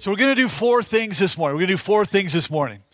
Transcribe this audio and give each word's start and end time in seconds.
So 0.00 0.12
we're 0.12 0.16
going 0.16 0.34
to 0.34 0.40
do 0.40 0.46
four 0.46 0.84
things 0.84 1.18
this 1.18 1.36
morning. 1.36 1.56
We're 1.56 1.62
going 1.62 1.68
to 1.68 1.72
do 1.72 1.78
four 1.78 2.04
things 2.04 2.32
this 2.32 2.48
morning. 2.48 2.84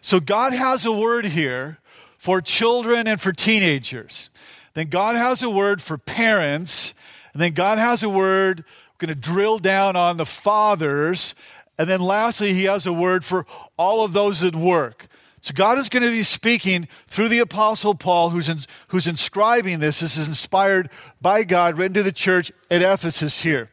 So 0.00 0.20
God 0.20 0.52
has 0.52 0.86
a 0.86 0.92
word 0.92 1.24
here 1.24 1.78
for 2.18 2.40
children 2.40 3.08
and 3.08 3.20
for 3.20 3.32
teenagers. 3.32 4.30
Then 4.74 4.86
God 4.86 5.16
has 5.16 5.42
a 5.42 5.50
word 5.50 5.82
for 5.82 5.98
parents. 5.98 6.94
And 7.32 7.42
then 7.42 7.52
God 7.52 7.78
has 7.78 8.04
a 8.04 8.08
word, 8.08 8.64
we're 8.92 9.06
going 9.06 9.14
to 9.14 9.20
drill 9.20 9.58
down 9.58 9.96
on 9.96 10.18
the 10.18 10.24
fathers. 10.24 11.34
And 11.78 11.90
then 11.90 12.00
lastly, 12.00 12.54
he 12.54 12.64
has 12.64 12.86
a 12.86 12.92
word 12.92 13.24
for 13.24 13.44
all 13.76 14.04
of 14.04 14.12
those 14.12 14.38
that 14.40 14.54
work. 14.54 15.08
So 15.40 15.52
God 15.52 15.78
is 15.78 15.88
going 15.88 16.04
to 16.04 16.12
be 16.12 16.22
speaking 16.22 16.86
through 17.08 17.28
the 17.28 17.40
Apostle 17.40 17.96
Paul, 17.96 18.30
who's, 18.30 18.48
in, 18.48 18.58
who's 18.88 19.08
inscribing 19.08 19.80
this. 19.80 19.98
This 19.98 20.16
is 20.16 20.28
inspired 20.28 20.90
by 21.20 21.42
God, 21.42 21.76
written 21.76 21.94
to 21.94 22.04
the 22.04 22.12
church 22.12 22.52
at 22.70 22.82
Ephesus 22.82 23.42
here. 23.42 23.68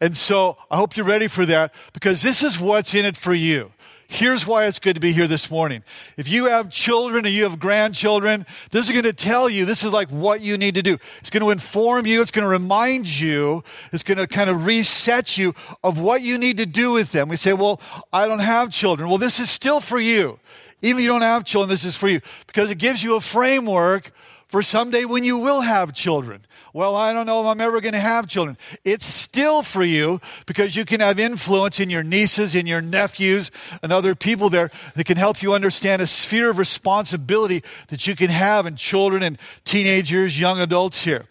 And 0.00 0.16
so 0.16 0.56
I 0.70 0.76
hope 0.76 0.96
you're 0.96 1.06
ready 1.06 1.26
for 1.26 1.44
that 1.46 1.74
because 1.92 2.22
this 2.22 2.42
is 2.42 2.60
what's 2.60 2.94
in 2.94 3.04
it 3.04 3.16
for 3.16 3.34
you. 3.34 3.72
Here's 4.10 4.46
why 4.46 4.64
it's 4.64 4.78
good 4.78 4.94
to 4.94 5.02
be 5.02 5.12
here 5.12 5.26
this 5.26 5.50
morning. 5.50 5.82
If 6.16 6.30
you 6.30 6.46
have 6.46 6.70
children 6.70 7.26
or 7.26 7.28
you 7.28 7.42
have 7.42 7.58
grandchildren, 7.58 8.46
this 8.70 8.86
is 8.86 8.92
going 8.92 9.04
to 9.04 9.12
tell 9.12 9.50
you, 9.50 9.66
this 9.66 9.84
is 9.84 9.92
like 9.92 10.08
what 10.08 10.40
you 10.40 10.56
need 10.56 10.76
to 10.76 10.82
do. 10.82 10.96
It's 11.18 11.28
going 11.28 11.42
to 11.42 11.50
inform 11.50 12.06
you, 12.06 12.22
it's 12.22 12.30
going 12.30 12.44
to 12.44 12.48
remind 12.48 13.06
you, 13.06 13.62
it's 13.92 14.02
going 14.02 14.16
to 14.16 14.26
kind 14.26 14.48
of 14.48 14.64
reset 14.64 15.36
you 15.36 15.54
of 15.84 16.00
what 16.00 16.22
you 16.22 16.38
need 16.38 16.56
to 16.56 16.64
do 16.64 16.92
with 16.92 17.12
them. 17.12 17.28
We 17.28 17.36
say, 17.36 17.52
well, 17.52 17.82
I 18.10 18.26
don't 18.26 18.38
have 18.38 18.70
children. 18.70 19.10
Well, 19.10 19.18
this 19.18 19.40
is 19.40 19.50
still 19.50 19.78
for 19.78 20.00
you. 20.00 20.38
Even 20.80 21.00
if 21.00 21.02
you 21.02 21.08
don't 21.08 21.20
have 21.20 21.44
children, 21.44 21.68
this 21.68 21.84
is 21.84 21.94
for 21.94 22.08
you 22.08 22.22
because 22.46 22.70
it 22.70 22.78
gives 22.78 23.02
you 23.02 23.14
a 23.14 23.20
framework 23.20 24.12
for 24.48 24.62
someday 24.62 25.04
when 25.04 25.24
you 25.24 25.38
will 25.38 25.60
have 25.60 25.92
children. 25.92 26.40
Well, 26.72 26.96
I 26.96 27.12
don't 27.12 27.26
know 27.26 27.40
if 27.40 27.46
I'm 27.46 27.60
ever 27.60 27.80
going 27.80 27.92
to 27.92 28.00
have 28.00 28.26
children. 28.26 28.56
It's 28.84 29.06
still 29.06 29.62
for 29.62 29.82
you 29.82 30.20
because 30.46 30.74
you 30.76 30.84
can 30.84 31.00
have 31.00 31.18
influence 31.18 31.80
in 31.80 31.90
your 31.90 32.02
nieces, 32.02 32.54
in 32.54 32.66
your 32.66 32.80
nephews, 32.80 33.50
and 33.82 33.92
other 33.92 34.14
people 34.14 34.48
there 34.48 34.70
that 34.94 35.04
can 35.04 35.16
help 35.16 35.42
you 35.42 35.54
understand 35.54 36.02
a 36.02 36.06
sphere 36.06 36.50
of 36.50 36.58
responsibility 36.58 37.62
that 37.88 38.06
you 38.06 38.16
can 38.16 38.30
have 38.30 38.66
in 38.66 38.76
children 38.76 39.22
and 39.22 39.38
teenagers, 39.64 40.40
young 40.40 40.60
adults 40.60 41.04
here. 41.04 41.26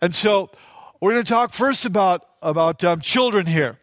And 0.00 0.14
so 0.14 0.50
we're 1.00 1.12
going 1.12 1.24
to 1.24 1.32
talk 1.32 1.52
first 1.52 1.84
about, 1.84 2.26
about 2.42 2.84
um, 2.84 3.00
children 3.00 3.46
here. 3.46 3.78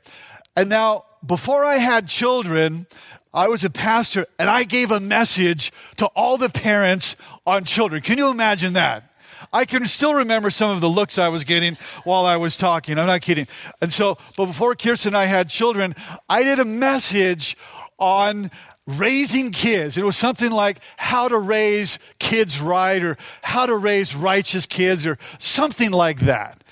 And 0.56 0.70
now, 0.70 1.06
before 1.26 1.66
I 1.66 1.76
had 1.76 2.08
children, 2.08 2.88
I 3.34 3.48
was 3.48 3.64
a 3.64 3.70
pastor 3.70 4.26
and 4.40 4.50
I 4.50 4.64
gave 4.64 4.92
a 4.92 5.00
message 5.00 5.72
to 5.98 6.08
all 6.08 6.38
the 6.38 6.50
parents 6.50 7.16
on 7.46 7.64
children. 7.64 8.02
Can 8.02 8.18
you 8.18 8.30
imagine 8.30 8.74
that? 8.74 9.06
I 9.54 9.66
can 9.66 9.86
still 9.86 10.14
remember 10.14 10.50
some 10.50 10.70
of 10.72 10.82
the 10.82 10.90
looks 10.90 11.18
I 11.18 11.30
was 11.30 11.44
getting 11.44 11.76
while 12.04 12.26
I 12.26 12.38
was 12.38 12.58
talking. 12.58 12.98
I'm 12.98 13.08
not 13.08 13.22
kidding. 13.22 13.48
And 13.82 13.92
so, 13.92 14.18
but 14.36 14.48
before 14.48 14.76
Kirsten 14.76 15.10
and 15.10 15.18
I 15.18 15.26
had 15.26 15.50
children, 15.50 15.96
I 16.28 16.44
did 16.44 16.60
a 16.60 16.66
message 16.66 17.56
on 17.98 18.52
raising 18.86 19.52
kids. 19.52 19.98
It 19.98 20.04
was 20.04 20.18
something 20.18 20.52
like 20.52 20.80
how 20.98 21.28
to 21.28 21.38
raise 21.38 22.00
kids 22.20 22.60
right 22.60 23.04
or 23.04 23.18
how 23.42 23.66
to 23.66 23.76
raise 23.76 24.16
righteous 24.16 24.66
kids 24.66 25.06
or 25.06 25.18
something 25.38 25.92
like 25.92 26.22
that. 26.22 26.64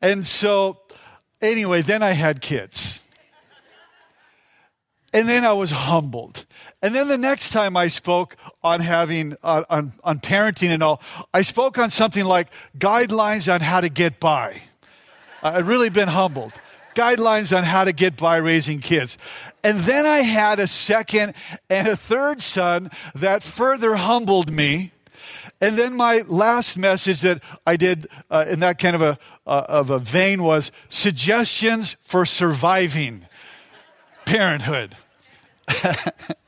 And 0.00 0.26
so, 0.26 0.80
anyway, 1.40 1.82
then 1.82 2.02
I 2.02 2.12
had 2.12 2.40
kids. 2.40 3.01
And 5.12 5.28
then 5.28 5.44
I 5.44 5.52
was 5.52 5.70
humbled. 5.70 6.46
And 6.80 6.94
then 6.94 7.08
the 7.08 7.18
next 7.18 7.50
time 7.50 7.76
I 7.76 7.88
spoke 7.88 8.36
on 8.62 8.80
having, 8.80 9.36
uh, 9.42 9.64
on, 9.68 9.92
on 10.02 10.20
parenting 10.20 10.68
and 10.68 10.82
all, 10.82 11.02
I 11.34 11.42
spoke 11.42 11.78
on 11.78 11.90
something 11.90 12.24
like 12.24 12.48
guidelines 12.78 13.52
on 13.52 13.60
how 13.60 13.80
to 13.80 13.88
get 13.88 14.18
by. 14.18 14.62
I'd 15.42 15.66
really 15.66 15.90
been 15.90 16.08
humbled. 16.08 16.52
Guidelines 16.94 17.56
on 17.56 17.64
how 17.64 17.84
to 17.84 17.92
get 17.92 18.16
by 18.16 18.36
raising 18.36 18.80
kids. 18.80 19.18
And 19.62 19.80
then 19.80 20.06
I 20.06 20.18
had 20.20 20.58
a 20.58 20.66
second 20.66 21.34
and 21.68 21.88
a 21.88 21.96
third 21.96 22.42
son 22.42 22.90
that 23.14 23.42
further 23.42 23.96
humbled 23.96 24.50
me. 24.50 24.92
And 25.60 25.78
then 25.78 25.94
my 25.94 26.22
last 26.26 26.76
message 26.76 27.20
that 27.20 27.42
I 27.66 27.76
did 27.76 28.08
uh, 28.30 28.44
in 28.48 28.60
that 28.60 28.78
kind 28.78 28.96
of 28.96 29.02
a, 29.02 29.18
uh, 29.46 29.64
of 29.68 29.90
a 29.90 29.98
vein 29.98 30.42
was 30.42 30.72
suggestions 30.88 31.96
for 32.00 32.26
surviving 32.26 33.26
parenthood. 34.24 34.96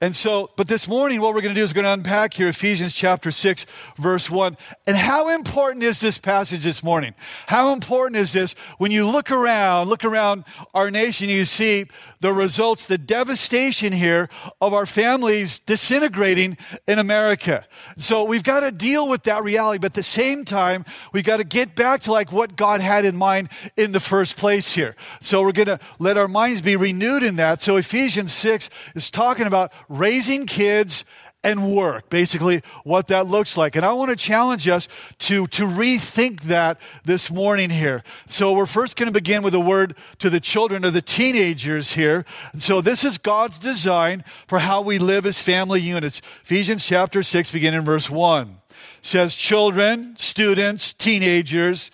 and 0.00 0.14
so, 0.14 0.50
but 0.56 0.68
this 0.68 0.88
morning, 0.88 1.20
what 1.20 1.34
we're 1.34 1.40
going 1.40 1.54
to 1.54 1.60
do 1.60 1.64
is 1.64 1.70
we're 1.72 1.82
going 1.82 1.84
to 1.84 1.92
unpack 1.92 2.34
here 2.34 2.48
Ephesians 2.48 2.94
chapter 2.94 3.30
6, 3.30 3.66
verse 3.96 4.30
1. 4.30 4.56
And 4.86 4.96
how 4.96 5.34
important 5.34 5.84
is 5.84 6.00
this 6.00 6.18
passage 6.18 6.64
this 6.64 6.82
morning? 6.82 7.14
How 7.46 7.72
important 7.72 8.16
is 8.16 8.32
this 8.32 8.52
when 8.78 8.90
you 8.90 9.08
look 9.08 9.30
around, 9.30 9.88
look 9.88 10.04
around 10.04 10.44
our 10.74 10.90
nation, 10.90 11.28
you 11.28 11.44
see 11.44 11.86
the 12.20 12.32
results, 12.32 12.84
the 12.84 12.98
devastation 12.98 13.92
here 13.92 14.28
of 14.60 14.72
our 14.72 14.86
families 14.86 15.58
disintegrating 15.58 16.56
in 16.86 16.98
America. 16.98 17.66
So 17.98 18.24
we've 18.24 18.42
got 18.42 18.60
to 18.60 18.72
deal 18.72 19.08
with 19.08 19.24
that 19.24 19.42
reality, 19.42 19.78
but 19.78 19.86
at 19.86 19.94
the 19.94 20.02
same 20.02 20.44
time, 20.44 20.84
we've 21.12 21.24
got 21.24 21.38
to 21.38 21.44
get 21.44 21.74
back 21.74 22.02
to 22.02 22.12
like 22.12 22.32
what 22.32 22.56
God 22.56 22.80
had 22.80 23.04
in 23.04 23.16
mind 23.16 23.48
in 23.76 23.92
the 23.92 24.00
first 24.00 24.36
place 24.36 24.74
here. 24.74 24.96
So 25.20 25.42
we're 25.42 25.52
going 25.52 25.66
to 25.66 25.80
let 25.98 26.16
our 26.16 26.28
minds 26.28 26.62
be 26.62 26.76
renewed 26.76 27.22
in 27.22 27.36
that. 27.36 27.60
So 27.60 27.76
Ephesians 27.76 28.32
6 28.32 28.70
is 28.94 29.10
talking 29.10 29.33
about 29.42 29.72
raising 29.88 30.46
kids 30.46 31.04
and 31.44 31.74
work, 31.76 32.08
basically 32.08 32.62
what 32.84 33.08
that 33.08 33.26
looks 33.26 33.56
like. 33.56 33.76
And 33.76 33.84
I 33.84 33.92
want 33.92 34.10
to 34.10 34.16
challenge 34.16 34.66
us 34.66 34.88
to, 35.18 35.46
to 35.48 35.66
rethink 35.66 36.42
that 36.42 36.80
this 37.04 37.30
morning 37.30 37.68
here. 37.68 38.02
So 38.26 38.54
we're 38.54 38.66
first 38.66 38.96
going 38.96 39.08
to 39.08 39.12
begin 39.12 39.42
with 39.42 39.54
a 39.54 39.60
word 39.60 39.94
to 40.20 40.30
the 40.30 40.40
children 40.40 40.84
or 40.84 40.90
the 40.90 41.02
teenagers 41.02 41.92
here. 41.92 42.24
And 42.52 42.62
so 42.62 42.80
this 42.80 43.04
is 43.04 43.18
God's 43.18 43.58
design 43.58 44.24
for 44.46 44.60
how 44.60 44.80
we 44.80 44.98
live 44.98 45.26
as 45.26 45.40
family 45.40 45.82
units. 45.82 46.20
Ephesians 46.42 46.86
chapter 46.86 47.22
6, 47.22 47.50
beginning 47.50 47.80
in 47.80 47.84
verse 47.84 48.08
1 48.08 48.58
says, 49.02 49.34
Children, 49.34 50.16
students, 50.16 50.94
teenagers, 50.94 51.90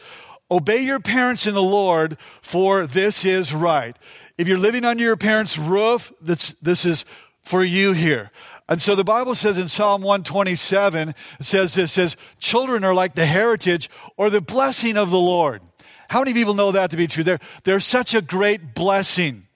obey 0.49 0.79
your 0.83 1.01
parents 1.01 1.47
in 1.47 1.55
the 1.55 1.63
Lord, 1.63 2.19
for 2.41 2.87
this 2.87 3.25
is 3.25 3.53
right. 3.53 3.97
If 4.39 4.47
you're 4.47 4.59
living 4.59 4.85
under 4.85 5.03
your 5.03 5.17
parents' 5.17 5.59
roof, 5.59 6.13
this, 6.21 6.55
this 6.63 6.87
is 6.87 7.05
for 7.43 7.63
you 7.65 7.93
here. 7.93 8.31
And 8.69 8.81
so 8.81 8.95
the 8.95 9.05
Bible 9.05 9.35
says 9.35 9.59
in 9.59 9.67
Psalm 9.67 10.03
127, 10.03 11.09
it 11.09 11.17
says 11.41 11.75
this, 11.75 11.93
says, 11.93 12.17
children 12.39 12.85
are 12.85 12.95
like 12.95 13.15
the 13.15 13.27
heritage 13.27 13.91
or 14.17 14.31
the 14.31 14.41
blessing 14.41 14.97
of 14.97 15.11
the 15.11 15.19
Lord. 15.19 15.61
How 16.09 16.21
many 16.21 16.33
people 16.35 16.55
know 16.55 16.73
that 16.73 16.91
to 16.93 16.97
be 16.97 17.07
true? 17.07 17.25
They're, 17.25 17.41
they're 17.65 17.81
such 17.81 18.15
a 18.15 18.23
great 18.23 18.75
blessing. 18.75 19.47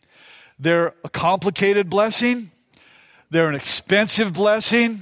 They're 0.58 0.94
a 1.04 1.08
complicated 1.08 1.88
blessing. 1.88 2.50
They're 3.30 3.48
an 3.48 3.54
expensive 3.54 4.32
blessing. 4.32 5.00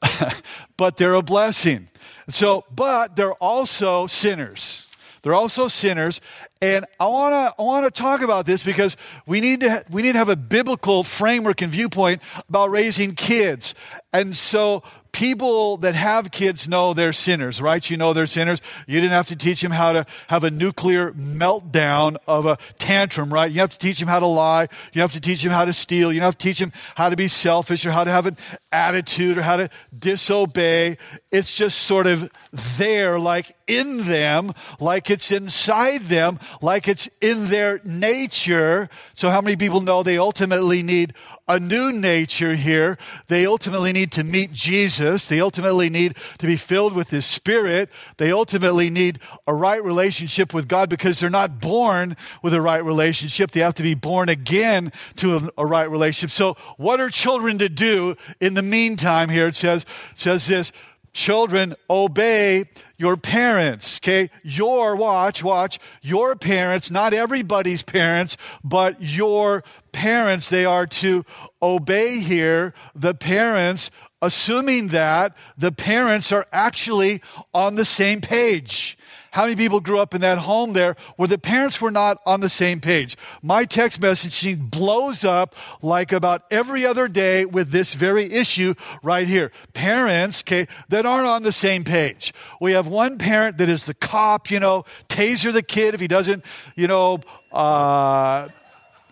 but 0.76 0.96
they're 0.96 1.14
a 1.14 1.22
blessing. 1.22 1.88
So, 2.28 2.64
but 2.74 3.16
they're 3.16 3.34
also 3.34 4.06
sinners. 4.06 4.86
They're 5.22 5.34
also 5.34 5.68
sinners. 5.68 6.20
And 6.62 6.86
I 6.98 7.06
want 7.06 7.32
to 7.32 7.62
I 7.62 7.64
want 7.64 7.84
to 7.86 7.90
talk 7.90 8.22
about 8.22 8.46
this 8.46 8.62
because 8.62 8.96
we 9.26 9.40
need 9.40 9.60
to 9.60 9.84
we 9.90 10.02
need 10.02 10.12
to 10.12 10.18
have 10.18 10.28
a 10.28 10.36
biblical 10.36 11.02
framework 11.02 11.62
and 11.62 11.70
viewpoint 11.70 12.22
about 12.48 12.70
raising 12.70 13.14
kids. 13.14 13.74
And 14.12 14.34
so 14.34 14.82
people 15.20 15.76
that 15.76 15.94
have 15.94 16.30
kids 16.30 16.66
know 16.66 16.94
they're 16.94 17.12
sinners, 17.12 17.60
right? 17.60 17.90
You 17.90 17.98
know 17.98 18.14
they're 18.14 18.24
sinners. 18.24 18.62
You 18.86 19.02
didn't 19.02 19.12
have 19.12 19.26
to 19.26 19.36
teach 19.36 19.60
them 19.60 19.70
how 19.70 19.92
to 19.92 20.06
have 20.28 20.44
a 20.44 20.50
nuclear 20.50 21.12
meltdown 21.12 22.16
of 22.26 22.46
a 22.46 22.56
tantrum, 22.78 23.30
right? 23.30 23.52
You 23.52 23.60
have 23.60 23.68
to 23.68 23.78
teach 23.78 23.98
them 23.98 24.08
how 24.08 24.20
to 24.20 24.26
lie. 24.26 24.68
You 24.94 25.02
have 25.02 25.12
to 25.12 25.20
teach 25.20 25.42
them 25.42 25.52
how 25.52 25.66
to 25.66 25.74
steal. 25.74 26.10
You 26.10 26.22
have 26.22 26.38
to 26.38 26.42
teach 26.42 26.58
them 26.58 26.72
how 26.94 27.10
to 27.10 27.16
be 27.16 27.28
selfish 27.28 27.84
or 27.84 27.90
how 27.90 28.02
to 28.02 28.10
have 28.10 28.24
an 28.24 28.38
attitude 28.72 29.36
or 29.36 29.42
how 29.42 29.58
to 29.58 29.68
disobey. 29.96 30.96
It's 31.30 31.54
just 31.54 31.80
sort 31.80 32.06
of 32.06 32.30
there, 32.78 33.18
like 33.18 33.54
in 33.66 34.04
them, 34.04 34.54
like 34.80 35.10
it's 35.10 35.30
inside 35.30 36.04
them, 36.04 36.38
like 36.62 36.88
it's 36.88 37.10
in 37.20 37.48
their 37.48 37.82
nature. 37.84 38.88
So 39.12 39.28
how 39.28 39.42
many 39.42 39.56
people 39.56 39.82
know 39.82 40.02
they 40.02 40.16
ultimately 40.16 40.82
need 40.82 41.12
a 41.50 41.58
new 41.58 41.92
nature 41.92 42.54
here? 42.54 42.96
They 43.26 43.44
ultimately 43.44 43.92
need 43.92 44.12
to 44.12 44.24
meet 44.24 44.52
Jesus. 44.52 45.24
They 45.26 45.40
ultimately 45.40 45.90
need 45.90 46.16
to 46.38 46.46
be 46.46 46.56
filled 46.56 46.94
with 46.94 47.10
His 47.10 47.26
Spirit. 47.26 47.90
They 48.16 48.30
ultimately 48.30 48.88
need 48.88 49.18
a 49.46 49.54
right 49.54 49.82
relationship 49.82 50.54
with 50.54 50.68
God 50.68 50.88
because 50.88 51.18
they're 51.18 51.28
not 51.28 51.60
born 51.60 52.16
with 52.42 52.54
a 52.54 52.60
right 52.60 52.84
relationship. 52.84 53.50
They 53.50 53.60
have 53.60 53.74
to 53.74 53.82
be 53.82 53.94
born 53.94 54.28
again 54.28 54.92
to 55.16 55.36
a, 55.36 55.50
a 55.58 55.66
right 55.66 55.90
relationship. 55.90 56.30
So, 56.30 56.54
what 56.76 57.00
are 57.00 57.10
children 57.10 57.58
to 57.58 57.68
do 57.68 58.14
in 58.40 58.54
the 58.54 58.62
meantime? 58.62 59.28
Here 59.28 59.48
it 59.48 59.56
says, 59.56 59.82
it 60.12 60.18
says 60.18 60.46
this 60.46 60.72
children 61.12 61.74
obey 61.88 62.64
your 62.96 63.16
parents 63.16 63.98
okay 63.98 64.30
your 64.42 64.94
watch 64.94 65.42
watch 65.42 65.78
your 66.02 66.36
parents 66.36 66.90
not 66.90 67.12
everybody's 67.12 67.82
parents 67.82 68.36
but 68.62 68.96
your 69.00 69.64
parents 69.92 70.48
they 70.48 70.64
are 70.64 70.86
to 70.86 71.24
obey 71.62 72.20
here 72.20 72.72
the 72.94 73.14
parents 73.14 73.90
assuming 74.22 74.88
that 74.88 75.36
the 75.56 75.72
parents 75.72 76.32
are 76.32 76.46
actually 76.52 77.22
on 77.54 77.76
the 77.76 77.84
same 77.84 78.20
page. 78.20 78.98
How 79.32 79.42
many 79.42 79.56
people 79.56 79.80
grew 79.80 80.00
up 80.00 80.14
in 80.14 80.20
that 80.22 80.38
home 80.38 80.72
there 80.72 80.96
where 81.16 81.28
the 81.28 81.38
parents 81.38 81.80
were 81.80 81.90
not 81.90 82.20
on 82.26 82.40
the 82.40 82.48
same 82.48 82.80
page? 82.80 83.16
My 83.42 83.64
text 83.64 84.00
messaging 84.00 84.70
blows 84.70 85.24
up 85.24 85.54
like 85.82 86.12
about 86.12 86.42
every 86.50 86.84
other 86.84 87.08
day 87.08 87.44
with 87.44 87.70
this 87.70 87.94
very 87.94 88.32
issue 88.32 88.74
right 89.02 89.26
here. 89.26 89.52
Parents, 89.72 90.42
okay, 90.42 90.66
that 90.88 91.06
aren't 91.06 91.26
on 91.26 91.42
the 91.42 91.52
same 91.52 91.84
page. 91.84 92.32
We 92.60 92.72
have 92.72 92.86
one 92.86 93.18
parent 93.18 93.58
that 93.58 93.68
is 93.68 93.84
the 93.84 93.94
cop, 93.94 94.50
you 94.50 94.60
know, 94.60 94.84
taser 95.08 95.52
the 95.52 95.62
kid 95.62 95.94
if 95.94 96.00
he 96.00 96.08
doesn't, 96.08 96.44
you 96.74 96.88
know, 96.88 97.20
uh, 97.52 98.48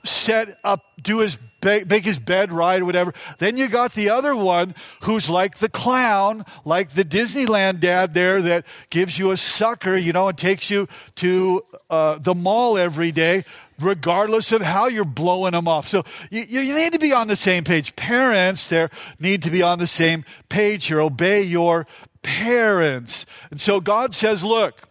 set 0.05 0.59
up, 0.65 0.85
do 1.03 1.19
his 1.19 1.39
make 1.63 2.05
his 2.05 2.19
bed 2.19 2.53
right 2.53 2.81
or 2.81 2.85
whatever. 2.85 3.13
Then 3.39 3.57
you 3.57 3.69
got 3.69 3.95
the 3.95 4.11
other 4.11 4.35
one 4.37 4.75
who's 5.03 5.29
like 5.29 5.59
the 5.59 5.69
clown, 5.69 6.45
like 6.65 6.91
the 6.91 7.05
Disneyland 7.05 7.81
dad 7.81 8.15
there 8.15 8.41
that 8.43 8.67
gives 8.91 9.19
you 9.19 9.31
a 9.31 9.37
sucker, 9.37 9.97
you 9.97 10.13
know, 10.13 10.29
and 10.29 10.39
takes 10.39 10.71
you 10.71 10.89
to 11.17 11.65
uh, 11.91 12.19
the 12.19 12.35
mall 12.35 12.79
every 12.79 13.13
day, 13.13 13.45
regardless 13.81 14.53
of 14.53 14.63
how 14.63 14.87
you're 14.87 15.05
blowing 15.05 15.53
them 15.53 15.69
off. 15.69 15.89
So 15.89 16.05
you, 16.31 16.43
you 16.43 16.75
need 16.75 16.93
to 16.93 16.99
be 16.99 17.13
on 17.13 17.29
the 17.29 17.37
same 17.37 17.65
page. 17.65 17.97
Parents 17.97 18.69
there 18.69 18.91
need 19.19 19.43
to 19.43 19.51
be 19.51 19.63
on 19.63 19.79
the 19.79 19.87
same 19.87 20.25
page 20.49 20.87
here. 20.87 21.01
Obey 21.01 21.43
your 21.43 21.87
parents. 22.23 23.27
And 23.51 23.61
so 23.61 23.81
God 23.81 24.15
says, 24.15 24.45
look, 24.45 24.88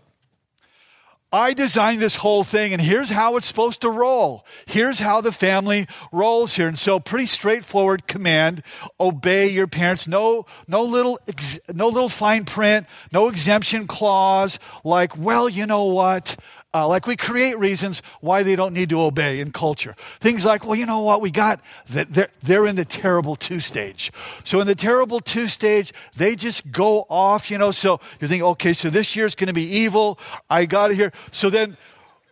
I 1.32 1.54
designed 1.54 2.00
this 2.00 2.16
whole 2.16 2.46
thing, 2.46 2.72
and 2.72 2.82
here's 2.82 3.10
how 3.10 3.36
it's 3.36 3.46
supposed 3.46 3.82
to 3.82 3.90
roll. 3.90 4.46
Here's 4.66 5.00
how 5.00 5.20
the 5.20 5.34
family 5.34 5.86
rolls 6.10 6.56
here. 6.56 6.70
And 6.70 6.80
so, 6.80 7.02
pretty 7.02 7.26
straightforward 7.26 8.08
command: 8.08 8.64
obey 8.98 9.50
your 9.50 9.68
parents. 9.68 10.08
No, 10.08 10.46
no 10.70 10.84
little, 10.84 11.20
ex- 11.28 11.60
no 11.74 11.90
little 11.90 12.08
fine 12.08 12.46
print. 12.46 12.88
No 13.12 13.28
exemption 13.28 13.88
clause. 13.88 14.58
Like, 14.86 15.18
well, 15.18 15.50
you 15.50 15.66
know 15.66 15.84
what? 15.86 16.38
Uh, 16.74 16.86
like 16.86 17.08
we 17.08 17.16
create 17.16 17.58
reasons 17.58 18.02
why 18.20 18.44
they 18.44 18.56
don't 18.56 18.74
need 18.74 18.90
to 18.90 19.02
obey 19.02 19.40
in 19.40 19.52
culture. 19.52 19.96
Things 20.20 20.44
like, 20.44 20.66
well, 20.66 20.76
you 20.76 20.86
know 20.86 21.00
what? 21.00 21.22
We 21.22 21.32
got 21.32 21.62
that 21.90 22.30
they're, 22.44 22.66
in 22.66 22.76
the 22.76 22.86
terrible 22.86 23.38
two 23.38 23.62
stage. 23.62 24.12
So 24.44 24.60
in 24.60 24.68
the 24.68 24.76
terrible 24.76 25.22
two 25.22 25.48
stage, 25.48 25.94
they 26.16 26.36
just 26.36 26.72
go 26.72 27.06
off, 27.10 27.50
you 27.50 27.58
know. 27.58 27.72
So 27.72 28.02
you 28.20 28.28
think, 28.28 28.44
okay, 28.44 28.74
so 28.74 28.90
this 28.90 29.16
year's 29.16 29.34
going 29.34 29.48
to 29.48 29.54
be 29.54 29.64
evil. 29.64 30.20
I 30.50 30.66
got 30.66 30.92
it 30.92 30.96
here. 30.96 31.14
So 31.32 31.50
then 31.50 31.78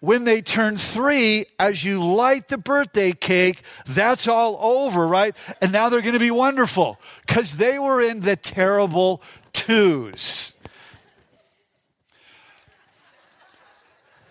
when 0.02 0.26
they 0.26 0.42
turn 0.42 0.78
three, 0.78 1.46
as 1.58 1.84
you 1.86 2.04
light 2.04 2.50
the 2.50 2.58
birthday 2.58 3.14
cake, 3.14 3.62
that's 3.88 4.28
all 4.28 4.58
over, 4.62 5.08
right? 5.08 5.34
And 5.62 5.72
now 5.72 5.90
they're 5.90 6.02
going 6.02 6.14
to 6.14 6.20
be 6.20 6.32
wonderful 6.32 7.00
because 7.26 7.54
they 7.54 7.80
were 7.80 8.02
in 8.02 8.20
the 8.20 8.36
terrible 8.36 9.22
twos. 9.54 10.55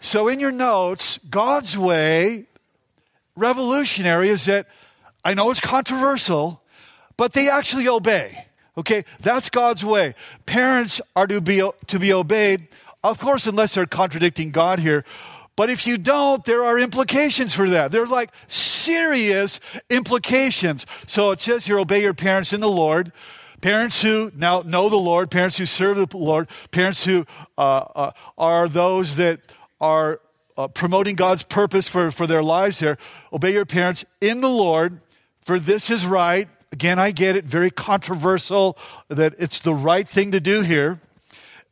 So, 0.04 0.28
in 0.28 0.38
your 0.38 0.52
notes, 0.52 1.18
God's 1.30 1.78
way, 1.78 2.44
revolutionary, 3.36 4.28
is 4.28 4.44
that 4.44 4.66
I 5.24 5.32
know 5.32 5.50
it's 5.50 5.60
controversial, 5.60 6.60
but 7.16 7.32
they 7.32 7.48
actually 7.48 7.88
obey. 7.88 8.44
Okay, 8.76 9.06
that's 9.20 9.48
God's 9.48 9.82
way. 9.82 10.14
Parents 10.44 11.00
are 11.16 11.26
to 11.26 11.40
be, 11.40 11.66
to 11.86 11.98
be 11.98 12.12
obeyed, 12.12 12.68
of 13.02 13.18
course, 13.18 13.46
unless 13.46 13.76
they're 13.76 13.86
contradicting 13.86 14.50
God 14.50 14.78
here. 14.78 15.06
But 15.56 15.70
if 15.70 15.86
you 15.86 15.96
don't, 15.96 16.44
there 16.44 16.62
are 16.62 16.78
implications 16.78 17.54
for 17.54 17.70
that. 17.70 17.90
They're 17.90 18.06
like 18.06 18.30
serious 18.46 19.58
implications. 19.88 20.84
So 21.06 21.30
it 21.30 21.40
says 21.40 21.64
here, 21.64 21.78
obey 21.78 22.02
your 22.02 22.12
parents 22.12 22.52
in 22.52 22.60
the 22.60 22.68
Lord. 22.68 23.10
Parents 23.62 24.02
who 24.02 24.30
now 24.36 24.60
know 24.66 24.90
the 24.90 24.96
Lord, 24.96 25.30
parents 25.30 25.56
who 25.56 25.64
serve 25.64 25.96
the 25.96 26.14
Lord, 26.14 26.50
parents 26.72 27.04
who 27.04 27.24
uh, 27.56 27.84
uh, 27.96 28.10
are 28.36 28.68
those 28.68 29.16
that 29.16 29.40
are 29.80 30.20
uh, 30.56 30.68
promoting 30.68 31.16
God's 31.16 31.42
purpose 31.42 31.88
for, 31.88 32.10
for 32.10 32.26
their 32.26 32.42
lives 32.42 32.80
here, 32.80 32.96
obey 33.32 33.52
your 33.52 33.64
parents 33.64 34.04
in 34.20 34.40
the 34.40 34.48
Lord, 34.48 35.00
for 35.42 35.58
this 35.58 35.90
is 35.90 36.06
right. 36.06 36.48
Again, 36.72 36.98
I 36.98 37.10
get 37.10 37.36
it, 37.36 37.44
very 37.44 37.70
controversial 37.70 38.78
that 39.08 39.34
it's 39.38 39.58
the 39.58 39.74
right 39.74 40.08
thing 40.08 40.32
to 40.32 40.40
do 40.40 40.62
here. 40.62 41.00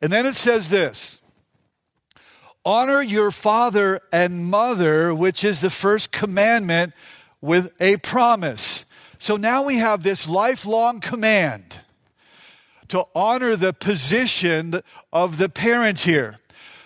And 0.01 0.11
then 0.11 0.25
it 0.25 0.35
says 0.35 0.69
this 0.69 1.21
honor 2.65 3.01
your 3.01 3.31
father 3.31 3.99
and 4.11 4.45
mother, 4.45 5.13
which 5.13 5.43
is 5.43 5.61
the 5.61 5.69
first 5.69 6.11
commandment 6.11 6.93
with 7.41 7.73
a 7.79 7.97
promise. 7.97 8.85
So 9.19 9.37
now 9.37 9.63
we 9.63 9.77
have 9.77 10.03
this 10.03 10.27
lifelong 10.27 10.99
command 10.99 11.79
to 12.89 13.05
honor 13.15 13.55
the 13.55 13.73
position 13.73 14.81
of 15.11 15.37
the 15.37 15.49
parent 15.49 16.01
here. 16.01 16.39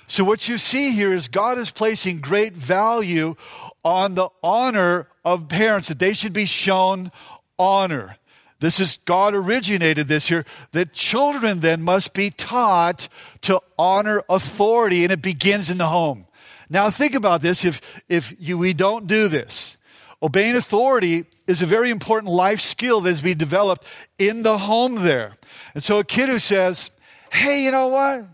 So, 0.07 0.23
what 0.23 0.47
you 0.47 0.57
see 0.57 0.91
here 0.91 1.11
is 1.11 1.27
God 1.27 1.57
is 1.57 1.69
placing 1.69 2.21
great 2.21 2.53
value 2.53 3.35
on 3.83 4.15
the 4.15 4.29
honor 4.41 5.07
of 5.25 5.49
parents, 5.49 5.89
that 5.89 5.99
they 5.99 6.13
should 6.13 6.31
be 6.31 6.45
shown 6.45 7.11
honor. 7.59 8.15
This 8.59 8.79
is 8.79 8.99
God 9.03 9.35
originated 9.35 10.07
this 10.07 10.29
here, 10.29 10.45
that 10.71 10.93
children 10.93 11.59
then 11.59 11.81
must 11.81 12.13
be 12.13 12.29
taught 12.29 13.09
to 13.41 13.61
honor 13.77 14.23
authority, 14.29 15.03
and 15.03 15.11
it 15.11 15.21
begins 15.21 15.69
in 15.69 15.77
the 15.77 15.87
home. 15.87 16.25
Now, 16.69 16.89
think 16.89 17.13
about 17.13 17.41
this 17.41 17.63
if, 17.65 18.01
if 18.09 18.33
you, 18.39 18.57
we 18.57 18.73
don't 18.73 19.07
do 19.07 19.27
this. 19.27 19.77
Obeying 20.23 20.55
authority 20.55 21.25
is 21.45 21.61
a 21.61 21.65
very 21.65 21.91
important 21.91 22.33
life 22.33 22.59
skill 22.59 23.01
that 23.01 23.09
is 23.09 23.21
being 23.21 23.37
developed 23.37 23.85
in 24.17 24.41
the 24.41 24.57
home 24.57 24.95
there. 25.03 25.35
And 25.75 25.83
so, 25.83 25.99
a 25.99 26.03
kid 26.03 26.29
who 26.29 26.39
says, 26.39 26.91
Hey, 27.31 27.65
you 27.65 27.71
know 27.71 27.89
what? 27.89 28.25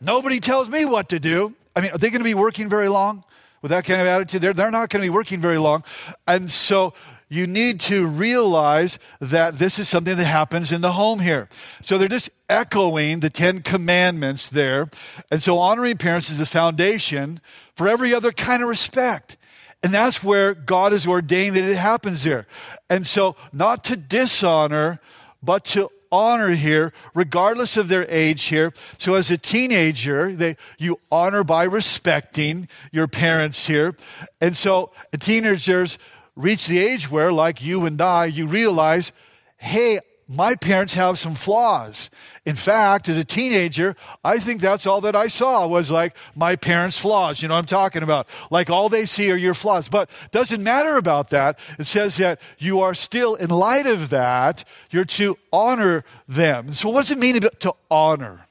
Nobody 0.00 0.40
tells 0.40 0.70
me 0.70 0.84
what 0.84 1.08
to 1.10 1.20
do. 1.20 1.54
I 1.76 1.80
mean, 1.80 1.92
are 1.92 1.98
they 1.98 2.10
going 2.10 2.20
to 2.20 2.24
be 2.24 2.34
working 2.34 2.68
very 2.68 2.88
long 2.88 3.22
with 3.62 3.70
that 3.70 3.84
kind 3.84 4.00
of 4.00 4.06
attitude? 4.06 4.40
They're, 4.40 4.54
they're 4.54 4.70
not 4.70 4.88
going 4.88 5.02
to 5.02 5.06
be 5.06 5.10
working 5.10 5.40
very 5.40 5.58
long. 5.58 5.84
And 6.26 6.50
so 6.50 6.94
you 7.28 7.46
need 7.46 7.80
to 7.80 8.06
realize 8.06 8.98
that 9.20 9.58
this 9.58 9.78
is 9.78 9.88
something 9.88 10.16
that 10.16 10.24
happens 10.24 10.72
in 10.72 10.80
the 10.80 10.92
home 10.92 11.20
here. 11.20 11.48
So 11.82 11.96
they're 11.96 12.08
just 12.08 12.30
echoing 12.48 13.20
the 13.20 13.30
Ten 13.30 13.60
Commandments 13.60 14.48
there. 14.48 14.90
And 15.30 15.42
so 15.42 15.58
honoring 15.58 15.98
parents 15.98 16.30
is 16.30 16.38
the 16.38 16.46
foundation 16.46 17.40
for 17.74 17.86
every 17.88 18.12
other 18.12 18.32
kind 18.32 18.62
of 18.62 18.68
respect. 18.68 19.36
And 19.82 19.94
that's 19.94 20.24
where 20.24 20.54
God 20.54 20.92
has 20.92 21.06
ordained 21.06 21.56
that 21.56 21.64
it 21.64 21.76
happens 21.76 22.24
there. 22.24 22.46
And 22.90 23.06
so, 23.06 23.36
not 23.52 23.84
to 23.84 23.96
dishonor, 23.96 25.00
but 25.42 25.64
to 25.66 25.90
honor 26.12 26.50
here, 26.50 26.92
regardless 27.14 27.76
of 27.76 27.88
their 27.88 28.06
age 28.10 28.44
here. 28.44 28.72
So 28.98 29.14
as 29.14 29.30
a 29.30 29.38
teenager, 29.38 30.32
they, 30.32 30.56
you 30.78 31.00
honor 31.10 31.44
by 31.44 31.64
respecting 31.64 32.68
your 32.92 33.08
parents 33.08 33.66
here. 33.66 33.96
And 34.40 34.56
so 34.56 34.92
teenagers 35.18 35.98
reach 36.36 36.66
the 36.66 36.78
age 36.78 37.10
where, 37.10 37.32
like 37.32 37.62
you 37.62 37.84
and 37.86 38.00
I, 38.00 38.26
you 38.26 38.46
realize, 38.46 39.12
hey, 39.58 40.00
my 40.28 40.54
parents 40.54 40.94
have 40.94 41.18
some 41.18 41.34
flaws. 41.34 42.08
In 42.46 42.56
fact, 42.56 43.08
as 43.10 43.18
a 43.18 43.24
teenager, 43.24 43.94
I 44.24 44.38
think 44.38 44.62
that's 44.62 44.86
all 44.86 45.02
that 45.02 45.14
I 45.14 45.26
saw 45.26 45.66
was 45.66 45.90
like 45.90 46.16
my 46.34 46.56
parents' 46.56 46.98
flaws. 46.98 47.42
You 47.42 47.48
know 47.48 47.54
what 47.54 47.60
I'm 47.60 47.66
talking 47.66 48.02
about? 48.02 48.28
Like 48.50 48.70
all 48.70 48.88
they 48.88 49.04
see 49.04 49.30
are 49.30 49.36
your 49.36 49.52
flaws. 49.52 49.90
But 49.90 50.08
doesn't 50.30 50.62
matter 50.62 50.96
about 50.96 51.30
that. 51.30 51.58
It 51.78 51.84
says 51.84 52.16
that 52.16 52.40
you 52.58 52.80
are 52.80 52.94
still, 52.94 53.34
in 53.34 53.50
light 53.50 53.86
of 53.86 54.08
that, 54.08 54.64
you're 54.90 55.04
to 55.04 55.36
honor 55.52 56.02
them. 56.26 56.72
So 56.72 56.88
what 56.88 57.02
does 57.02 57.10
it 57.10 57.18
mean 57.18 57.40
to 57.40 57.74
honor? 57.90 58.46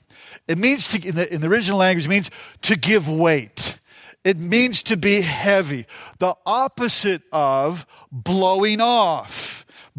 It 0.48 0.60
means 0.60 0.88
to, 0.89 1.08
in 1.08 1.15
the, 1.15 1.34
in 1.34 1.41
the 1.41 1.48
original 1.48 1.79
language, 1.79 2.05
it 2.05 2.10
means 2.10 2.29
to 2.63 2.75
give 2.75 3.10
weight. 3.10 3.79
It 4.24 4.39
means 4.39 4.84
to 4.84 4.98
be 4.98 5.22
heavy. 5.22 5.88
The 6.19 6.36
opposite 6.46 7.24
of 7.31 7.88
blowing 8.12 8.81
off 8.81 9.49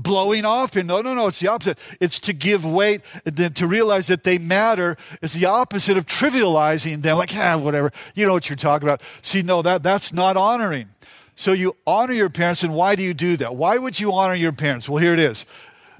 blowing 0.02 0.44
off 0.44 0.76
and 0.76 0.88
no 0.88 1.02
no 1.02 1.14
no 1.14 1.26
it's 1.26 1.40
the 1.40 1.48
opposite. 1.48 1.78
It's 2.00 2.18
to 2.20 2.32
give 2.32 2.64
weight 2.64 3.02
and 3.24 3.54
to 3.56 3.66
realize 3.66 4.06
that 4.06 4.24
they 4.24 4.38
matter 4.38 4.96
is 5.22 5.32
the 5.32 5.46
opposite 5.46 5.96
of 5.96 6.06
trivializing 6.06 7.02
them. 7.02 7.18
Like 7.18 7.34
ah 7.36 7.58
whatever. 7.58 7.92
You 8.14 8.26
know 8.26 8.32
what 8.32 8.48
you're 8.48 8.56
talking 8.56 8.88
about. 8.88 9.02
See 9.22 9.42
no 9.42 9.62
that 9.62 9.82
that's 9.82 10.12
not 10.12 10.36
honoring. 10.36 10.88
So 11.34 11.52
you 11.52 11.76
honor 11.86 12.12
your 12.12 12.30
parents 12.30 12.62
and 12.62 12.74
why 12.74 12.94
do 12.96 13.02
you 13.02 13.14
do 13.14 13.36
that? 13.38 13.54
Why 13.54 13.78
would 13.78 13.98
you 13.98 14.12
honor 14.12 14.34
your 14.34 14.52
parents? 14.52 14.88
Well 14.88 15.02
here 15.02 15.14
it 15.14 15.20
is. 15.20 15.44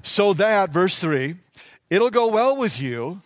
So 0.03 0.33
that 0.33 0.71
verse 0.71 0.99
3 0.99 1.35
it'll 1.89 2.09
go 2.09 2.27
well 2.27 2.55
with 2.55 2.81
you 2.81 3.21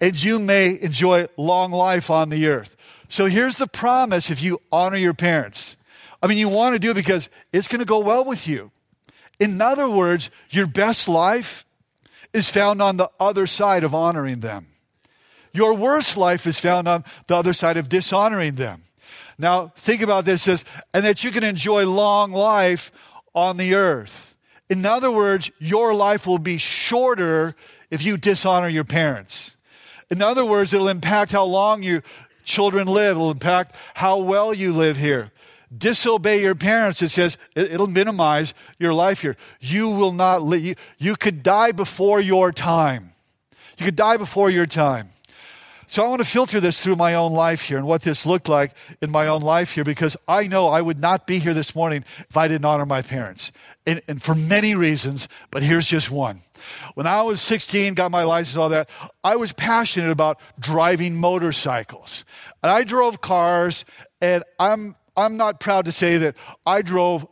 and 0.00 0.22
you 0.22 0.38
may 0.38 0.80
enjoy 0.80 1.26
long 1.36 1.72
life 1.72 2.10
on 2.10 2.28
the 2.28 2.46
earth. 2.46 2.76
So 3.08 3.26
here's 3.26 3.56
the 3.56 3.66
promise 3.66 4.30
if 4.30 4.42
you 4.42 4.60
honor 4.70 4.96
your 4.96 5.14
parents. 5.14 5.76
I 6.22 6.26
mean 6.26 6.38
you 6.38 6.48
want 6.48 6.74
to 6.74 6.78
do 6.78 6.90
it 6.90 6.94
because 6.94 7.28
it's 7.52 7.68
going 7.68 7.80
to 7.80 7.86
go 7.86 8.00
well 8.00 8.24
with 8.24 8.46
you 8.46 8.70
in 9.38 9.60
other 9.60 9.88
words, 9.88 10.30
your 10.50 10.66
best 10.66 11.08
life 11.08 11.64
is 12.32 12.48
found 12.48 12.82
on 12.82 12.96
the 12.96 13.10
other 13.18 13.46
side 13.46 13.84
of 13.84 13.94
honoring 13.94 14.40
them. 14.40 14.66
Your 15.52 15.74
worst 15.74 16.16
life 16.16 16.46
is 16.46 16.60
found 16.60 16.86
on 16.86 17.04
the 17.26 17.36
other 17.36 17.52
side 17.52 17.76
of 17.76 17.88
dishonoring 17.88 18.56
them. 18.56 18.82
Now, 19.38 19.68
think 19.76 20.02
about 20.02 20.24
this 20.24 20.42
says, 20.42 20.64
and 20.92 21.04
that 21.04 21.24
you 21.24 21.30
can 21.30 21.44
enjoy 21.44 21.86
long 21.86 22.32
life 22.32 22.90
on 23.34 23.56
the 23.56 23.74
earth. 23.74 24.36
In 24.68 24.84
other 24.84 25.10
words, 25.10 25.50
your 25.58 25.94
life 25.94 26.26
will 26.26 26.38
be 26.38 26.58
shorter 26.58 27.54
if 27.90 28.04
you 28.04 28.16
dishonor 28.16 28.68
your 28.68 28.84
parents. 28.84 29.56
In 30.10 30.20
other 30.20 30.44
words, 30.44 30.74
it'll 30.74 30.88
impact 30.88 31.32
how 31.32 31.44
long 31.44 31.82
you 31.82 32.02
children 32.44 32.88
live, 32.88 33.16
it'll 33.16 33.30
impact 33.30 33.74
how 33.94 34.18
well 34.18 34.52
you 34.52 34.72
live 34.72 34.96
here. 34.96 35.30
Disobey 35.76 36.40
your 36.40 36.54
parents, 36.54 37.02
it 37.02 37.10
says 37.10 37.36
it'll 37.54 37.88
minimize 37.88 38.54
your 38.78 38.94
life 38.94 39.20
here. 39.20 39.36
You 39.60 39.90
will 39.90 40.12
not 40.12 40.42
you, 40.58 40.74
you 40.98 41.16
could 41.16 41.42
die 41.42 41.72
before 41.72 42.20
your 42.20 42.52
time. 42.52 43.10
You 43.78 43.84
could 43.84 43.96
die 43.96 44.16
before 44.16 44.50
your 44.50 44.66
time. 44.66 45.10
So 45.90 46.04
I 46.04 46.08
want 46.08 46.20
to 46.20 46.28
filter 46.28 46.60
this 46.60 46.82
through 46.82 46.96
my 46.96 47.14
own 47.14 47.32
life 47.32 47.62
here 47.62 47.78
and 47.78 47.86
what 47.86 48.02
this 48.02 48.26
looked 48.26 48.46
like 48.46 48.72
in 49.00 49.10
my 49.10 49.26
own 49.26 49.40
life 49.40 49.72
here 49.72 49.84
because 49.84 50.18
I 50.28 50.46
know 50.46 50.68
I 50.68 50.82
would 50.82 51.00
not 51.00 51.26
be 51.26 51.38
here 51.38 51.54
this 51.54 51.74
morning 51.74 52.04
if 52.28 52.36
I 52.36 52.46
didn't 52.46 52.66
honor 52.66 52.84
my 52.84 53.00
parents. 53.00 53.52
And, 53.86 54.02
and 54.06 54.22
for 54.22 54.34
many 54.34 54.74
reasons, 54.74 55.28
but 55.50 55.62
here's 55.62 55.88
just 55.88 56.10
one. 56.10 56.40
When 56.92 57.06
I 57.06 57.22
was 57.22 57.40
16, 57.40 57.94
got 57.94 58.10
my 58.10 58.24
license, 58.24 58.58
all 58.58 58.68
that, 58.68 58.90
I 59.24 59.36
was 59.36 59.54
passionate 59.54 60.10
about 60.10 60.38
driving 60.58 61.16
motorcycles. 61.16 62.26
And 62.62 62.70
I 62.70 62.84
drove 62.84 63.22
cars, 63.22 63.86
and 64.20 64.44
I'm 64.58 64.94
I'm 65.18 65.36
not 65.36 65.58
proud 65.58 65.84
to 65.86 65.92
say 65.92 66.16
that 66.18 66.36
I 66.64 66.80
drove 66.80 67.26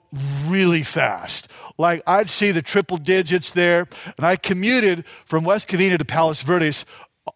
really 0.46 0.82
fast. 0.82 1.48
Like 1.78 2.02
I'd 2.04 2.28
see 2.28 2.50
the 2.50 2.60
triple 2.60 2.96
digits 2.96 3.52
there, 3.52 3.86
and 4.18 4.26
I 4.26 4.34
commuted 4.34 5.04
from 5.24 5.44
West 5.44 5.68
Covina 5.68 5.96
to 5.96 6.04
Palos 6.04 6.42
Verdes 6.42 6.84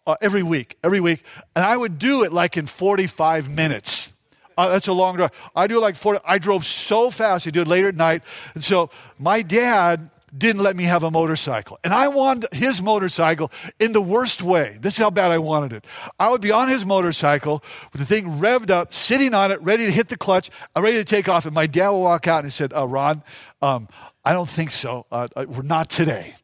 uh, 0.05 0.15
every 0.21 0.43
week, 0.43 0.77
every 0.83 0.99
week, 0.99 1.23
and 1.55 1.63
I 1.63 1.77
would 1.77 1.97
do 1.97 2.23
it 2.23 2.33
like 2.33 2.57
in 2.57 2.65
45 2.65 3.49
minutes. 3.55 4.13
Uh, 4.57 4.67
that's 4.67 4.87
a 4.87 4.93
long 4.93 5.15
drive. 5.15 5.31
I 5.55 5.67
do 5.67 5.79
like 5.79 5.95
40. 5.95 6.19
I 6.25 6.37
drove 6.37 6.65
so 6.65 7.09
fast. 7.09 7.47
I 7.47 7.51
do 7.51 7.61
it 7.61 7.67
later 7.69 7.87
at 7.87 7.95
night. 7.95 8.21
And 8.53 8.63
so 8.63 8.89
my 9.17 9.41
dad 9.43 10.09
didn't 10.35 10.61
let 10.61 10.75
me 10.75 10.85
have 10.85 11.03
a 11.03 11.11
motorcycle. 11.11 11.79
And 11.83 11.93
I 11.93 12.07
wanted 12.07 12.53
his 12.53 12.81
motorcycle 12.81 13.51
in 13.79 13.91
the 13.91 14.01
worst 14.01 14.41
way. 14.41 14.77
This 14.79 14.93
is 14.93 14.99
how 14.99 15.09
bad 15.09 15.31
I 15.31 15.37
wanted 15.37 15.73
it. 15.73 15.85
I 16.19 16.29
would 16.29 16.41
be 16.41 16.51
on 16.51 16.67
his 16.67 16.85
motorcycle 16.85 17.63
with 17.91 18.01
the 18.01 18.05
thing 18.05 18.25
revved 18.39 18.69
up, 18.69 18.93
sitting 18.93 19.33
on 19.33 19.51
it, 19.51 19.61
ready 19.61 19.85
to 19.85 19.91
hit 19.91 20.07
the 20.07 20.17
clutch, 20.17 20.49
I'm 20.75 20.83
ready 20.83 20.97
to 20.97 21.03
take 21.03 21.27
off. 21.27 21.45
And 21.45 21.53
my 21.53 21.67
dad 21.67 21.89
would 21.89 21.99
walk 21.99 22.27
out 22.27 22.39
and 22.39 22.45
he 22.45 22.51
said, 22.51 22.73
uh, 22.73 22.87
Rod, 22.87 23.21
um, 23.61 23.87
I 24.23 24.33
don't 24.33 24.49
think 24.49 24.71
so. 24.71 25.05
Uh, 25.11 25.27
uh 25.35 25.45
we're 25.47 25.63
not 25.63 25.89
today. 25.89 26.35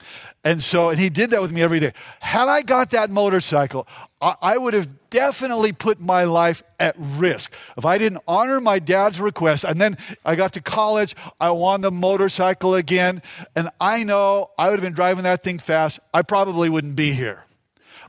And 0.44 0.62
so, 0.62 0.90
and 0.90 1.00
he 1.00 1.10
did 1.10 1.32
that 1.32 1.42
with 1.42 1.52
me 1.52 1.62
every 1.62 1.80
day. 1.80 1.94
Had 2.20 2.48
I 2.48 2.62
got 2.62 2.92
that 2.92 3.10
motorcycle, 3.10 3.88
I, 4.22 4.36
I, 4.42 4.58
would 4.58 4.74
have 4.74 5.10
definitely 5.10 5.74
put 5.74 6.00
my 6.00 6.24
life 6.24 6.64
at 6.80 6.96
risk. 6.98 7.54
If 7.76 7.86
I 7.86 7.98
didn't 7.98 8.22
honor 8.28 8.62
my 8.62 8.80
dad's 8.80 9.20
request, 9.20 9.66
and 9.66 9.82
then 9.82 9.98
I 10.24 10.36
got 10.36 10.54
to 10.54 10.62
college, 10.62 11.16
I 11.42 11.50
won 11.50 11.82
the 11.82 11.92
motorcycle 11.92 12.76
again, 12.76 13.22
and 13.56 13.70
I 13.82 14.04
know 14.04 14.52
I 14.58 14.70
would 14.70 14.80
have 14.80 14.84
been 14.84 14.94
driving 14.94 15.24
that 15.24 15.44
thing 15.44 15.60
fast, 15.60 16.00
I 16.14 16.22
probably 16.22 16.70
wouldn't 16.70 16.96
be 16.96 17.12
here. 17.12 17.44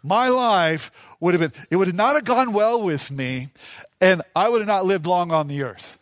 My 0.04 0.28
life 0.28 0.92
would 1.18 1.34
have 1.34 1.40
been, 1.40 1.64
it 1.70 1.76
would 1.76 1.92
not 1.94 2.14
have 2.14 2.24
gone 2.24 2.52
well 2.52 2.80
with 2.80 3.10
me, 3.10 3.48
and 4.00 4.22
I 4.36 4.48
would 4.48 4.60
have 4.60 4.68
not 4.68 4.86
lived 4.86 5.06
long 5.06 5.32
on 5.32 5.48
the 5.48 5.62
earth. 5.62 5.98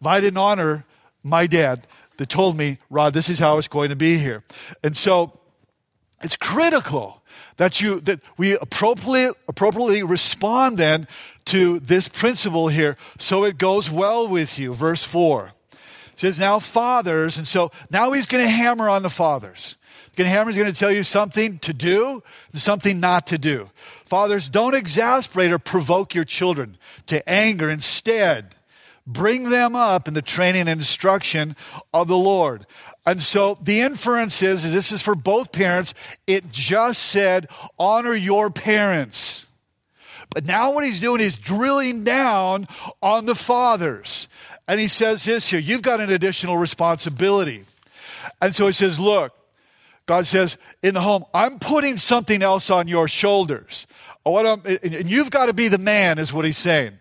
If 0.00 0.06
I 0.06 0.20
didn't 0.20 0.38
honor 0.38 0.84
my 1.24 1.46
dad 1.46 1.86
that 2.18 2.28
told 2.28 2.56
me, 2.56 2.78
Rod, 2.90 3.14
this 3.14 3.28
is 3.28 3.38
how 3.38 3.58
it's 3.58 3.68
going 3.68 3.88
to 3.88 3.96
be 3.96 4.18
here. 4.18 4.42
And 4.84 4.96
so, 4.96 5.40
it's 6.22 6.36
critical 6.36 7.22
that 7.56 7.80
you 7.80 8.00
that 8.00 8.20
we 8.36 8.52
appropriately 8.54 9.30
appropriately 9.48 10.02
respond 10.02 10.78
then 10.78 11.06
to 11.46 11.80
this 11.80 12.08
principle 12.08 12.68
here 12.68 12.96
so 13.18 13.44
it 13.44 13.58
goes 13.58 13.90
well 13.90 14.26
with 14.28 14.58
you. 14.58 14.74
Verse 14.74 15.04
4 15.04 15.52
it 16.12 16.20
says, 16.20 16.38
Now 16.38 16.58
fathers, 16.58 17.36
and 17.36 17.46
so 17.46 17.70
now 17.90 18.12
he's 18.12 18.26
going 18.26 18.44
to 18.44 18.50
hammer 18.50 18.88
on 18.88 19.02
the 19.02 19.10
fathers. 19.10 19.76
Going 20.14 20.28
hammer, 20.28 20.50
is 20.50 20.58
going 20.58 20.70
to 20.70 20.78
tell 20.78 20.92
you 20.92 21.02
something 21.02 21.58
to 21.60 21.72
do 21.72 22.22
and 22.52 22.60
something 22.60 23.00
not 23.00 23.26
to 23.28 23.38
do. 23.38 23.70
Fathers, 23.76 24.50
don't 24.50 24.74
exasperate 24.74 25.50
or 25.50 25.58
provoke 25.58 26.14
your 26.14 26.24
children 26.24 26.76
to 27.06 27.26
anger. 27.26 27.70
Instead, 27.70 28.54
bring 29.06 29.48
them 29.48 29.74
up 29.74 30.06
in 30.06 30.12
the 30.12 30.20
training 30.20 30.68
and 30.68 30.80
instruction 30.80 31.56
of 31.94 32.08
the 32.08 32.16
Lord. 32.16 32.66
And 33.04 33.20
so 33.20 33.58
the 33.60 33.80
inference 33.80 34.42
is, 34.42 34.64
is 34.64 34.72
this 34.72 34.92
is 34.92 35.02
for 35.02 35.14
both 35.14 35.50
parents. 35.50 35.92
It 36.26 36.50
just 36.52 37.02
said, 37.02 37.48
honor 37.78 38.14
your 38.14 38.50
parents. 38.50 39.48
But 40.30 40.46
now 40.46 40.72
what 40.72 40.84
he's 40.84 41.00
doing 41.00 41.20
is 41.20 41.36
drilling 41.36 42.04
down 42.04 42.66
on 43.02 43.26
the 43.26 43.34
fathers. 43.34 44.28
And 44.68 44.80
he 44.80 44.88
says 44.88 45.24
this 45.24 45.48
here 45.48 45.60
you've 45.60 45.82
got 45.82 46.00
an 46.00 46.10
additional 46.10 46.56
responsibility. 46.56 47.64
And 48.40 48.54
so 48.54 48.66
he 48.66 48.72
says, 48.72 49.00
look, 49.00 49.32
God 50.06 50.26
says, 50.26 50.56
in 50.82 50.94
the 50.94 51.00
home, 51.00 51.24
I'm 51.34 51.58
putting 51.58 51.96
something 51.96 52.42
else 52.42 52.70
on 52.70 52.88
your 52.88 53.08
shoulders. 53.08 53.86
and 54.24 55.10
you've 55.10 55.30
got 55.30 55.46
to 55.46 55.52
be 55.52 55.68
the 55.68 55.78
man, 55.78 56.18
is 56.18 56.32
what 56.32 56.44
he's 56.44 56.58
saying. 56.58 56.98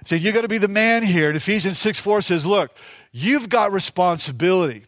He 0.00 0.08
said, 0.08 0.22
you've 0.22 0.34
got 0.34 0.42
to 0.42 0.48
be 0.48 0.58
the 0.58 0.68
man 0.68 1.02
here. 1.02 1.28
And 1.28 1.36
Ephesians 1.36 1.78
6 1.78 1.98
4 1.98 2.22
says, 2.22 2.46
look, 2.46 2.76
you've 3.12 3.48
got 3.48 3.72
responsibility. 3.72 4.84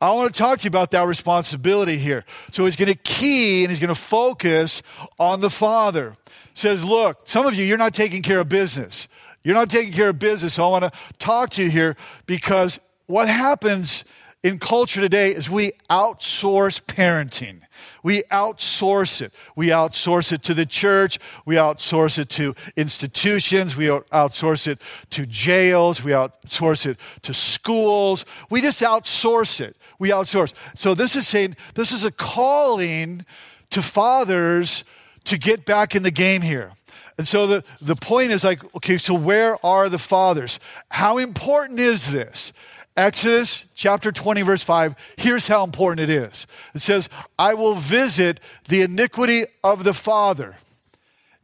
I 0.00 0.12
want 0.12 0.32
to 0.32 0.38
talk 0.38 0.60
to 0.60 0.64
you 0.64 0.68
about 0.68 0.92
that 0.92 1.06
responsibility 1.06 1.98
here. 1.98 2.24
So 2.52 2.64
he's 2.64 2.76
going 2.76 2.90
to 2.92 2.98
key 2.98 3.64
and 3.64 3.70
he's 3.70 3.80
going 3.80 3.88
to 3.88 4.00
focus 4.00 4.82
on 5.18 5.40
the 5.40 5.50
Father. 5.50 6.14
Says, 6.54 6.84
look, 6.84 7.20
some 7.24 7.46
of 7.46 7.54
you, 7.54 7.64
you're 7.64 7.78
not 7.78 7.94
taking 7.94 8.22
care 8.22 8.40
of 8.40 8.48
business. 8.48 9.08
You're 9.42 9.54
not 9.54 9.70
taking 9.70 9.92
care 9.92 10.10
of 10.10 10.18
business. 10.18 10.54
So 10.54 10.64
I 10.64 10.68
want 10.68 10.84
to 10.84 10.92
talk 11.18 11.50
to 11.50 11.64
you 11.64 11.70
here 11.70 11.96
because 12.26 12.78
what 13.06 13.28
happens 13.28 14.04
in 14.42 14.58
culture 14.58 15.00
today 15.00 15.34
is 15.34 15.50
we 15.50 15.72
outsource 15.90 16.80
parenting. 16.80 17.60
We 18.02 18.22
outsource 18.30 19.22
it. 19.22 19.32
We 19.56 19.68
outsource 19.68 20.32
it 20.32 20.42
to 20.44 20.54
the 20.54 20.66
church. 20.66 21.18
We 21.44 21.56
outsource 21.56 22.18
it 22.18 22.28
to 22.30 22.54
institutions. 22.76 23.76
We 23.76 23.86
outsource 23.86 24.66
it 24.66 24.80
to 25.10 25.26
jails. 25.26 26.02
We 26.02 26.12
outsource 26.12 26.86
it 26.86 26.98
to 27.22 27.34
schools. 27.34 28.24
We 28.50 28.60
just 28.60 28.80
outsource 28.82 29.60
it. 29.60 29.76
We 29.98 30.10
outsource. 30.10 30.54
So 30.74 30.94
this 30.94 31.16
is 31.16 31.26
saying 31.26 31.56
this 31.74 31.92
is 31.92 32.04
a 32.04 32.10
calling 32.10 33.24
to 33.70 33.82
fathers 33.82 34.84
to 35.24 35.38
get 35.38 35.64
back 35.64 35.94
in 35.94 36.02
the 36.02 36.10
game 36.10 36.42
here. 36.42 36.72
And 37.18 37.26
so 37.26 37.48
the, 37.48 37.64
the 37.80 37.96
point 37.96 38.30
is 38.30 38.44
like, 38.44 38.62
okay, 38.76 38.96
so 38.96 39.12
where 39.12 39.64
are 39.66 39.88
the 39.88 39.98
fathers? 39.98 40.60
How 40.90 41.18
important 41.18 41.80
is 41.80 42.12
this? 42.12 42.52
Exodus 42.98 43.64
chapter 43.76 44.10
20, 44.10 44.42
verse 44.42 44.62
5, 44.64 44.96
here's 45.16 45.46
how 45.46 45.62
important 45.62 46.00
it 46.00 46.10
is. 46.10 46.48
It 46.74 46.80
says, 46.80 47.08
I 47.38 47.54
will 47.54 47.76
visit 47.76 48.40
the 48.66 48.82
iniquity 48.82 49.46
of 49.62 49.84
the 49.84 49.94
father. 49.94 50.56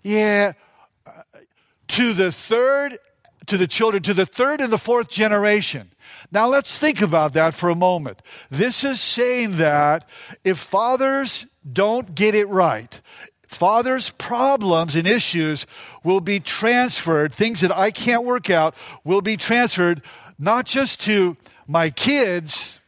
Yeah, 0.02 0.54
uh, 1.06 1.22
to 1.88 2.12
the 2.12 2.32
third, 2.32 2.98
to 3.46 3.56
the 3.56 3.68
children, 3.68 4.02
to 4.02 4.12
the 4.12 4.26
third 4.26 4.60
and 4.60 4.72
the 4.72 4.78
fourth 4.78 5.08
generation. 5.08 5.92
Now 6.32 6.48
let's 6.48 6.76
think 6.76 7.00
about 7.00 7.34
that 7.34 7.54
for 7.54 7.68
a 7.68 7.76
moment. 7.76 8.20
This 8.50 8.82
is 8.82 9.00
saying 9.00 9.52
that 9.52 10.08
if 10.42 10.58
fathers 10.58 11.46
don't 11.72 12.16
get 12.16 12.34
it 12.34 12.48
right, 12.48 13.00
Father's 13.46 14.10
problems 14.10 14.96
and 14.96 15.06
issues 15.06 15.66
will 16.02 16.20
be 16.20 16.40
transferred, 16.40 17.32
things 17.32 17.60
that 17.60 17.70
I 17.76 17.92
can't 17.92 18.24
work 18.24 18.50
out 18.50 18.74
will 19.04 19.22
be 19.22 19.36
transferred 19.36 20.02
not 20.38 20.66
just 20.66 21.00
to 21.02 21.36
my 21.66 21.90
kids, 21.90 22.80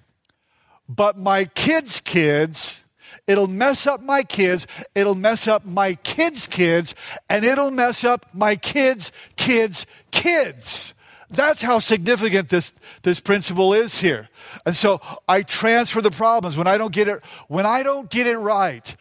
but 0.88 1.18
my 1.18 1.44
kids' 1.44 2.00
kids. 2.00 2.82
It'll 3.26 3.48
mess 3.48 3.88
up 3.88 4.00
my 4.02 4.22
kids, 4.22 4.68
it'll 4.94 5.16
mess 5.16 5.48
up 5.48 5.64
my 5.64 5.94
kids' 5.94 6.46
kids, 6.46 6.94
and 7.28 7.44
it'll 7.44 7.72
mess 7.72 8.04
up 8.04 8.26
my 8.32 8.54
kids' 8.54 9.10
kids' 9.36 9.84
kids. 10.12 10.94
That's 11.28 11.60
how 11.60 11.80
significant 11.80 12.50
this, 12.50 12.72
this 13.02 13.18
principle 13.18 13.74
is 13.74 14.00
here. 14.00 14.28
And 14.64 14.76
so 14.76 15.00
I 15.28 15.42
transfer 15.42 16.00
the 16.00 16.12
problems. 16.12 16.56
When 16.56 16.68
I 16.68 16.78
don't 16.78 16.92
get 16.92 17.08
it, 17.08 17.24
when 17.48 17.66
I 17.66 17.82
don't 17.82 18.08
get 18.08 18.28
it 18.28 18.38
right, 18.38 18.94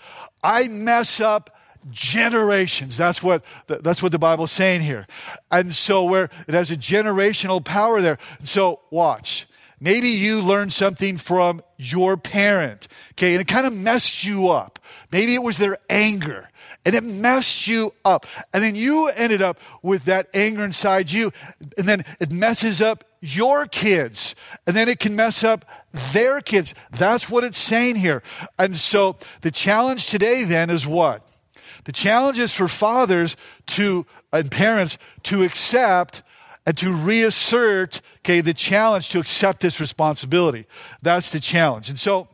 I 0.44 0.68
mess 0.68 1.20
up 1.20 1.55
generations. 1.90 2.98
That's 2.98 3.22
what, 3.22 3.44
that's 3.68 4.02
what 4.02 4.12
the 4.12 4.20
Bible's 4.20 4.52
saying 4.52 4.82
here. 4.82 5.06
And 5.52 5.74
so 5.74 6.04
where 6.04 6.30
it 6.48 6.54
has 6.54 6.72
a 6.72 6.78
generational 6.78 7.64
power 7.64 8.02
there. 8.02 8.18
So 8.42 8.82
watch. 8.90 9.48
Maybe 9.80 10.10
you 10.10 10.42
learned 10.42 10.72
something 10.72 11.18
from 11.18 11.62
your 11.78 12.16
parent, 12.16 12.88
okay, 13.12 13.34
and 13.34 13.42
it 13.42 13.48
kind 13.48 13.68
of 13.68 13.76
messed 13.76 14.24
you 14.24 14.50
up. 14.50 14.80
Maybe 15.12 15.36
it 15.36 15.44
was 15.44 15.58
their 15.58 15.78
anger, 15.90 16.50
and 16.86 16.96
it 16.96 17.04
messed 17.04 17.68
you 17.68 17.94
up. 18.06 18.26
And 18.54 18.64
then 18.64 18.76
you 18.76 19.10
ended 19.10 19.42
up 19.42 19.60
with 19.82 20.06
that 20.06 20.30
anger 20.34 20.64
inside 20.64 21.12
you, 21.12 21.34
and 21.78 21.88
then 21.88 22.06
it 22.22 22.32
messes 22.32 22.82
up 22.82 23.04
your 23.20 23.66
kids, 23.66 24.34
and 24.66 24.76
then 24.76 24.88
it 24.88 25.00
can 25.00 25.14
mess 25.16 25.44
up 25.44 25.66
their 26.14 26.40
kids. 26.40 26.74
That's 26.92 27.30
what 27.30 27.44
it's 27.44 27.58
saying 27.58 27.98
here. 27.98 28.24
And 28.58 28.78
so 28.78 29.18
the 29.42 29.52
challenge 29.52 30.08
today 30.08 30.46
then 30.46 30.70
is 30.70 30.88
what? 30.88 31.28
The 31.86 31.92
challenge 31.92 32.38
is 32.38 32.54
for 32.54 32.68
fathers 32.68 33.38
to 33.68 34.06
and 34.34 34.52
parents 34.52 34.98
to 35.24 35.44
accept 35.44 36.22
and 36.66 36.78
to 36.78 36.92
reassert 36.92 38.02
okay 38.20 38.42
the 38.42 38.54
challenge 38.54 39.10
to 39.10 39.20
accept 39.20 39.62
this 39.62 39.80
responsibility. 39.80 40.66
That's 41.02 41.30
the 41.30 41.40
challenge. 41.40 41.90
And 41.90 41.98
so 41.98 42.28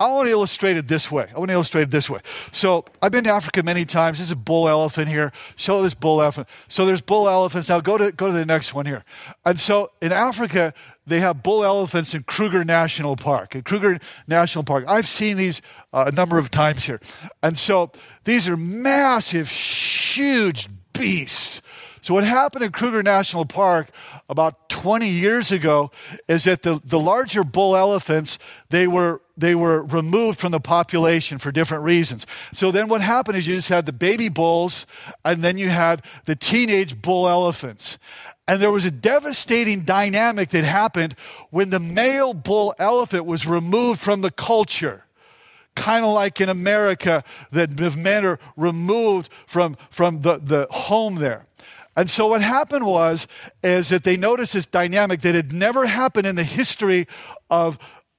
I 0.00 0.12
want 0.12 0.28
to 0.28 0.30
illustrate 0.30 0.76
it 0.76 0.86
this 0.86 1.10
way. 1.10 1.28
I 1.34 1.38
want 1.38 1.48
to 1.48 1.54
illustrate 1.54 1.82
it 1.82 1.90
this 1.90 2.08
way. 2.08 2.20
So 2.52 2.84
I've 3.02 3.10
been 3.10 3.24
to 3.24 3.30
Africa 3.30 3.64
many 3.64 3.84
times. 3.84 4.18
There's 4.18 4.30
a 4.30 4.36
bull 4.36 4.68
elephant 4.68 5.08
here. 5.08 5.32
Show 5.56 5.82
this 5.82 5.94
bull 5.94 6.22
elephant. 6.22 6.48
So 6.68 6.86
there's 6.86 7.00
bull 7.00 7.28
elephants. 7.28 7.68
Now 7.68 7.80
go 7.80 7.98
to 7.98 8.12
go 8.12 8.28
to 8.28 8.32
the 8.32 8.46
next 8.46 8.74
one 8.74 8.86
here. 8.86 9.04
And 9.44 9.58
so 9.58 9.90
in 10.00 10.12
Africa, 10.12 10.72
they 11.08 11.20
have 11.20 11.42
bull 11.42 11.64
elephants 11.64 12.14
in 12.14 12.22
Kruger 12.24 12.64
National 12.64 13.16
Park. 13.16 13.54
In 13.54 13.62
Kruger 13.62 13.98
National 14.26 14.64
Park, 14.64 14.84
I've 14.86 15.08
seen 15.08 15.36
these 15.36 15.60
uh, 15.92 16.04
a 16.06 16.14
number 16.14 16.38
of 16.38 16.50
times 16.50 16.84
here. 16.84 17.00
And 17.42 17.56
so 17.56 17.90
these 18.24 18.48
are 18.48 18.56
massive, 18.56 19.50
huge 19.50 20.68
beasts. 20.92 21.62
So 22.08 22.14
what 22.14 22.24
happened 22.24 22.64
in 22.64 22.72
Kruger 22.72 23.02
National 23.02 23.44
Park 23.44 23.90
about 24.28 24.68
20 24.68 25.08
years 25.08 25.52
ago 25.52 25.90
is 26.26 26.44
that 26.44 26.62
the, 26.62 26.80
the 26.84 26.98
larger 26.98 27.44
bull 27.44 27.76
elephants, 27.76 28.38
they 28.70 28.86
were, 28.86 29.20
they 29.36 29.54
were 29.54 29.82
removed 29.82 30.38
from 30.38 30.52
the 30.52 30.60
population 30.60 31.38
for 31.38 31.52
different 31.52 31.84
reasons. 31.84 32.26
So 32.52 32.70
then 32.70 32.88
what 32.88 33.02
happened 33.02 33.36
is 33.36 33.46
you 33.46 33.56
just 33.56 33.68
had 33.68 33.84
the 33.84 33.92
baby 33.92 34.28
bulls 34.28 34.86
and 35.24 35.42
then 35.42 35.58
you 35.58 35.68
had 35.68 36.02
the 36.24 36.36
teenage 36.36 37.02
bull 37.02 37.28
elephants. 37.28 37.98
And 38.48 38.60
there 38.60 38.72
was 38.72 38.86
a 38.86 38.90
devastating 38.90 39.82
dynamic 39.82 40.48
that 40.50 40.64
happened 40.64 41.14
when 41.50 41.70
the 41.70 41.78
male 41.78 42.34
bull 42.34 42.74
elephant 42.78 43.26
was 43.26 43.46
removed 43.46 44.00
from 44.00 44.22
the 44.22 44.30
culture 44.30 45.04
kind 45.78 46.04
of 46.04 46.12
like 46.12 46.40
in 46.40 46.48
America 46.48 47.22
that 47.52 47.78
men 47.96 48.24
are 48.24 48.38
removed 48.56 49.32
from, 49.46 49.76
from 49.90 50.22
the, 50.22 50.38
the 50.38 50.66
home 50.70 51.16
there. 51.16 51.46
And 51.96 52.08
so 52.08 52.28
what 52.28 52.42
happened 52.42 52.86
was 52.86 53.26
is 53.62 53.88
that 53.88 54.04
they 54.04 54.16
noticed 54.16 54.52
this 54.52 54.66
dynamic 54.66 55.20
that 55.22 55.34
had 55.34 55.52
never 55.52 55.86
happened 55.86 56.26
in 56.26 56.36
the 56.36 56.44
history 56.44 57.06
of 57.50 57.78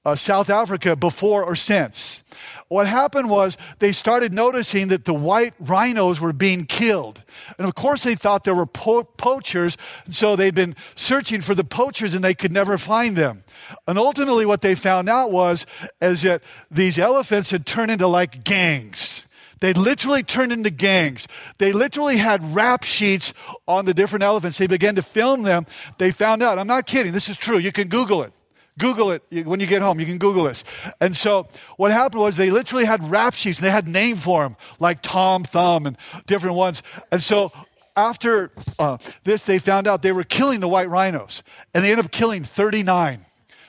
uh, 0.09 0.15
South 0.15 0.49
Africa 0.49 0.95
before 0.95 1.43
or 1.43 1.55
since. 1.55 2.23
What 2.67 2.85
happened 2.85 3.29
was 3.29 3.57
they 3.79 3.91
started 3.91 4.31
noticing 4.31 4.89
that 4.89 5.05
the 5.05 5.13
white 5.13 5.53
rhinos 5.59 6.19
were 6.19 6.33
being 6.33 6.65
killed. 6.65 7.23
And 7.57 7.67
of 7.67 7.73
course, 7.73 8.03
they 8.03 8.13
thought 8.13 8.43
there 8.43 8.53
were 8.53 8.67
po- 8.67 9.05
poachers, 9.05 9.75
so 10.09 10.35
they'd 10.35 10.53
been 10.53 10.75
searching 10.95 11.41
for 11.41 11.55
the 11.55 11.63
poachers 11.63 12.13
and 12.13 12.23
they 12.23 12.35
could 12.35 12.51
never 12.51 12.77
find 12.77 13.15
them. 13.15 13.43
And 13.87 13.97
ultimately, 13.97 14.45
what 14.45 14.61
they 14.61 14.75
found 14.75 15.09
out 15.09 15.31
was 15.31 15.65
is 15.99 16.21
that 16.21 16.43
these 16.69 16.99
elephants 16.99 17.49
had 17.49 17.65
turned 17.65 17.89
into 17.89 18.07
like 18.07 18.43
gangs. 18.43 19.25
They 19.61 19.73
literally 19.73 20.23
turned 20.23 20.51
into 20.51 20.69
gangs. 20.69 21.27
They 21.57 21.73
literally 21.73 22.17
had 22.17 22.55
rap 22.55 22.83
sheets 22.83 23.33
on 23.67 23.85
the 23.85 23.93
different 23.93 24.23
elephants. 24.23 24.57
They 24.57 24.67
began 24.67 24.95
to 24.95 25.01
film 25.01 25.43
them. 25.43 25.65
They 25.97 26.11
found 26.11 26.41
out, 26.41 26.57
I'm 26.57 26.67
not 26.67 26.85
kidding, 26.85 27.11
this 27.11 27.29
is 27.29 27.35
true. 27.35 27.57
You 27.57 27.71
can 27.71 27.87
Google 27.87 28.23
it. 28.23 28.31
Google 28.79 29.12
it 29.12 29.24
when 29.45 29.59
you 29.59 29.67
get 29.67 29.81
home. 29.81 30.00
You 30.00 30.05
can 30.05 30.17
Google 30.17 30.45
this. 30.45 30.63
And 31.00 31.15
so 31.15 31.48
what 31.77 31.91
happened 31.91 32.21
was 32.21 32.38
they 32.38 32.50
literally 32.50 32.86
had 32.86 33.03
rap 33.03 33.36
sheets 33.36 33.59
and 33.59 33.65
they 33.65 33.71
had 33.71 33.88
name 33.88 34.15
for 34.15 34.43
them, 34.43 34.55
like 34.79 35.01
Tom 35.03 35.43
Thumb 35.43 35.86
and 35.86 35.98
different 36.25 36.55
ones. 36.55 36.81
And 37.12 37.21
so 37.21 37.51
after 37.95 38.51
uh, 38.79 38.98
this, 39.24 39.41
they 39.43 39.59
found 39.59 39.88
out 39.88 40.01
they 40.01 40.12
were 40.12 40.24
killing 40.24 40.62
the 40.62 40.67
white 40.67 40.89
rhinos, 40.89 41.43
and 41.74 41.83
they 41.83 41.91
ended 41.91 42.05
up 42.05 42.12
killing 42.12 42.43
39. 42.43 43.19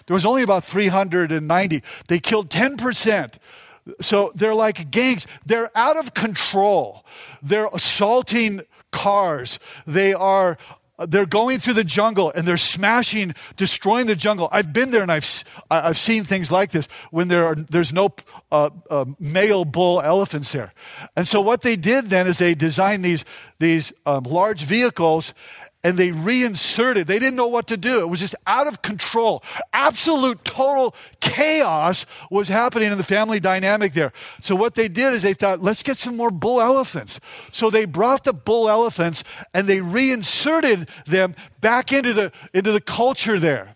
There 0.06 0.14
was 0.14 0.24
only 0.24 0.42
about 0.42 0.64
390. 0.64 1.82
They 2.08 2.18
killed 2.18 2.50
10%. 2.50 3.38
So 4.00 4.32
they're 4.34 4.54
like 4.54 4.90
gangs. 4.90 5.26
They're 5.46 5.70
out 5.76 5.96
of 5.96 6.14
control. 6.14 7.04
They're 7.42 7.68
assaulting 7.72 8.62
cars. 8.92 9.58
They 9.86 10.12
are 10.12 10.58
they're 11.08 11.26
going 11.26 11.58
through 11.58 11.74
the 11.74 11.84
jungle 11.84 12.32
and 12.34 12.46
they're 12.46 12.56
smashing, 12.56 13.34
destroying 13.56 14.06
the 14.06 14.16
jungle. 14.16 14.48
I've 14.52 14.72
been 14.72 14.90
there 14.90 15.02
and 15.02 15.12
I've, 15.12 15.44
I've 15.70 15.98
seen 15.98 16.24
things 16.24 16.50
like 16.50 16.72
this 16.72 16.88
when 17.10 17.28
there 17.28 17.46
are, 17.46 17.54
there's 17.54 17.92
no 17.92 18.14
uh, 18.52 18.70
uh, 18.90 19.04
male 19.18 19.64
bull 19.64 20.00
elephants 20.02 20.52
there. 20.52 20.72
And 21.16 21.26
so 21.26 21.40
what 21.40 21.62
they 21.62 21.76
did 21.76 22.06
then 22.06 22.26
is 22.26 22.38
they 22.38 22.54
designed 22.54 23.04
these, 23.04 23.24
these 23.58 23.92
um, 24.06 24.24
large 24.24 24.62
vehicles 24.62 25.34
and 25.82 25.96
they 25.96 26.10
reinserted. 26.10 27.06
They 27.06 27.18
didn't 27.18 27.36
know 27.36 27.46
what 27.46 27.66
to 27.68 27.76
do. 27.76 28.00
It 28.00 28.08
was 28.08 28.20
just 28.20 28.34
out 28.46 28.66
of 28.66 28.82
control. 28.82 29.42
Absolute 29.72 30.44
total 30.44 30.94
chaos 31.20 32.04
was 32.30 32.48
happening 32.48 32.92
in 32.92 32.98
the 32.98 33.04
family 33.04 33.40
dynamic 33.40 33.94
there. 33.94 34.12
So 34.40 34.54
what 34.54 34.74
they 34.74 34.88
did 34.88 35.14
is 35.14 35.22
they 35.22 35.34
thought, 35.34 35.62
let's 35.62 35.82
get 35.82 35.96
some 35.96 36.16
more 36.16 36.30
bull 36.30 36.60
elephants. 36.60 37.18
So 37.50 37.70
they 37.70 37.86
brought 37.86 38.24
the 38.24 38.34
bull 38.34 38.68
elephants 38.68 39.24
and 39.54 39.66
they 39.66 39.80
reinserted 39.80 40.88
them 41.06 41.34
back 41.60 41.92
into 41.92 42.12
the, 42.12 42.32
into 42.52 42.72
the 42.72 42.80
culture 42.80 43.38
there. 43.38 43.72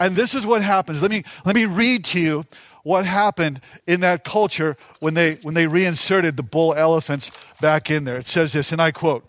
And 0.00 0.16
this 0.16 0.34
is 0.34 0.44
what 0.44 0.62
happens. 0.62 1.00
Let 1.00 1.10
me, 1.10 1.22
let 1.44 1.54
me 1.54 1.64
read 1.64 2.04
to 2.06 2.20
you 2.20 2.44
what 2.82 3.06
happened 3.06 3.60
in 3.86 4.00
that 4.00 4.24
culture 4.24 4.76
when 5.00 5.14
they, 5.14 5.34
when 5.42 5.54
they 5.54 5.66
reinserted 5.66 6.36
the 6.36 6.42
bull 6.42 6.74
elephants 6.74 7.30
back 7.60 7.90
in 7.90 8.04
there. 8.04 8.16
It 8.16 8.26
says 8.26 8.52
this, 8.52 8.72
and 8.72 8.80
I 8.80 8.90
quote, 8.90 9.24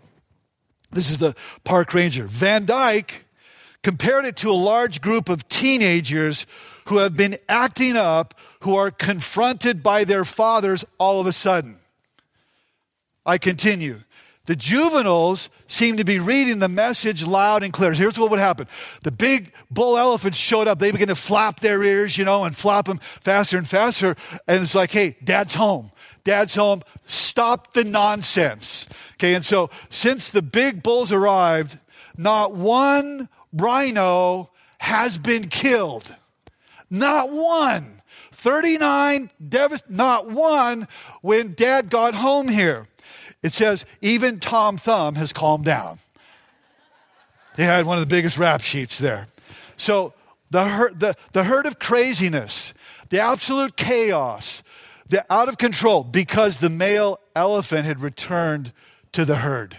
this 0.92 1.10
is 1.10 1.18
the 1.18 1.36
park 1.64 1.94
ranger. 1.94 2.26
Van 2.26 2.66
Dyke 2.66 3.26
compared 3.84 4.26
it 4.26 4.36
to 4.38 4.50
a 4.50 4.54
large 4.54 5.02
group 5.02 5.30
of 5.30 5.48
teenagers 5.50 6.46
who 6.88 6.98
have 6.98 7.16
been 7.16 7.38
acting 7.48 7.98
up, 7.98 8.34
who 8.62 8.76
are 8.76 8.92
confronted 8.92 9.84
by 9.84 10.04
their 10.04 10.26
fathers 10.26 10.86
all 10.98 11.20
of 11.20 11.28
a 11.28 11.32
sudden. 11.32 11.78
I 13.26 13.38
continue. 13.38 14.02
The 14.46 14.56
juveniles 14.56 15.50
seem 15.68 15.98
to 15.98 16.06
be 16.06 16.20
reading 16.20 16.60
the 16.60 16.70
message 16.70 17.28
loud 17.28 17.64
and 17.64 17.74
clear. 17.74 17.92
Here's 17.92 18.18
what 18.18 18.32
would 18.32 18.40
happen. 18.40 18.68
The 19.04 19.12
big 19.12 19.52
bull 19.70 19.98
elephants 19.98 20.38
showed 20.38 20.70
up. 20.70 20.80
They 20.80 20.92
begin 20.92 21.10
to 21.10 21.16
flap 21.16 21.60
their 21.60 21.84
ears, 21.84 22.18
you 22.18 22.24
know, 22.24 22.46
and 22.46 22.56
flap 22.56 22.86
them 22.86 23.00
faster 23.20 23.58
and 23.58 23.68
faster. 23.68 24.16
And 24.48 24.62
it's 24.62 24.74
like, 24.74 24.92
hey, 24.92 25.18
dad's 25.22 25.56
home. 25.56 25.92
Dad's 26.28 26.56
home. 26.56 26.82
Stop 27.06 27.72
the 27.72 27.86
nonsense. 27.86 28.86
Okay, 29.14 29.34
and 29.34 29.46
so 29.46 29.70
since 29.90 30.30
the 30.30 30.42
big 30.42 30.84
bulls 30.84 31.10
arrived, 31.10 31.80
not 32.18 32.54
one 32.54 33.30
rhino 33.54 34.50
has 34.80 35.18
been 35.18 35.48
killed. 35.48 36.14
Not 36.90 37.32
one. 37.32 38.02
39 38.34 39.30
devast- 39.42 39.90
not 39.90 40.30
one 40.30 40.90
when 41.22 41.54
dad 41.54 41.90
got 41.90 42.14
home 42.14 42.50
here. 42.50 42.90
It 43.42 43.54
says, 43.54 43.86
even 44.02 44.42
Tom 44.42 44.78
Thumb 44.78 45.16
has 45.16 45.32
calmed 45.32 45.64
down. 45.64 45.98
He 47.56 47.64
had 47.64 47.86
one 47.86 47.98
of 47.98 48.02
the 48.02 48.14
biggest 48.14 48.38
rap 48.38 48.60
sheets 48.60 49.00
there. 49.00 49.28
So 49.78 50.14
the 50.52 50.68
herd, 50.68 51.00
the, 51.00 51.16
the 51.32 51.46
herd 51.46 51.66
of 51.66 51.80
craziness, 51.80 52.74
the 53.08 53.22
absolute 53.22 53.78
chaos, 53.78 54.62
the 55.10 55.26
out 55.32 55.50
of 55.50 55.58
control, 55.58 56.04
because 56.04 56.58
the 56.58 56.70
male 56.70 57.20
elephant 57.36 57.86
had 57.86 58.02
returned 58.02 58.74
to 59.14 59.26
the 59.26 59.38
herd. 59.38 59.78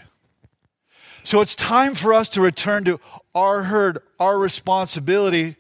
So 1.24 1.40
it's 1.40 1.54
time 1.54 1.94
for 1.94 2.14
us 2.14 2.28
to 2.30 2.40
return 2.40 2.84
to 2.84 2.98
our 3.34 3.64
herd, 3.64 3.98
our 4.18 4.38
responsibility, 4.38 5.56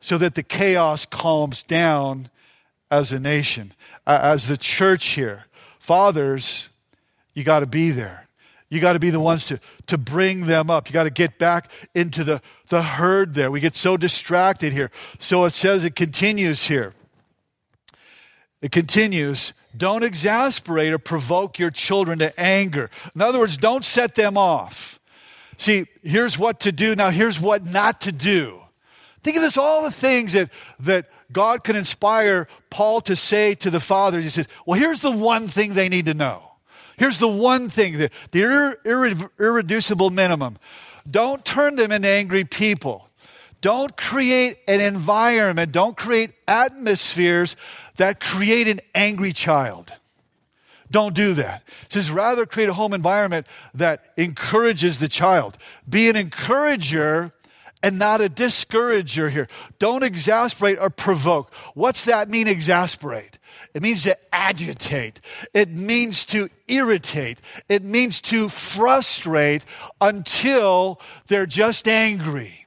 so 0.00 0.16
that 0.18 0.34
the 0.34 0.42
chaos 0.42 1.04
calms 1.04 1.62
down 1.62 2.28
as 2.90 3.12
a 3.12 3.20
nation, 3.20 3.72
as 4.06 4.46
the 4.46 4.56
church 4.56 5.08
here. 5.08 5.44
Fathers, 5.78 6.70
you 7.34 7.44
got 7.44 7.60
to 7.60 7.66
be 7.66 7.90
there. 7.90 8.26
You 8.68 8.80
got 8.80 8.94
to 8.94 8.98
be 8.98 9.10
the 9.10 9.20
ones 9.20 9.46
to, 9.46 9.60
to 9.86 9.98
bring 9.98 10.46
them 10.46 10.70
up. 10.70 10.88
You 10.88 10.92
got 10.92 11.04
to 11.04 11.10
get 11.10 11.38
back 11.38 11.70
into 11.94 12.24
the, 12.24 12.42
the 12.68 12.82
herd 12.82 13.34
there. 13.34 13.50
We 13.50 13.60
get 13.60 13.76
so 13.76 13.96
distracted 13.96 14.72
here. 14.72 14.90
So 15.18 15.44
it 15.44 15.52
says, 15.52 15.84
it 15.84 15.94
continues 15.94 16.64
here. 16.64 16.92
It 18.62 18.72
continues, 18.72 19.52
don't 19.76 20.02
exasperate 20.02 20.92
or 20.92 20.98
provoke 20.98 21.58
your 21.58 21.70
children 21.70 22.18
to 22.20 22.38
anger. 22.40 22.90
In 23.14 23.20
other 23.20 23.38
words, 23.38 23.56
don't 23.56 23.84
set 23.84 24.14
them 24.14 24.38
off. 24.38 24.98
See, 25.58 25.86
here's 26.02 26.38
what 26.38 26.60
to 26.60 26.72
do. 26.72 26.94
Now, 26.94 27.10
here's 27.10 27.40
what 27.40 27.66
not 27.66 28.00
to 28.02 28.12
do. 28.12 28.60
Think 29.22 29.36
of 29.36 29.42
this 29.42 29.56
all 29.56 29.82
the 29.82 29.90
things 29.90 30.34
that, 30.34 30.50
that 30.80 31.06
God 31.32 31.64
can 31.64 31.76
inspire 31.76 32.46
Paul 32.70 33.00
to 33.02 33.16
say 33.16 33.54
to 33.56 33.70
the 33.70 33.80
fathers. 33.80 34.24
He 34.24 34.30
says, 34.30 34.48
Well, 34.64 34.78
here's 34.78 35.00
the 35.00 35.10
one 35.10 35.48
thing 35.48 35.74
they 35.74 35.88
need 35.88 36.06
to 36.06 36.14
know. 36.14 36.42
Here's 36.96 37.18
the 37.18 37.28
one 37.28 37.68
thing, 37.68 37.98
the, 37.98 38.10
the 38.30 38.42
ir- 38.42 38.78
ir- 38.84 39.30
irreducible 39.38 40.10
minimum. 40.10 40.58
Don't 41.10 41.44
turn 41.44 41.76
them 41.76 41.92
into 41.92 42.08
angry 42.08 42.44
people. 42.44 43.05
Don't 43.60 43.96
create 43.96 44.58
an 44.68 44.80
environment, 44.80 45.72
don't 45.72 45.96
create 45.96 46.32
atmospheres 46.46 47.56
that 47.96 48.20
create 48.20 48.68
an 48.68 48.80
angry 48.94 49.32
child. 49.32 49.92
Don't 50.90 51.14
do 51.14 51.34
that. 51.34 51.62
Says 51.88 52.10
rather 52.10 52.46
create 52.46 52.68
a 52.68 52.74
home 52.74 52.92
environment 52.92 53.46
that 53.74 54.12
encourages 54.16 54.98
the 54.98 55.08
child. 55.08 55.58
Be 55.88 56.08
an 56.08 56.16
encourager 56.16 57.32
and 57.82 57.98
not 57.98 58.20
a 58.20 58.28
discourager 58.28 59.30
here. 59.30 59.48
Don't 59.78 60.02
exasperate 60.02 60.78
or 60.78 60.90
provoke. 60.90 61.52
What's 61.74 62.04
that 62.04 62.28
mean, 62.28 62.48
exasperate? 62.48 63.38
It 63.74 63.82
means 63.82 64.04
to 64.04 64.16
agitate. 64.32 65.20
It 65.52 65.70
means 65.70 66.24
to 66.26 66.48
irritate. 66.68 67.40
It 67.68 67.82
means 67.84 68.20
to 68.22 68.48
frustrate 68.48 69.64
until 70.00 71.00
they're 71.26 71.46
just 71.46 71.88
angry. 71.88 72.65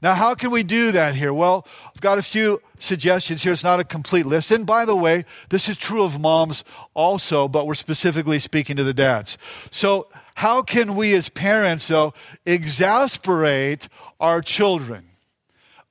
Now, 0.00 0.14
how 0.14 0.34
can 0.36 0.52
we 0.52 0.62
do 0.62 0.92
that 0.92 1.16
here? 1.16 1.34
Well, 1.34 1.66
I've 1.86 2.00
got 2.00 2.18
a 2.18 2.22
few 2.22 2.62
suggestions 2.78 3.42
here. 3.42 3.52
It's 3.52 3.64
not 3.64 3.80
a 3.80 3.84
complete 3.84 4.26
list. 4.26 4.52
And 4.52 4.64
by 4.64 4.84
the 4.84 4.94
way, 4.94 5.24
this 5.48 5.68
is 5.68 5.76
true 5.76 6.04
of 6.04 6.20
moms 6.20 6.62
also, 6.94 7.48
but 7.48 7.66
we're 7.66 7.74
specifically 7.74 8.38
speaking 8.38 8.76
to 8.76 8.84
the 8.84 8.94
dads. 8.94 9.36
So, 9.72 10.06
how 10.36 10.62
can 10.62 10.94
we 10.94 11.14
as 11.14 11.28
parents, 11.28 11.88
though, 11.88 12.14
exasperate 12.46 13.88
our 14.20 14.40
children? 14.40 15.04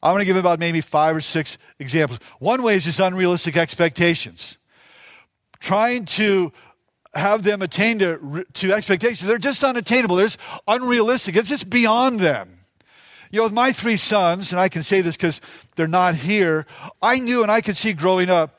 I'm 0.02 0.14
going 0.14 0.22
to 0.22 0.26
give 0.26 0.38
about 0.38 0.60
maybe 0.60 0.80
five 0.80 1.14
or 1.14 1.20
six 1.20 1.58
examples. 1.80 2.20
One 2.40 2.64
way 2.64 2.76
is 2.76 2.86
just 2.86 3.02
unrealistic 3.02 3.58
expectations. 3.58 4.58
Trying 5.60 6.06
to 6.06 6.54
have 7.14 7.44
them 7.44 7.62
attain 7.62 8.00
to, 8.00 8.46
to 8.54 8.72
expectations. 8.72 9.28
They're 9.28 9.38
just 9.38 9.66
unattainable. 9.66 10.16
They're 10.16 10.28
just 10.28 10.40
unrealistic. 10.66 11.36
It's 11.36 11.50
just 11.50 11.70
beyond 11.70 12.22
them. 12.22 12.57
You 13.32 13.40
know, 13.40 13.44
with 13.44 13.54
my 13.54 13.72
three 13.72 13.98
sons, 13.98 14.52
and 14.52 14.60
I 14.60 14.70
can 14.70 14.84
say 14.84 15.02
this 15.02 15.18
because 15.18 15.42
they're 15.76 15.88
not 15.88 16.16
here, 16.16 16.66
I 17.02 17.20
knew 17.20 17.44
and 17.44 17.52
I 17.52 17.62
could 17.62 17.78
see 17.78 17.94
growing 17.94 18.30
up, 18.30 18.54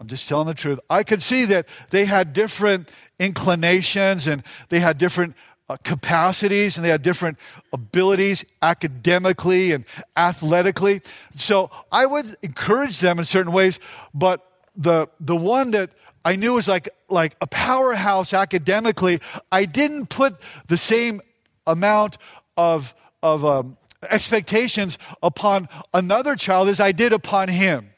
I'm 0.00 0.08
just 0.08 0.28
telling 0.28 0.46
the 0.46 0.54
truth, 0.54 0.80
I 0.90 1.02
could 1.02 1.22
see 1.22 1.44
that 1.46 1.68
they 1.90 2.06
had 2.06 2.32
different 2.32 2.90
inclinations 3.20 4.26
and 4.26 4.42
they 4.68 4.80
had 4.80 4.98
different 4.98 5.36
uh, 5.68 5.76
capacities 5.84 6.76
and 6.76 6.84
they 6.84 6.88
had 6.90 7.02
different 7.02 7.38
abilities 7.72 8.44
academically 8.62 9.72
and 9.72 9.84
athletically. 10.16 11.02
So 11.36 11.70
I 11.92 12.06
would 12.06 12.36
encourage 12.42 12.98
them 12.98 13.18
in 13.18 13.24
certain 13.24 13.52
ways, 13.52 13.78
but 14.12 14.44
the, 14.74 15.08
the 15.20 15.36
one 15.36 15.70
that 15.70 15.90
I 16.24 16.36
knew 16.36 16.54
was 16.54 16.68
like, 16.68 16.88
like 17.08 17.36
a 17.40 17.46
powerhouse 17.46 18.32
academically, 18.32 19.20
I 19.50 19.64
didn't 19.64 20.06
put 20.06 20.36
the 20.66 20.76
same 20.76 21.20
amount 21.66 22.18
of 22.56 22.94
of 23.22 23.44
um, 23.44 23.76
expectations 24.10 24.98
upon 25.22 25.68
another 25.94 26.36
child 26.36 26.68
as 26.68 26.80
I 26.80 26.92
did 26.92 27.12
upon 27.12 27.48
him. 27.48 27.90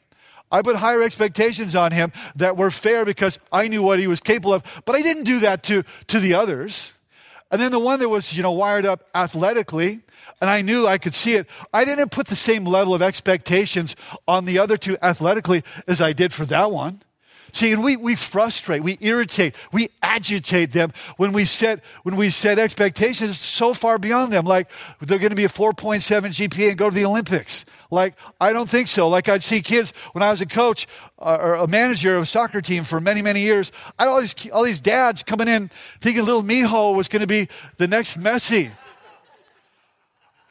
I 0.51 0.61
put 0.61 0.75
higher 0.77 1.01
expectations 1.01 1.75
on 1.75 1.91
him 1.91 2.11
that 2.35 2.55
were 2.55 2.71
fair 2.71 3.03
because 3.03 3.39
I 3.51 3.67
knew 3.67 3.81
what 3.81 3.99
he 3.99 4.07
was 4.07 4.19
capable 4.19 4.53
of, 4.53 4.63
but 4.85 4.95
I 4.95 5.01
didn't 5.01 5.23
do 5.23 5.39
that 5.39 5.63
to, 5.63 5.83
to 6.07 6.19
the 6.19 6.33
others. 6.33 6.93
And 7.51 7.61
then 7.61 7.71
the 7.71 7.79
one 7.79 7.99
that 7.99 8.09
was, 8.09 8.35
you 8.35 8.43
know, 8.43 8.51
wired 8.51 8.85
up 8.85 9.07
athletically, 9.13 10.01
and 10.41 10.49
I 10.49 10.61
knew 10.61 10.87
I 10.87 10.97
could 10.97 11.13
see 11.13 11.35
it, 11.35 11.47
I 11.73 11.85
didn't 11.85 12.09
put 12.09 12.27
the 12.27 12.35
same 12.35 12.65
level 12.65 12.93
of 12.93 13.01
expectations 13.01 13.95
on 14.27 14.45
the 14.45 14.59
other 14.59 14.77
two 14.77 14.97
athletically 15.01 15.63
as 15.87 16.01
I 16.01 16.13
did 16.13 16.33
for 16.33 16.45
that 16.45 16.71
one. 16.71 16.99
See, 17.55 17.71
and 17.71 17.81
we, 17.81 17.95
we 17.95 18.17
frustrate, 18.17 18.83
we 18.83 18.97
irritate, 18.99 19.55
we 19.71 19.87
agitate 20.03 20.73
them 20.73 20.91
when 21.15 21.31
we 21.31 21.45
set 21.45 21.81
when 22.03 22.17
we 22.17 22.29
set 22.29 22.59
expectations 22.59 23.39
so 23.39 23.73
far 23.73 23.97
beyond 23.97 24.33
them. 24.33 24.43
Like 24.43 24.69
they're 24.99 25.19
going 25.19 25.29
to 25.29 25.37
be 25.37 25.45
a 25.45 25.49
4.7 25.49 26.01
GPA 26.03 26.71
and 26.71 26.77
go 26.77 26.89
to 26.89 26.93
the 26.93 27.05
Olympics. 27.05 27.63
Like 27.89 28.15
I 28.41 28.51
don't 28.51 28.69
think 28.69 28.89
so. 28.89 29.07
Like 29.07 29.29
I'd 29.29 29.41
see 29.41 29.61
kids 29.61 29.93
when 30.11 30.21
I 30.21 30.31
was 30.31 30.41
a 30.41 30.45
coach 30.45 30.85
uh, 31.17 31.37
or 31.39 31.53
a 31.53 31.65
manager 31.65 32.17
of 32.17 32.23
a 32.23 32.25
soccer 32.25 32.59
team 32.59 32.83
for 32.83 32.99
many 32.99 33.21
many 33.21 33.39
years. 33.39 33.71
I 33.97 34.03
had 34.03 34.09
all 34.09 34.19
these 34.19 34.49
all 34.49 34.63
these 34.63 34.81
dads 34.81 35.23
coming 35.23 35.47
in 35.47 35.69
thinking 36.01 36.25
little 36.25 36.43
Mijo 36.43 36.93
was 36.93 37.07
going 37.07 37.21
to 37.21 37.25
be 37.27 37.47
the 37.77 37.87
next 37.87 38.19
Messi. 38.19 38.71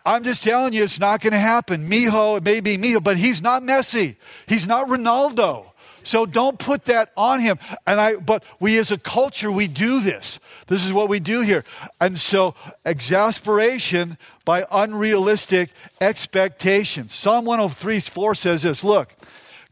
I'm 0.06 0.24
just 0.24 0.42
telling 0.42 0.72
you, 0.72 0.84
it's 0.84 0.98
not 0.98 1.20
going 1.20 1.34
to 1.34 1.38
happen. 1.38 1.86
Mijo, 1.86 2.38
it 2.38 2.44
may 2.44 2.60
be 2.60 2.78
Mijo, 2.78 3.04
but 3.04 3.18
he's 3.18 3.42
not 3.42 3.62
Messi. 3.62 4.16
He's 4.46 4.66
not 4.66 4.88
Ronaldo. 4.88 5.66
So 6.04 6.26
don't 6.26 6.58
put 6.58 6.84
that 6.84 7.12
on 7.16 7.40
him. 7.40 7.58
And 7.86 8.00
I, 8.00 8.16
but 8.16 8.44
we 8.60 8.78
as 8.78 8.90
a 8.90 8.98
culture, 8.98 9.50
we 9.50 9.66
do 9.66 10.00
this. 10.00 10.38
This 10.68 10.84
is 10.84 10.92
what 10.92 11.08
we 11.08 11.18
do 11.18 11.40
here. 11.40 11.64
And 12.00 12.18
so 12.18 12.54
exasperation 12.84 14.18
by 14.44 14.66
unrealistic 14.70 15.70
expectations. 16.00 17.14
Psalm 17.14 17.44
103 17.44 18.00
4 18.00 18.34
says 18.34 18.62
this 18.62 18.84
Look, 18.84 19.14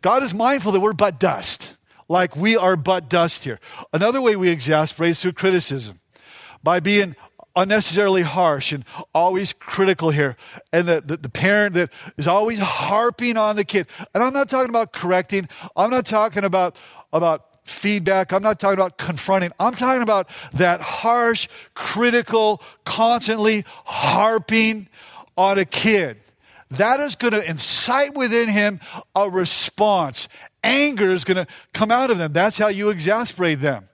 God 0.00 0.22
is 0.22 0.34
mindful 0.34 0.72
that 0.72 0.80
we're 0.80 0.94
but 0.94 1.20
dust, 1.20 1.76
like 2.08 2.34
we 2.34 2.56
are 2.56 2.76
but 2.76 3.08
dust 3.08 3.44
here. 3.44 3.60
Another 3.92 4.20
way 4.20 4.34
we 4.34 4.48
exasperate 4.48 5.10
is 5.10 5.20
through 5.20 5.32
criticism 5.32 6.00
by 6.62 6.80
being 6.80 7.14
unnecessarily 7.54 8.22
harsh 8.22 8.72
and 8.72 8.84
always 9.14 9.52
critical 9.52 10.10
here. 10.10 10.36
And 10.72 10.86
the, 10.86 11.02
the, 11.04 11.16
the, 11.16 11.28
parent 11.28 11.74
that 11.74 11.90
is 12.16 12.26
always 12.26 12.58
harping 12.58 13.36
on 13.36 13.56
the 13.56 13.64
kid. 13.64 13.86
And 14.14 14.22
I'm 14.22 14.32
not 14.32 14.48
talking 14.48 14.70
about 14.70 14.92
correcting, 14.92 15.48
I'm 15.76 15.90
not 15.90 16.06
talking 16.06 16.44
about, 16.44 16.78
about 17.12 17.52
feedback, 17.64 18.32
I'm 18.32 18.42
not 18.42 18.58
talking 18.58 18.78
about 18.78 18.98
confronting. 18.98 19.52
I'm 19.58 19.74
talking 19.74 20.02
about 20.02 20.28
that 20.52 20.80
harsh, 20.80 21.48
critical, 21.74 22.62
constantly 22.84 23.64
harping 23.66 24.88
on 25.36 25.58
a 25.58 25.64
kid. 25.64 26.18
That 26.70 27.00
is 27.00 27.16
going 27.16 27.34
to 27.34 27.48
incite 27.48 28.14
within 28.14 28.48
him 28.48 28.80
a 29.14 29.28
response. 29.28 30.26
Anger 30.64 31.10
is 31.10 31.24
going 31.24 31.36
to 31.36 31.46
come 31.74 31.90
out 31.90 32.10
of 32.10 32.16
them. 32.16 32.32
That's 32.32 32.56
how 32.56 32.68
you 32.68 32.88
exasperate 32.88 33.60
them. 33.60 33.84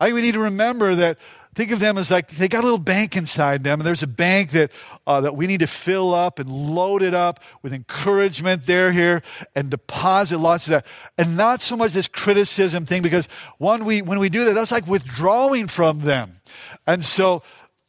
I 0.00 0.06
think 0.06 0.14
we 0.14 0.22
need 0.22 0.34
to 0.34 0.40
remember 0.40 0.94
that 0.94 1.18
Think 1.54 1.72
of 1.72 1.80
them 1.80 1.98
as 1.98 2.10
like 2.10 2.28
they 2.28 2.46
got 2.46 2.60
a 2.60 2.66
little 2.66 2.78
bank 2.78 3.16
inside 3.16 3.64
them, 3.64 3.80
and 3.80 3.86
there's 3.86 4.02
a 4.02 4.06
bank 4.06 4.50
that, 4.52 4.70
uh, 5.06 5.20
that 5.22 5.34
we 5.34 5.46
need 5.46 5.60
to 5.60 5.66
fill 5.66 6.14
up 6.14 6.38
and 6.38 6.48
load 6.50 7.02
it 7.02 7.14
up 7.14 7.40
with 7.62 7.72
encouragement 7.72 8.66
there, 8.66 8.92
here, 8.92 9.22
and 9.56 9.70
deposit 9.70 10.38
lots 10.38 10.66
of 10.66 10.70
that. 10.70 10.86
And 11.16 11.36
not 11.36 11.60
so 11.60 11.76
much 11.76 11.92
this 11.92 12.06
criticism 12.06 12.84
thing, 12.84 13.02
because 13.02 13.28
one, 13.58 13.84
we, 13.84 14.02
when 14.02 14.18
we 14.18 14.28
do 14.28 14.44
that, 14.44 14.54
that's 14.54 14.70
like 14.70 14.86
withdrawing 14.86 15.66
from 15.66 16.00
them. 16.00 16.34
And 16.86 17.04
so 17.04 17.42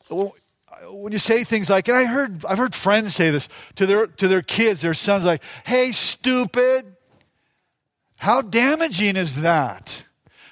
when 0.10 1.12
you 1.12 1.20
say 1.20 1.44
things 1.44 1.70
like, 1.70 1.88
and 1.88 1.98
I 1.98 2.06
heard, 2.06 2.44
I've 2.46 2.58
heard 2.58 2.74
friends 2.74 3.16
say 3.16 3.30
this 3.30 3.48
to 3.76 3.86
their, 3.86 4.08
to 4.08 4.28
their 4.28 4.42
kids, 4.42 4.82
their 4.82 4.94
sons, 4.94 5.26
like, 5.26 5.44
hey, 5.66 5.92
stupid. 5.92 6.96
How 8.18 8.42
damaging 8.42 9.16
is 9.16 9.42
that? 9.42 10.06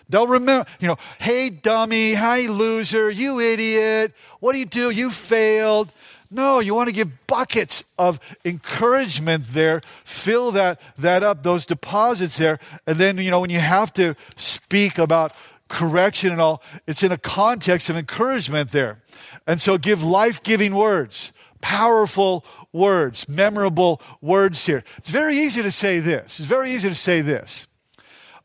They'll 0.10 0.28
remember, 0.28 0.70
you 0.80 0.88
know, 0.88 0.98
hey, 1.20 1.50
dummy, 1.50 2.14
hi, 2.14 2.48
loser, 2.48 3.10
you 3.10 3.40
idiot, 3.40 4.14
what 4.40 4.54
do 4.54 4.60
you 4.60 4.66
do? 4.66 4.90
You 4.90 5.10
failed. 5.10 5.92
No, 6.30 6.60
you 6.60 6.76
want 6.76 6.88
to 6.90 6.94
give 6.94 7.26
buckets 7.28 7.84
of 7.98 8.20
encouragement 8.44 9.46
there, 9.50 9.82
fill 10.04 10.52
that, 10.52 10.82
that 10.98 11.24
up, 11.24 11.44
those 11.44 11.66
deposits 11.66 12.38
there. 12.38 12.60
And 12.86 12.98
then, 12.98 13.18
you 13.18 13.32
know, 13.32 13.40
when 13.40 13.50
you 13.50 13.60
have 13.60 13.94
to 13.94 14.16
speak 14.36 14.98
about 14.98 15.34
correction 15.70 16.32
and 16.32 16.42
all, 16.42 16.62
it's 16.86 17.04
in 17.04 17.12
a 17.12 17.18
context 17.18 17.90
of 17.90 17.96
encouragement 17.96 18.72
there. 18.72 19.02
And 19.46 19.62
so 19.62 19.78
give 19.78 20.04
life 20.04 20.44
giving 20.44 20.76
words, 20.76 21.32
powerful 21.62 22.46
words, 22.74 23.30
memorable 23.30 24.02
words 24.22 24.66
here. 24.66 24.84
It's 24.98 25.10
very 25.10 25.38
easy 25.38 25.62
to 25.62 25.72
say 25.72 26.00
this. 26.00 26.40
It's 26.40 26.48
very 26.48 26.72
easy 26.72 26.90
to 26.90 26.96
say 26.96 27.22
this. 27.22 27.68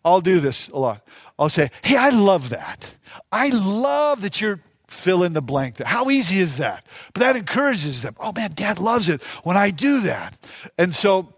I'll 0.05 0.20
do 0.20 0.40
this 0.40 0.68
a 0.68 0.79
lot. 0.79 1.03
I'll 1.42 1.48
say, 1.48 1.70
Hey, 1.83 1.96
I 1.96 2.11
love 2.11 2.50
that. 2.50 2.94
I 3.31 3.48
love 3.48 4.22
that 4.22 4.40
you're 4.40 4.61
fill 4.92 5.22
in 5.22 5.33
the 5.33 5.42
blank. 5.42 5.78
How 5.83 6.11
easy 6.11 6.38
is 6.38 6.59
that? 6.59 6.87
But 7.14 7.20
that 7.20 7.37
encourages 7.37 8.02
them. 8.02 8.14
Oh 8.20 8.33
man, 8.33 8.52
dad 8.55 8.78
loves 8.78 9.09
it 9.09 9.22
when 9.42 9.57
I 9.57 9.70
do 9.70 10.00
that. 10.02 10.35
And 10.78 10.94
so 10.94 11.33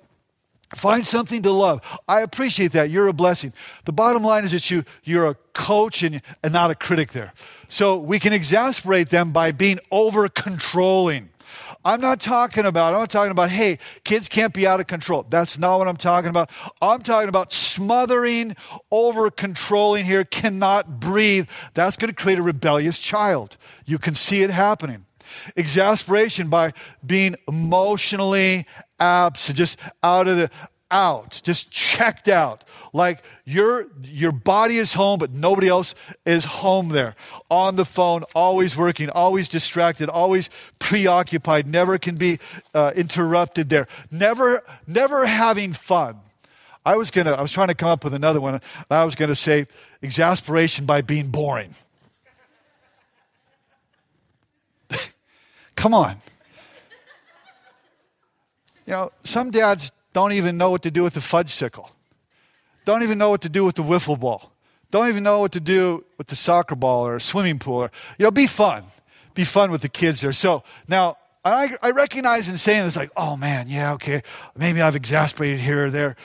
find 0.74 1.06
something 1.06 1.42
to 1.42 1.52
love. 1.52 1.80
I 2.08 2.20
appreciate 2.20 2.72
that. 2.72 2.90
You're 2.90 3.06
a 3.06 3.12
blessing. 3.12 3.52
The 3.84 3.92
bottom 3.92 4.24
line 4.24 4.44
is 4.44 4.52
that 4.52 4.70
you, 4.70 4.84
you're 5.04 5.26
a 5.26 5.34
coach 5.52 6.02
and, 6.02 6.20
and 6.42 6.52
not 6.52 6.70
a 6.70 6.74
critic 6.74 7.12
there. 7.12 7.32
So 7.68 7.96
we 7.96 8.18
can 8.18 8.32
exasperate 8.32 9.10
them 9.10 9.30
by 9.30 9.52
being 9.52 9.78
over 9.90 10.28
controlling. 10.28 11.30
I'm 11.84 12.00
not 12.00 12.20
talking 12.20 12.64
about, 12.64 12.94
I'm 12.94 13.00
not 13.00 13.10
talking 13.10 13.30
about, 13.30 13.50
hey, 13.50 13.78
kids 14.04 14.28
can't 14.28 14.54
be 14.54 14.66
out 14.66 14.80
of 14.80 14.86
control. 14.86 15.26
That's 15.28 15.58
not 15.58 15.78
what 15.78 15.88
I'm 15.88 15.96
talking 15.96 16.30
about. 16.30 16.50
I'm 16.80 17.02
talking 17.02 17.28
about 17.28 17.52
smothering, 17.52 18.56
over 18.90 19.30
controlling 19.30 20.04
here, 20.04 20.24
cannot 20.24 20.98
breathe. 21.00 21.48
That's 21.74 21.96
going 21.96 22.08
to 22.08 22.14
create 22.14 22.38
a 22.38 22.42
rebellious 22.42 22.98
child. 22.98 23.56
You 23.84 23.98
can 23.98 24.14
see 24.14 24.42
it 24.42 24.50
happening. 24.50 25.06
Exasperation 25.56 26.48
by 26.48 26.72
being 27.04 27.36
emotionally 27.48 28.66
absent, 29.00 29.58
just 29.58 29.78
out 30.02 30.28
of 30.28 30.36
the 30.36 30.50
out, 30.94 31.40
just 31.42 31.70
checked 31.70 32.28
out. 32.28 32.64
Like 32.92 33.22
your, 33.44 33.88
your 34.04 34.30
body 34.30 34.78
is 34.78 34.94
home, 34.94 35.18
but 35.18 35.33
nobody 35.33 35.68
else 35.68 35.94
is 36.24 36.44
home 36.44 36.90
there. 36.90 37.16
On 37.50 37.74
the 37.74 37.85
phone, 37.85 38.22
always 38.35 38.76
working, 38.76 39.11
always 39.11 39.48
distracted, 39.48 40.09
always 40.09 40.48
preoccupied, 40.78 41.66
never 41.66 41.98
can 41.98 42.14
be 42.14 42.38
uh, 42.72 42.92
interrupted 42.94 43.68
there. 43.68 43.88
Never, 44.11 44.62
never 44.87 45.26
having 45.26 45.72
fun. 45.72 46.20
I 46.87 46.96
was 46.96 47.11
gonna, 47.11 47.33
I 47.33 47.42
was 47.42 47.50
trying 47.50 47.68
to 47.68 47.74
come 47.74 47.88
up 47.88 48.04
with 48.04 48.14
another 48.14 48.40
one. 48.40 48.61
I 48.88 49.04
was 49.04 49.16
gonna 49.16 49.35
say 49.35 49.66
exasperation 50.00 50.87
by 50.87 51.00
being 51.00 51.28
boring. 51.28 51.74
come 55.74 55.94
on. 55.94 56.18
You 58.87 58.92
know, 58.92 59.12
some 59.24 59.50
dads 59.50 59.90
don't 60.14 60.33
even 60.33 60.57
know 60.57 60.70
what 60.70 60.81
to 60.83 60.90
do 60.90 61.03
with 61.03 61.12
the 61.12 61.20
Fudgsicle, 61.20 61.90
don't 62.87 63.03
even 63.03 63.18
know 63.18 63.29
what 63.29 63.42
to 63.42 63.50
do 63.50 63.66
with 63.66 63.74
the 63.74 63.83
wiffle 63.83 64.18
ball, 64.18 64.53
don't 64.90 65.09
even 65.09 65.22
know 65.22 65.40
what 65.40 65.53
to 65.53 65.61
do 65.61 66.05
with 66.16 66.29
the 66.29 66.37
soccer 66.37 66.77
ball 66.77 67.07
or 67.07 67.16
a 67.16 67.20
swimming 67.20 67.59
pool. 67.59 67.83
Or, 67.83 67.90
you 68.16 68.22
know, 68.22 68.31
be 68.31 68.46
fun. 68.46 68.85
Be 69.35 69.42
fun 69.42 69.72
with 69.72 69.83
the 69.83 69.88
kids 69.88 70.20
there. 70.20 70.31
So 70.33 70.62
now, 70.88 71.16
I, 71.44 71.77
I 71.83 71.90
recognize 71.90 72.48
in 72.48 72.57
saying 72.57 72.85
this, 72.85 72.96
like, 72.96 73.11
oh 73.16 73.37
man, 73.37 73.66
yeah, 73.68 73.92
okay, 73.94 74.22
maybe 74.57 74.81
I've 74.81 74.96
exasperated 74.96 75.61
here 75.61 75.87
or 75.87 75.90
there. 75.90 76.16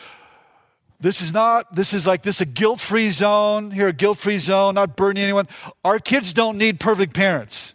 This 1.01 1.21
is 1.21 1.33
not, 1.33 1.73
this 1.75 1.93
is 1.93 2.05
like, 2.05 2.21
this 2.21 2.37
is 2.37 2.41
a 2.41 2.45
guilt 2.45 2.79
free 2.79 3.09
zone, 3.09 3.71
here, 3.71 3.87
a 3.87 3.93
guilt 3.93 4.17
free 4.17 4.37
zone, 4.37 4.75
not 4.75 4.95
burning 4.95 5.23
anyone. 5.23 5.47
Our 5.83 5.97
kids 5.97 6.33
don't 6.33 6.57
need 6.57 6.79
perfect 6.79 7.13
parents. 7.13 7.73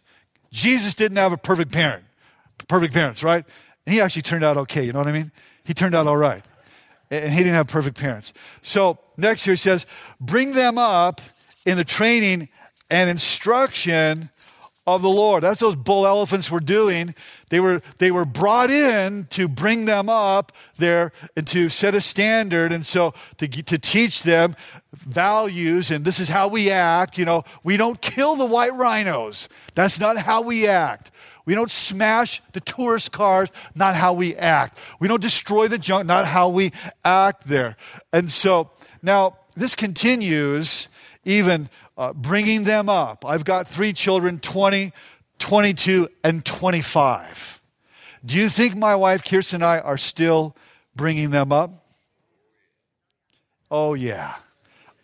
Jesus 0.52 0.94
didn't 0.94 1.16
have 1.16 1.32
a 1.32 1.36
perfect 1.36 1.72
parent, 1.72 2.04
perfect 2.68 2.94
parents, 2.94 3.22
right? 3.22 3.44
And 3.84 3.94
he 3.94 4.00
actually 4.00 4.22
turned 4.22 4.44
out 4.44 4.56
okay, 4.56 4.84
you 4.84 4.92
know 4.92 5.00
what 5.00 5.08
I 5.08 5.12
mean? 5.12 5.32
He 5.64 5.74
turned 5.74 5.94
out 5.94 6.06
all 6.06 6.16
right. 6.16 6.44
And 7.10 7.32
he 7.32 7.38
didn't 7.38 7.54
have 7.54 7.68
perfect 7.68 7.98
parents. 7.98 8.32
So, 8.62 8.98
next 9.16 9.44
here 9.44 9.52
he 9.52 9.56
says, 9.56 9.86
bring 10.20 10.52
them 10.52 10.78
up 10.78 11.20
in 11.64 11.76
the 11.76 11.84
training 11.84 12.48
and 12.90 13.08
instruction 13.08 14.30
of 14.86 15.00
the 15.00 15.08
Lord. 15.08 15.42
That's 15.42 15.62
what 15.62 15.68
those 15.68 15.76
bull 15.76 16.06
elephants 16.06 16.50
were 16.50 16.60
doing. 16.60 17.14
They 17.48 17.58
were, 17.58 17.80
they 17.98 18.10
were 18.10 18.26
brought 18.26 18.70
in 18.70 19.26
to 19.30 19.48
bring 19.48 19.86
them 19.86 20.10
up 20.10 20.52
there 20.76 21.12
and 21.36 21.46
to 21.48 21.68
set 21.68 21.94
a 21.94 22.00
standard 22.00 22.70
and 22.70 22.84
so 22.84 23.14
to, 23.38 23.48
to 23.48 23.78
teach 23.78 24.22
them 24.22 24.54
values 24.92 25.90
and 25.90 26.04
this 26.04 26.20
is 26.20 26.28
how 26.28 26.48
we 26.48 26.70
act. 26.70 27.16
You 27.16 27.24
know, 27.24 27.44
we 27.62 27.76
don't 27.76 28.00
kill 28.02 28.36
the 28.36 28.44
white 28.44 28.74
rhinos. 28.74 29.48
That's 29.74 29.98
not 29.98 30.18
how 30.18 30.42
we 30.42 30.66
act. 30.66 31.10
We 31.46 31.54
don't 31.54 31.70
smash 31.70 32.40
the 32.52 32.60
tourist 32.60 33.12
cars, 33.12 33.50
not 33.74 33.96
how 33.96 34.12
we 34.12 34.34
act. 34.34 34.78
We 34.98 35.08
don't 35.08 35.20
destroy 35.20 35.68
the 35.68 35.78
junk, 35.78 36.06
not 36.06 36.26
how 36.26 36.48
we 36.48 36.72
act 37.04 37.44
there. 37.44 37.76
And 38.12 38.30
so 38.30 38.70
now 39.02 39.36
this 39.54 39.74
continues 39.74 40.88
even 41.24 41.68
uh, 41.96 42.12
bringing 42.12 42.64
them 42.64 42.88
up. 42.88 43.24
I've 43.26 43.44
got 43.44 43.68
three 43.68 43.92
children 43.92 44.38
20, 44.38 44.92
22, 45.38 46.08
and 46.22 46.44
25. 46.44 47.60
Do 48.24 48.36
you 48.36 48.48
think 48.48 48.74
my 48.74 48.94
wife, 48.94 49.22
Kirsten, 49.22 49.56
and 49.56 49.64
I 49.64 49.80
are 49.80 49.98
still 49.98 50.56
bringing 50.96 51.30
them 51.30 51.52
up? 51.52 51.72
Oh, 53.70 53.94
yeah. 53.94 54.36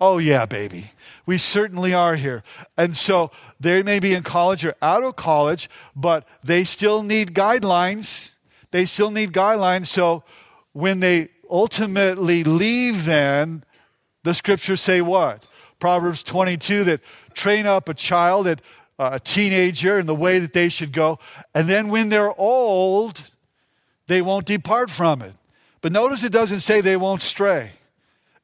Oh, 0.00 0.18
yeah, 0.18 0.46
baby. 0.46 0.87
We 1.30 1.38
certainly 1.38 1.94
are 1.94 2.16
here. 2.16 2.42
And 2.76 2.96
so 2.96 3.30
they 3.60 3.84
may 3.84 4.00
be 4.00 4.14
in 4.14 4.24
college 4.24 4.64
or 4.64 4.74
out 4.82 5.04
of 5.04 5.14
college, 5.14 5.70
but 5.94 6.26
they 6.42 6.64
still 6.64 7.04
need 7.04 7.34
guidelines. 7.34 8.34
They 8.72 8.84
still 8.84 9.12
need 9.12 9.32
guidelines. 9.32 9.86
So 9.86 10.24
when 10.72 10.98
they 10.98 11.28
ultimately 11.48 12.42
leave, 12.42 13.04
then 13.04 13.62
the 14.24 14.34
scriptures 14.34 14.80
say 14.80 15.02
what? 15.02 15.46
Proverbs 15.78 16.24
22 16.24 16.82
that 16.82 17.00
train 17.32 17.64
up 17.64 17.88
a 17.88 17.94
child, 17.94 18.48
uh, 18.48 18.54
a 18.98 19.20
teenager, 19.20 20.00
in 20.00 20.06
the 20.06 20.16
way 20.16 20.40
that 20.40 20.52
they 20.52 20.68
should 20.68 20.92
go. 20.92 21.20
And 21.54 21.68
then 21.68 21.90
when 21.90 22.08
they're 22.08 22.36
old, 22.40 23.22
they 24.08 24.20
won't 24.20 24.46
depart 24.46 24.90
from 24.90 25.22
it. 25.22 25.34
But 25.80 25.92
notice 25.92 26.24
it 26.24 26.32
doesn't 26.32 26.62
say 26.62 26.80
they 26.80 26.96
won't 26.96 27.22
stray. 27.22 27.70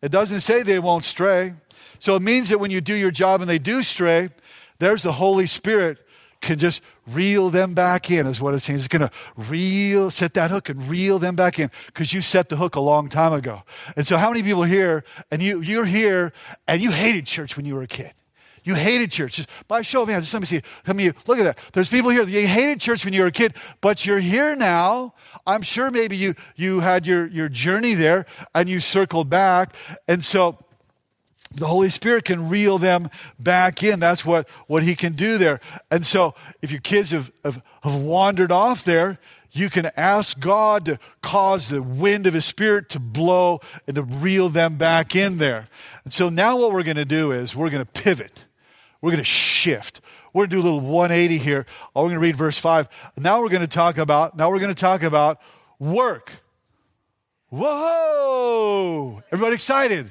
It 0.00 0.12
doesn't 0.12 0.42
say 0.42 0.62
they 0.62 0.78
won't 0.78 1.02
stray. 1.02 1.54
So 1.98 2.16
it 2.16 2.22
means 2.22 2.48
that 2.48 2.58
when 2.58 2.70
you 2.70 2.80
do 2.80 2.94
your 2.94 3.10
job 3.10 3.40
and 3.40 3.48
they 3.48 3.58
do 3.58 3.82
stray, 3.82 4.30
there's 4.78 5.02
the 5.02 5.12
Holy 5.12 5.46
Spirit 5.46 5.98
can 6.40 6.58
just 6.58 6.82
reel 7.06 7.50
them 7.50 7.74
back 7.74 8.10
in, 8.10 8.26
is 8.26 8.40
what 8.40 8.54
it 8.54 8.60
seems. 8.60 8.84
It's 8.84 8.88
going 8.88 9.08
to 9.08 9.10
reel, 9.36 10.10
set 10.10 10.34
that 10.34 10.50
hook 10.50 10.68
and 10.68 10.88
reel 10.88 11.18
them 11.18 11.34
back 11.34 11.58
in 11.58 11.70
because 11.86 12.12
you 12.12 12.20
set 12.20 12.48
the 12.48 12.56
hook 12.56 12.76
a 12.76 12.80
long 12.80 13.08
time 13.08 13.32
ago. 13.32 13.62
And 13.96 14.06
so, 14.06 14.16
how 14.16 14.30
many 14.30 14.42
people 14.42 14.64
are 14.64 14.68
here 14.68 15.04
and 15.30 15.42
you, 15.42 15.60
you're 15.60 15.86
here 15.86 16.32
and 16.68 16.80
you 16.80 16.90
hated 16.90 17.26
church 17.26 17.56
when 17.56 17.66
you 17.66 17.74
were 17.74 17.82
a 17.82 17.88
kid? 17.88 18.12
You 18.64 18.74
hated 18.74 19.12
church. 19.12 19.36
Just 19.36 19.48
by 19.68 19.82
show 19.82 20.02
of 20.02 20.08
hands, 20.08 20.24
just 20.24 20.34
let 20.34 20.40
me 20.40 20.46
see. 20.46 20.60
Let 20.88 20.96
me 20.96 21.12
look 21.26 21.38
at 21.38 21.44
that. 21.44 21.60
There's 21.72 21.88
people 21.88 22.10
here. 22.10 22.24
You 22.24 22.48
hated 22.48 22.80
church 22.80 23.04
when 23.04 23.14
you 23.14 23.20
were 23.20 23.28
a 23.28 23.32
kid, 23.32 23.54
but 23.80 24.04
you're 24.04 24.18
here 24.18 24.56
now. 24.56 25.14
I'm 25.46 25.62
sure 25.62 25.92
maybe 25.92 26.16
you 26.16 26.34
you 26.56 26.80
had 26.80 27.06
your 27.06 27.28
your 27.28 27.48
journey 27.48 27.94
there 27.94 28.26
and 28.56 28.68
you 28.68 28.80
circled 28.80 29.30
back. 29.30 29.76
And 30.08 30.22
so 30.22 30.58
the 31.54 31.66
Holy 31.66 31.88
Spirit 31.88 32.24
can 32.24 32.48
reel 32.48 32.78
them 32.78 33.08
back 33.38 33.82
in. 33.82 34.00
That's 34.00 34.24
what, 34.24 34.48
what 34.66 34.82
He 34.82 34.94
can 34.94 35.12
do 35.12 35.38
there. 35.38 35.60
And 35.90 36.04
so, 36.04 36.34
if 36.62 36.70
your 36.70 36.80
kids 36.80 37.12
have, 37.12 37.30
have, 37.44 37.62
have, 37.82 37.96
wandered 37.96 38.52
off 38.52 38.84
there, 38.84 39.18
you 39.52 39.70
can 39.70 39.90
ask 39.96 40.38
God 40.38 40.84
to 40.86 40.98
cause 41.22 41.68
the 41.68 41.82
wind 41.82 42.26
of 42.26 42.34
His 42.34 42.44
Spirit 42.44 42.88
to 42.90 43.00
blow 43.00 43.60
and 43.86 43.96
to 43.96 44.02
reel 44.02 44.48
them 44.48 44.76
back 44.76 45.14
in 45.14 45.38
there. 45.38 45.66
And 46.04 46.12
so, 46.12 46.28
now 46.28 46.58
what 46.58 46.72
we're 46.72 46.82
going 46.82 46.96
to 46.96 47.04
do 47.04 47.32
is 47.32 47.54
we're 47.54 47.70
going 47.70 47.84
to 47.84 48.02
pivot, 48.02 48.44
we're 49.00 49.10
going 49.10 49.18
to 49.18 49.24
shift. 49.24 50.00
We're 50.32 50.46
going 50.46 50.50
to 50.50 50.56
do 50.56 50.60
a 50.60 50.68
little 50.74 50.80
180 50.80 51.38
here. 51.38 51.64
Oh, 51.94 52.02
we're 52.02 52.08
going 52.08 52.16
to 52.16 52.20
read 52.20 52.36
verse 52.36 52.58
5. 52.58 52.90
Now 53.16 53.40
we're 53.40 53.48
going 53.48 53.62
to 53.62 53.66
talk 53.66 53.96
about, 53.96 54.36
now 54.36 54.50
we're 54.50 54.58
going 54.58 54.74
to 54.74 54.78
talk 54.78 55.02
about 55.02 55.40
work. 55.78 56.30
Whoa! 57.48 59.22
Everybody 59.32 59.54
excited? 59.54 60.10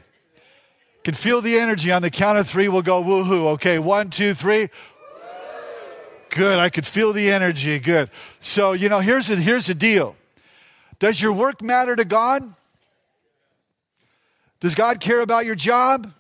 Can 1.06 1.14
feel 1.14 1.40
the 1.40 1.60
energy 1.60 1.92
on 1.92 2.02
the 2.02 2.10
count 2.10 2.40
of 2.40 2.48
three. 2.48 2.68
We'll 2.68 2.82
go 2.82 3.04
woohoo. 3.04 3.54
Okay, 3.54 3.78
one, 3.78 4.10
two, 4.10 4.34
three. 4.34 4.70
Good. 6.30 6.58
I 6.58 6.70
could 6.70 6.84
feel 6.84 7.14
the 7.14 7.30
energy. 7.30 7.78
Good. 7.78 8.10
So, 8.40 8.72
you 8.72 8.90
know, 8.90 9.02
here's 9.02 9.28
the, 9.28 9.36
here's 9.36 9.68
the 9.68 9.76
deal 9.76 10.16
Does 10.98 11.22
your 11.22 11.32
work 11.32 11.62
matter 11.62 11.96
to 11.96 12.06
God? 12.06 12.44
Does 14.62 14.74
God 14.74 15.00
care 15.00 15.22
about 15.22 15.46
your 15.46 15.54
job? 15.54 16.12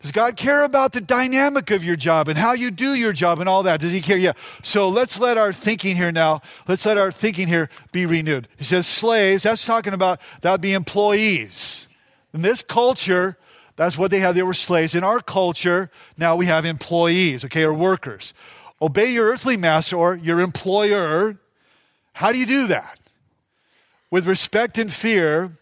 Does 0.00 0.12
God 0.12 0.36
care 0.36 0.62
about 0.62 0.92
the 0.92 1.00
dynamic 1.00 1.72
of 1.72 1.82
your 1.82 1.96
job 1.96 2.28
and 2.28 2.38
how 2.38 2.52
you 2.52 2.70
do 2.70 2.94
your 2.94 3.12
job 3.12 3.40
and 3.40 3.48
all 3.48 3.64
that? 3.64 3.80
Does 3.80 3.90
He 3.90 4.00
care? 4.00 4.16
Yeah. 4.16 4.34
So 4.62 4.88
let's 4.88 5.18
let 5.18 5.36
our 5.36 5.52
thinking 5.52 5.96
here 5.96 6.12
now, 6.12 6.42
let's 6.68 6.86
let 6.86 6.96
our 6.96 7.10
thinking 7.10 7.48
here 7.48 7.68
be 7.90 8.06
renewed. 8.06 8.46
He 8.56 8.62
says 8.62 8.86
slaves, 8.86 9.42
that's 9.42 9.66
talking 9.66 9.94
about, 9.94 10.20
that 10.42 10.52
would 10.52 10.60
be 10.60 10.74
employees. 10.74 11.88
In 12.32 12.42
this 12.42 12.62
culture, 12.62 13.36
that's 13.80 13.96
what 13.96 14.10
they 14.10 14.20
had. 14.20 14.34
They 14.34 14.42
were 14.42 14.52
slaves. 14.52 14.94
In 14.94 15.02
our 15.02 15.20
culture, 15.20 15.90
now 16.18 16.36
we 16.36 16.44
have 16.44 16.66
employees, 16.66 17.46
okay, 17.46 17.62
or 17.62 17.72
workers. 17.72 18.34
Obey 18.82 19.10
your 19.10 19.28
earthly 19.32 19.56
master 19.56 19.96
or 19.96 20.16
your 20.16 20.40
employer. 20.40 21.38
How 22.12 22.30
do 22.30 22.38
you 22.38 22.44
do 22.44 22.66
that? 22.66 22.98
With 24.10 24.26
respect 24.26 24.76
and 24.76 24.92
fear 24.92 25.52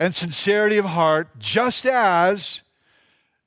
and 0.00 0.12
sincerity 0.12 0.78
of 0.78 0.84
heart, 0.84 1.38
just 1.38 1.86
as 1.86 2.62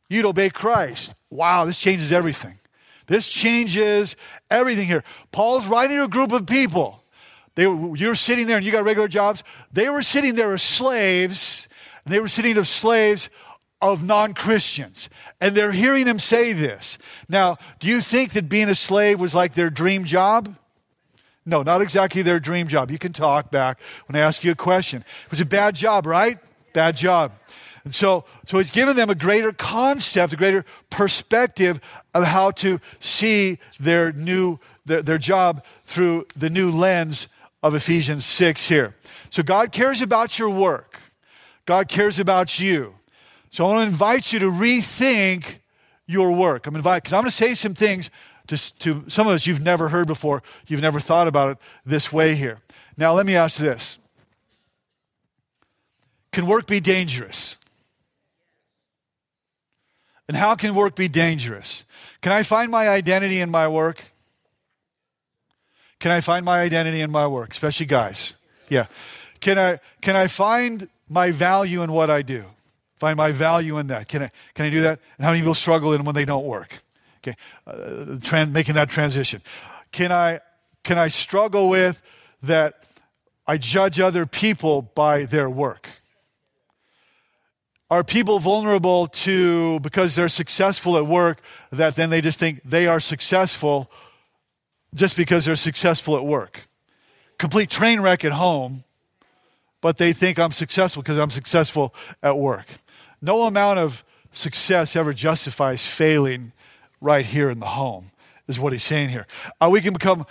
you'd 0.08 0.24
obey 0.24 0.50
Christ. 0.50 1.14
Wow, 1.30 1.66
this 1.66 1.82
changes 1.82 2.14
everything. 2.14 2.56
This 3.08 3.30
changes 3.30 4.16
everything 4.50 4.88
here. 4.88 5.04
Paul's 5.34 5.68
writing 5.68 5.98
to 5.98 6.06
a 6.06 6.08
group 6.08 6.32
of 6.32 6.48
people. 6.48 7.04
They, 7.56 7.64
you're 7.64 8.16
sitting 8.16 8.48
there 8.48 8.56
and 8.56 8.66
you 8.66 8.72
got 8.72 8.86
regular 8.86 9.10
jobs. 9.10 9.44
They 9.74 9.90
were 9.90 10.02
sitting 10.02 10.36
there 10.36 10.54
as 10.54 10.62
slaves, 10.64 11.68
and 12.06 12.14
they 12.14 12.22
were 12.22 12.30
sitting 12.30 12.58
as 12.58 12.70
slaves 12.70 13.30
of 13.84 14.02
non 14.02 14.34
Christians. 14.34 15.10
And 15.42 15.54
they're 15.54 15.74
hearing 15.74 16.08
him 16.08 16.18
say 16.18 16.54
this. 16.54 16.98
Now, 17.28 17.58
do 17.80 17.88
you 17.90 18.00
think 18.00 18.32
that 18.32 18.48
being 18.48 18.70
a 18.70 18.76
slave 18.76 19.20
was 19.20 19.36
like 19.36 19.54
their 19.54 19.70
dream 19.70 20.06
job? 20.06 20.56
No, 21.46 21.62
not 21.62 21.82
exactly 21.82 22.22
their 22.22 22.40
dream 22.40 22.70
job. 22.70 22.90
You 22.90 22.98
can 22.98 23.12
talk 23.12 23.52
back 23.52 23.80
when 24.08 24.20
I 24.20 24.26
ask 24.26 24.46
you 24.46 24.52
a 24.52 24.56
question. 24.56 25.04
It 25.26 25.30
was 25.30 25.42
a 25.42 25.46
bad 25.46 25.76
job, 25.76 26.06
right? 26.06 26.40
Bad 26.72 26.96
job. 26.96 27.34
And 27.84 27.94
so, 27.94 28.24
so 28.46 28.58
he's 28.58 28.72
given 28.72 28.96
them 28.96 29.10
a 29.10 29.16
greater 29.16 29.52
concept, 29.52 30.32
a 30.32 30.38
greater 30.38 30.64
perspective 30.90 31.82
of 32.14 32.24
how 32.24 32.52
to 32.52 32.80
see 33.02 33.60
their 33.78 34.14
new 34.14 34.60
their, 34.86 35.02
their 35.02 35.18
job 35.18 35.66
through 35.84 36.28
the 36.38 36.50
new 36.50 36.72
lens 36.72 37.28
of 37.62 37.76
Ephesians 37.76 38.24
6 38.26 38.70
here. 38.70 38.96
So 39.30 39.44
God 39.44 39.74
cares 39.74 40.02
about 40.02 40.40
your 40.40 40.50
work. 40.50 41.00
God 41.66 41.90
cares 41.90 42.20
about 42.20 42.60
you. 42.60 42.96
So 43.54 43.68
I 43.68 43.72
want 43.72 43.86
to 43.86 43.92
invite 43.92 44.34
you 44.34 44.40
to 44.40 44.50
rethink 44.50 45.60
your 46.08 46.32
work. 46.32 46.66
I'm 46.66 46.76
invite 46.76 47.04
because 47.04 47.14
I'm 47.14 47.22
going 47.22 47.30
to 47.30 47.36
say 47.36 47.54
some 47.54 47.76
things 47.76 48.10
to, 48.48 48.58
to 48.80 49.04
some 49.08 49.28
of 49.28 49.34
us 49.34 49.46
you've 49.46 49.64
never 49.64 49.90
heard 49.90 50.08
before. 50.08 50.42
You've 50.66 50.82
never 50.82 51.00
thought 51.00 51.28
about 51.28 51.52
it 51.52 51.58
this 51.86 52.12
way 52.12 52.34
here. 52.34 52.62
Now 52.98 53.14
let 53.14 53.28
me 53.28 53.36
ask 53.36 53.60
this: 53.60 54.00
Can 56.32 56.48
work 56.48 56.66
be 56.66 56.80
dangerous? 56.80 57.60
And 60.28 60.36
how 60.36 60.56
can 60.56 60.74
work 60.74 60.96
be 60.96 61.08
dangerous? 61.08 61.84
Can 62.22 62.32
I 62.32 62.42
find 62.42 62.72
my 62.72 62.90
identity 62.90 63.40
in 63.40 63.52
my 63.52 63.68
work? 63.68 64.04
Can 66.00 66.10
I 66.10 66.22
find 66.22 66.44
my 66.44 66.60
identity 66.62 67.02
in 67.02 67.12
my 67.12 67.28
work, 67.28 67.52
especially 67.52 67.86
guys? 67.86 68.34
Yeah. 68.68 68.88
Can 69.42 69.60
I 69.60 69.80
can 70.02 70.16
I 70.16 70.26
find 70.26 70.90
my 71.08 71.30
value 71.30 71.84
in 71.84 71.92
what 71.92 72.10
I 72.10 72.24
do? 72.24 72.46
Find 73.04 73.18
my 73.18 73.34
value 73.34 73.80
in 73.80 73.88
that. 73.88 74.08
Can 74.08 74.24
I, 74.24 74.32
can 74.54 74.66
I 74.66 74.70
do 74.70 74.82
that? 74.84 74.98
And 75.18 75.26
how 75.26 75.32
many 75.32 75.42
people 75.42 75.56
struggle 75.56 75.92
in 75.92 76.06
when 76.06 76.16
they 76.16 76.24
don't 76.24 76.46
work? 76.46 76.78
Okay, 77.20 77.36
uh, 77.68 78.18
trans, 78.22 78.54
making 78.54 78.76
that 78.76 78.90
transition. 78.90 79.42
Can 79.92 80.10
I, 80.14 80.40
can 80.86 80.98
I 80.98 81.10
struggle 81.10 81.68
with 81.68 82.02
that 82.44 82.86
I 83.46 83.58
judge 83.58 84.00
other 84.00 84.26
people 84.26 84.82
by 84.82 85.26
their 85.26 85.50
work? 85.50 85.90
Are 87.90 88.06
people 88.06 88.40
vulnerable 88.40 89.08
to, 89.08 89.82
because 89.82 90.16
they're 90.16 90.30
successful 90.30 90.96
at 90.96 91.06
work, 91.06 91.42
that 91.74 91.98
then 91.98 92.10
they 92.10 92.22
just 92.22 92.40
think 92.40 92.62
they 92.64 92.88
are 92.88 93.02
successful 93.02 93.92
just 94.96 95.18
because 95.18 95.44
they're 95.44 95.58
successful 95.58 96.16
at 96.16 96.24
work? 96.24 96.62
complete 97.38 97.70
train 97.70 98.00
wreck 98.00 98.24
at 98.24 98.32
home, 98.32 98.86
but 99.84 99.98
they 99.98 100.14
think 100.14 100.40
I'm 100.40 100.54
successful 100.54 101.04
because 101.04 101.18
I'm 101.18 101.30
successful 101.30 101.94
at 102.24 102.38
work. 102.38 102.68
No 103.22 103.44
amount 103.44 103.80
of 103.80 104.06
success 104.32 104.96
ever 104.96 105.12
justifies 105.12 105.86
failing 105.86 106.54
right 107.02 107.26
here 107.26 107.50
in 107.50 107.60
the 107.60 107.66
home, 107.66 108.06
is 108.48 108.58
what 108.58 108.72
he's 108.72 108.82
saying 108.82 109.10
here. 109.10 109.28
Uh, 109.60 109.68
we 109.70 109.82
can 109.82 109.92
become, 109.92 110.26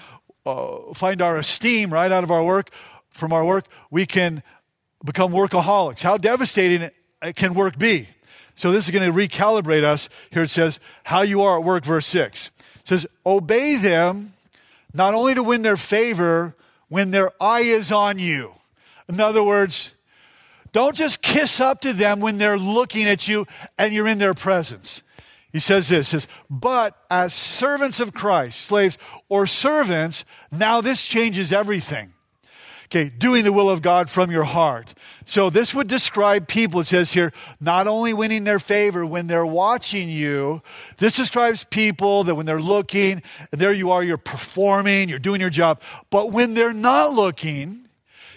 uh, 0.46 0.94
find 0.94 1.20
our 1.20 1.36
esteem 1.36 1.92
right 1.92 2.10
out 2.10 2.24
of 2.24 2.30
our 2.30 2.42
work, 2.42 2.70
from 3.10 3.30
our 3.30 3.44
work. 3.44 3.66
We 3.90 4.06
can 4.06 4.42
become 5.04 5.32
workaholics. 5.32 6.00
How 6.00 6.16
devastating 6.16 6.88
can 7.36 7.52
work 7.52 7.76
be? 7.76 8.08
So 8.54 8.72
this 8.72 8.88
is 8.88 8.90
going 8.90 9.04
to 9.04 9.14
recalibrate 9.14 9.84
us. 9.84 10.08
Here 10.30 10.44
it 10.44 10.50
says, 10.50 10.80
how 11.04 11.20
you 11.20 11.42
are 11.42 11.58
at 11.58 11.64
work, 11.64 11.84
verse 11.84 12.06
6. 12.06 12.50
It 12.80 12.88
says, 12.88 13.06
obey 13.26 13.76
them 13.76 14.30
not 14.94 15.12
only 15.12 15.34
to 15.34 15.42
win 15.42 15.60
their 15.60 15.76
favor 15.76 16.56
when 16.88 17.10
their 17.10 17.32
eye 17.38 17.60
is 17.60 17.92
on 17.92 18.18
you. 18.18 18.54
In 19.12 19.20
other 19.20 19.42
words, 19.42 19.94
don't 20.72 20.96
just 20.96 21.20
kiss 21.20 21.60
up 21.60 21.82
to 21.82 21.92
them 21.92 22.20
when 22.20 22.38
they're 22.38 22.58
looking 22.58 23.06
at 23.06 23.28
you 23.28 23.46
and 23.76 23.92
you're 23.92 24.08
in 24.08 24.18
their 24.18 24.32
presence. 24.32 25.02
He 25.52 25.58
says 25.58 25.90
this, 25.90 26.08
says, 26.08 26.26
but 26.48 26.96
as 27.10 27.34
servants 27.34 28.00
of 28.00 28.14
Christ, 28.14 28.62
slaves 28.62 28.96
or 29.28 29.46
servants, 29.46 30.24
now 30.50 30.80
this 30.80 31.06
changes 31.06 31.52
everything. 31.52 32.14
Okay, 32.86 33.10
doing 33.10 33.44
the 33.44 33.52
will 33.52 33.68
of 33.68 33.82
God 33.82 34.08
from 34.08 34.30
your 34.30 34.44
heart. 34.44 34.94
So 35.26 35.50
this 35.50 35.74
would 35.74 35.88
describe 35.88 36.48
people, 36.48 36.80
it 36.80 36.86
says 36.86 37.12
here, 37.12 37.32
not 37.60 37.86
only 37.86 38.14
winning 38.14 38.44
their 38.44 38.58
favor 38.58 39.04
when 39.04 39.26
they're 39.26 39.46
watching 39.46 40.08
you, 40.08 40.62
this 40.98 41.16
describes 41.16 41.64
people 41.64 42.24
that 42.24 42.34
when 42.34 42.46
they're 42.46 42.60
looking, 42.60 43.22
there 43.50 43.72
you 43.72 43.90
are, 43.90 44.02
you're 44.02 44.18
performing, 44.18 45.10
you're 45.10 45.18
doing 45.18 45.40
your 45.40 45.50
job, 45.50 45.82
but 46.08 46.32
when 46.32 46.54
they're 46.54 46.74
not 46.74 47.12
looking, 47.12 47.81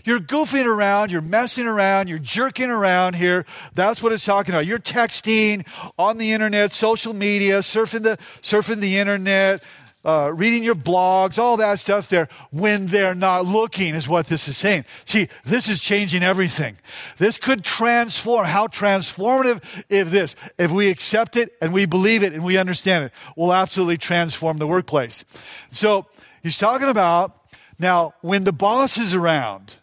you're 0.06 0.20
goofing 0.20 0.66
around, 0.66 1.12
you're 1.12 1.22
messing 1.22 1.68
around, 1.68 2.08
you're 2.08 2.18
jerking 2.18 2.70
around 2.70 3.16
here. 3.16 3.46
That's 3.74 4.02
what 4.02 4.12
it's 4.12 4.26
talking 4.26 4.54
about. 4.54 4.66
You're 4.66 4.80
texting 4.80 5.68
on 5.98 6.18
the 6.18 6.32
internet, 6.32 6.74
social 6.74 7.14
media, 7.14 7.60
surfing 7.60 8.04
the 8.04 8.18
surfing 8.42 8.80
the 8.80 8.98
internet, 8.98 9.62
uh, 10.06 10.32
reading 10.34 10.64
your 10.64 10.76
blogs, 10.76 11.40
all 11.40 11.58
that 11.58 11.80
stuff 11.80 12.08
there, 12.10 12.30
when 12.52 12.86
they're 12.88 13.16
not 13.16 13.46
looking, 13.46 13.96
is 13.96 14.08
what 14.08 14.28
this 14.28 14.48
is 14.48 14.56
saying. 14.56 14.86
See, 15.04 15.28
this 15.44 15.68
is 15.68 15.80
changing 15.80 16.22
everything. 16.22 16.78
This 17.18 17.38
could 17.38 17.64
transform. 17.64 18.46
How 18.46 18.68
transformative 18.68 19.64
if 19.90 20.12
this, 20.12 20.36
if 20.60 20.72
we 20.72 20.90
accept 20.90 21.36
it 21.36 21.54
and 21.60 21.74
we 21.74 21.86
believe 21.86 22.22
it 22.22 22.34
and 22.34 22.44
we 22.44 22.58
understand 22.58 23.06
it, 23.06 23.12
will 23.36 23.54
absolutely 23.54 23.98
transform 23.98 24.60
the 24.60 24.68
workplace. 24.68 25.26
So 25.72 26.06
he's 26.44 26.60
talking 26.60 26.88
about 26.88 27.36
now 27.80 28.14
when 28.22 28.44
the 28.44 28.54
boss 28.54 29.00
is 29.00 29.14
around, 29.14 29.76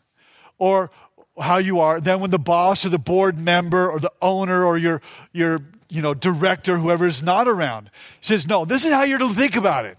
or 0.62 0.92
how 1.40 1.56
you 1.56 1.80
are, 1.80 2.00
then 2.00 2.20
when 2.20 2.30
the 2.30 2.38
boss 2.38 2.84
or 2.84 2.88
the 2.88 2.96
board 2.96 3.36
member 3.36 3.90
or 3.90 3.98
the 3.98 4.12
owner 4.22 4.64
or 4.64 4.78
your, 4.78 5.02
your 5.32 5.60
you 5.88 6.00
know, 6.00 6.14
director, 6.14 6.76
whoever 6.76 7.04
is 7.04 7.20
not 7.20 7.48
around, 7.48 7.90
says, 8.20 8.46
no, 8.46 8.64
this 8.64 8.84
is 8.84 8.92
how 8.92 9.02
you're 9.02 9.18
to 9.18 9.28
think 9.30 9.56
about 9.56 9.86
it. 9.86 9.98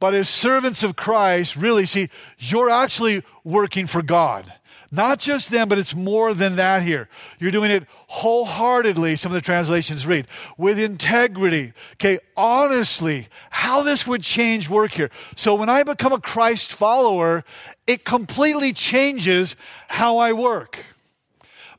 But 0.00 0.12
as 0.12 0.28
servants 0.28 0.82
of 0.82 0.96
Christ, 0.96 1.54
really, 1.54 1.86
see, 1.86 2.08
you're 2.36 2.68
actually 2.68 3.22
working 3.44 3.86
for 3.86 4.02
God. 4.02 4.52
Not 4.94 5.18
just 5.18 5.50
them, 5.50 5.70
but 5.70 5.78
it's 5.78 5.94
more 5.94 6.34
than 6.34 6.56
that 6.56 6.82
here. 6.82 7.08
You're 7.38 7.50
doing 7.50 7.70
it 7.70 7.86
wholeheartedly, 8.08 9.16
some 9.16 9.32
of 9.32 9.34
the 9.34 9.40
translations 9.40 10.06
read, 10.06 10.26
with 10.58 10.78
integrity. 10.78 11.72
Okay, 11.94 12.18
honestly, 12.36 13.28
how 13.48 13.82
this 13.82 14.06
would 14.06 14.22
change 14.22 14.68
work 14.68 14.92
here. 14.92 15.10
So 15.34 15.54
when 15.54 15.70
I 15.70 15.82
become 15.82 16.12
a 16.12 16.20
Christ 16.20 16.72
follower, 16.72 17.42
it 17.86 18.04
completely 18.04 18.74
changes 18.74 19.56
how 19.88 20.18
I 20.18 20.34
work. 20.34 20.84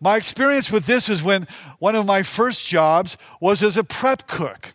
My 0.01 0.17
experience 0.17 0.71
with 0.71 0.87
this 0.87 1.07
is 1.07 1.21
when 1.21 1.47
one 1.77 1.95
of 1.95 2.07
my 2.07 2.23
first 2.23 2.67
jobs 2.67 3.15
was 3.39 3.61
as 3.61 3.77
a 3.77 3.83
prep 3.83 4.27
cook. 4.27 4.73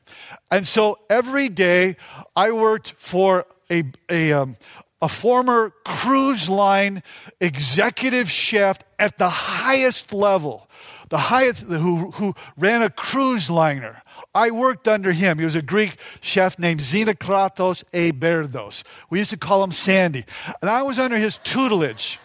And 0.49 0.65
so 0.65 1.01
every 1.11 1.49
day 1.49 1.97
I 2.37 2.53
worked 2.53 2.93
for 2.99 3.47
a, 3.69 3.83
a, 4.09 4.33
um, 4.33 4.57
a 5.01 5.09
former 5.09 5.73
cruise 5.85 6.49
line 6.49 7.03
executive 7.41 8.31
chef 8.31 8.79
at 8.99 9.19
the 9.19 9.29
highest 9.29 10.13
level, 10.13 10.69
the 11.09 11.19
highest, 11.19 11.63
who, 11.63 12.11
who 12.13 12.35
ran 12.57 12.83
a 12.83 12.91
cruise 12.91 13.49
liner. 13.49 14.03
I 14.35 14.51
worked 14.51 14.89
under 14.89 15.13
him. 15.13 15.39
He 15.39 15.45
was 15.45 15.55
a 15.55 15.63
Greek 15.63 15.97
chef 16.21 16.59
named 16.59 16.81
Xenokratos 16.81 17.85
Eberdos. 17.93 18.83
We 19.09 19.19
used 19.19 19.31
to 19.31 19.37
call 19.37 19.63
him 19.63 19.73
Sandy. 19.73 20.25
And 20.61 20.71
I 20.71 20.83
was 20.83 20.99
under 20.99 21.17
his 21.17 21.39
tutelage. 21.39 22.19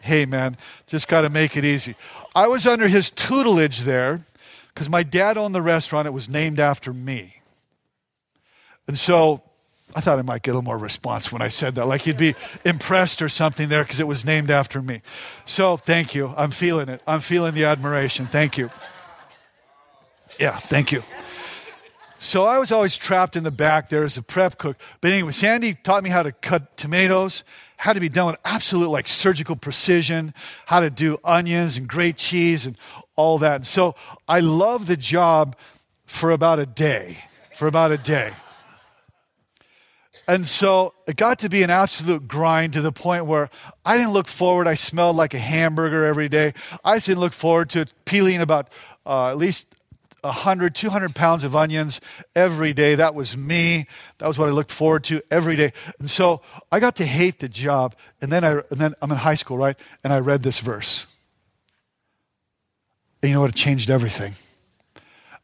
Hey, 0.00 0.24
man, 0.24 0.56
just 0.86 1.08
got 1.08 1.22
to 1.22 1.30
make 1.30 1.56
it 1.56 1.64
easy. 1.64 1.94
I 2.34 2.46
was 2.46 2.66
under 2.66 2.88
his 2.88 3.10
tutelage 3.10 3.80
there 3.80 4.20
because 4.72 4.88
my 4.88 5.02
dad 5.02 5.36
owned 5.36 5.54
the 5.54 5.62
restaurant. 5.62 6.06
It 6.06 6.12
was 6.12 6.28
named 6.28 6.60
after 6.60 6.92
me. 6.92 7.36
And 8.86 8.98
so 8.98 9.42
I 9.94 10.00
thought 10.00 10.18
I 10.18 10.22
might 10.22 10.42
get 10.42 10.52
a 10.52 10.54
little 10.54 10.62
more 10.62 10.78
response 10.78 11.32
when 11.32 11.42
I 11.42 11.48
said 11.48 11.74
that, 11.74 11.86
like 11.86 12.06
you'd 12.06 12.16
be 12.16 12.34
impressed 12.64 13.22
or 13.22 13.28
something 13.28 13.68
there 13.68 13.82
because 13.82 14.00
it 14.00 14.06
was 14.06 14.24
named 14.24 14.50
after 14.50 14.80
me. 14.80 15.02
So 15.46 15.76
thank 15.76 16.14
you. 16.14 16.32
I'm 16.36 16.50
feeling 16.50 16.88
it. 16.88 17.02
I'm 17.06 17.20
feeling 17.20 17.54
the 17.54 17.64
admiration. 17.64 18.26
Thank 18.26 18.56
you. 18.56 18.70
Yeah, 20.38 20.56
thank 20.56 20.92
you. 20.92 21.02
So 22.18 22.44
I 22.44 22.58
was 22.58 22.70
always 22.70 22.96
trapped 22.96 23.34
in 23.34 23.44
the 23.44 23.50
back 23.50 23.88
there 23.88 24.04
as 24.04 24.18
a 24.18 24.22
prep 24.22 24.58
cook. 24.58 24.76
But 25.00 25.10
anyway, 25.10 25.32
Sandy 25.32 25.74
taught 25.74 26.04
me 26.04 26.10
how 26.10 26.22
to 26.22 26.32
cut 26.32 26.76
tomatoes, 26.76 27.44
how 27.78 27.94
to 27.94 28.00
be 28.00 28.10
done 28.10 28.26
with 28.26 28.36
absolute 28.44 28.90
like 28.90 29.08
surgical 29.08 29.56
precision, 29.56 30.34
how 30.66 30.80
to 30.80 30.90
do 30.90 31.18
onions 31.24 31.78
and 31.78 31.88
great 31.88 32.16
cheese 32.16 32.66
and 32.66 32.76
all 33.16 33.38
that. 33.38 33.56
And 33.56 33.66
so 33.66 33.94
I 34.28 34.40
loved 34.40 34.86
the 34.86 34.98
job 34.98 35.56
for 36.04 36.30
about 36.30 36.58
a 36.58 36.66
day. 36.66 37.16
For 37.54 37.66
about 37.66 37.90
a 37.90 37.98
day. 37.98 38.32
And 40.30 40.46
so 40.46 40.94
it 41.08 41.16
got 41.16 41.40
to 41.40 41.48
be 41.48 41.64
an 41.64 41.70
absolute 41.70 42.28
grind 42.28 42.74
to 42.74 42.80
the 42.80 42.92
point 42.92 43.26
where 43.26 43.50
I 43.84 43.96
didn't 43.96 44.12
look 44.12 44.28
forward. 44.28 44.68
I 44.68 44.74
smelled 44.74 45.16
like 45.16 45.34
a 45.34 45.40
hamburger 45.40 46.06
every 46.06 46.28
day. 46.28 46.54
I 46.84 47.00
didn't 47.00 47.18
look 47.18 47.32
forward 47.32 47.68
to 47.70 47.86
peeling 48.04 48.40
about 48.40 48.68
uh, 49.04 49.30
at 49.30 49.38
least 49.38 49.66
100, 50.20 50.72
200 50.72 51.16
pounds 51.16 51.42
of 51.42 51.56
onions 51.56 52.00
every 52.36 52.72
day. 52.72 52.94
That 52.94 53.16
was 53.16 53.36
me. 53.36 53.88
That 54.18 54.28
was 54.28 54.38
what 54.38 54.48
I 54.48 54.52
looked 54.52 54.70
forward 54.70 55.02
to 55.04 55.20
every 55.32 55.56
day. 55.56 55.72
And 55.98 56.08
so 56.08 56.42
I 56.70 56.78
got 56.78 56.94
to 56.96 57.04
hate 57.04 57.40
the 57.40 57.48
job. 57.48 57.96
And 58.20 58.30
then, 58.30 58.44
I, 58.44 58.52
and 58.52 58.78
then 58.78 58.94
I'm 59.02 59.10
in 59.10 59.18
high 59.18 59.34
school, 59.34 59.58
right? 59.58 59.76
And 60.04 60.12
I 60.12 60.20
read 60.20 60.44
this 60.44 60.60
verse. 60.60 61.08
And 63.20 63.30
you 63.30 63.34
know 63.34 63.40
what? 63.40 63.50
It 63.50 63.56
changed 63.56 63.90
everything. 63.90 64.34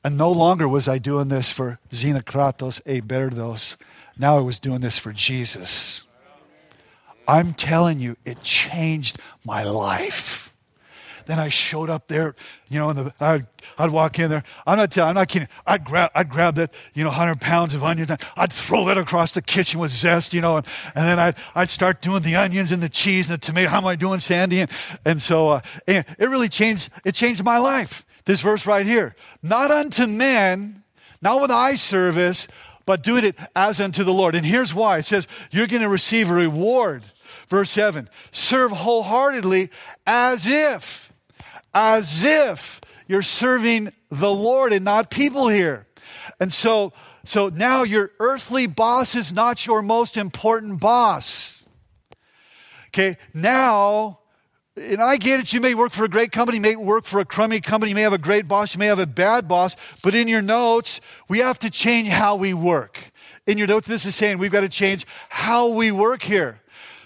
And 0.05 0.16
no 0.16 0.31
longer 0.31 0.68
was 0.68 0.87
I 0.87 0.99
doing 0.99 1.27
this 1.27 1.51
for 1.51 1.81
Xenokratos 1.90 2.81
Eberdos 2.85 3.77
now 4.18 4.38
I 4.38 4.40
was 4.40 4.59
doing 4.59 4.81
this 4.81 4.98
for 4.98 5.12
Jesus. 5.12 6.02
I'm 7.29 7.52
telling 7.52 8.00
you, 8.00 8.16
it 8.24 8.42
changed 8.42 9.18
my 9.44 9.64
life. 9.64 10.46
Then 11.26 11.40
I 11.40 11.48
showed 11.48 11.90
up 11.90 12.07
there, 12.07 12.37
you 12.68 12.79
know, 12.79 12.88
and 12.88 12.98
the, 12.98 13.14
I'd, 13.18 13.46
I'd 13.76 13.90
walk 13.90 14.20
in 14.20 14.31
there. 14.31 14.44
I'm 14.64 14.79
not 14.79 14.92
telling, 14.92 15.09
I'm 15.09 15.14
not 15.16 15.29
kidding. 15.29 15.48
I'd 15.66 15.85
grab, 15.85 16.12
I'd 16.14 16.29
grab 16.29 16.55
that, 16.55 16.72
you 16.94 17.02
know, 17.02 17.11
100 17.11 17.40
pounds 17.40 17.74
of 17.74 17.83
onions. 17.83 18.12
I'd 18.37 18.52
throw 18.52 18.85
that 18.87 18.96
across 18.96 19.33
the 19.33 19.42
kitchen 19.42 19.81
with 19.81 19.90
zest, 19.90 20.33
you 20.33 20.40
know, 20.40 20.59
and, 20.59 20.66
and 20.94 21.05
then 21.05 21.18
I'd, 21.18 21.35
I'd 21.57 21.68
start 21.68 22.00
doing 22.00 22.22
the 22.22 22.37
onions 22.37 22.70
and 22.70 22.81
the 22.81 22.88
cheese 22.88 23.29
and 23.29 23.35
the 23.40 23.44
tomato. 23.44 23.70
How 23.70 23.79
am 23.79 23.87
I 23.87 23.96
doing, 23.96 24.20
Sandy? 24.20 24.61
And, 24.61 24.70
and 25.05 25.20
so 25.20 25.48
uh, 25.48 25.61
and 25.88 26.05
it 26.16 26.29
really 26.29 26.48
changed, 26.48 26.90
it 27.05 27.16
changed 27.16 27.42
my 27.42 27.59
life. 27.59 28.07
This 28.24 28.40
verse 28.40 28.64
right 28.64 28.87
here. 28.87 29.16
Not 29.42 29.72
unto 29.72 30.07
men, 30.07 30.85
not 31.20 31.40
with 31.40 31.50
eye 31.50 31.74
service, 31.74 32.46
but 32.87 33.03
doing 33.03 33.25
it 33.25 33.37
as 33.55 33.81
unto 33.81 34.05
the 34.05 34.14
Lord. 34.14 34.35
And 34.35 34.46
here's 34.46 34.72
why 34.72 34.99
it 34.99 35.05
says, 35.05 35.27
You're 35.51 35.66
going 35.66 35.83
to 35.83 35.88
receive 35.88 36.31
a 36.31 36.35
reward. 36.35 37.03
Verse 37.49 37.70
7 37.70 38.09
Serve 38.31 38.70
wholeheartedly 38.70 39.70
as 40.07 40.46
if, 40.46 41.12
as 41.75 42.25
if 42.25 42.81
you're 43.07 43.22
serving 43.22 43.92
the 44.11 44.33
Lord 44.33 44.72
and 44.72 44.85
not 44.85 45.11
people 45.11 45.49
here. 45.49 45.87
And 46.40 46.53
so, 46.53 46.92
so 47.25 47.48
now 47.48 47.83
your 47.83 48.13
earthly 48.21 48.67
boss 48.67 49.15
is 49.15 49.33
not 49.33 49.67
your 49.67 49.83
most 49.83 50.17
important 50.17 50.81
boss. 50.81 51.67
Okay, 52.88 53.19
now 53.35 54.21
and 54.77 55.00
I 55.00 55.16
get 55.16 55.40
it, 55.40 55.52
you 55.52 55.60
may 55.60 55.74
work 55.74 55.92
for 55.92 56.04
a 56.04 56.08
great 56.08 56.33
company, 56.33 56.58
you 56.58 56.62
may 56.62 56.77
work 56.77 57.04
for 57.04 57.18
a 57.18 57.24
crummy 57.24 57.60
company, 57.60 57.90
you 57.90 57.94
may 57.94 58.02
have 58.02 58.12
a 58.12 58.18
great 58.18 58.46
boss, 58.46 58.74
you 58.74 58.79
may 58.79 58.87
have 58.87 58.98
a 58.98 59.06
bad 59.06 59.48
boss, 59.48 59.74
but 60.02 60.14
in 60.14 60.29
your 60.29 60.42
notes, 60.42 61.00
we 61.29 61.38
have 61.38 61.58
to 61.60 61.70
change 61.70 62.08
how 62.08 62.37
we 62.37 62.52
work. 62.52 63.10
In 63.46 63.58
your 63.58 63.66
notes, 63.66 63.87
this 63.87 64.04
is 64.04 64.14
saying 64.14 64.38
we've 64.38 64.52
got 64.52 64.60
to 64.60 64.68
change 64.68 65.06
how 65.29 65.68
we 65.68 65.90
work 65.90 66.22
here. 66.22 66.60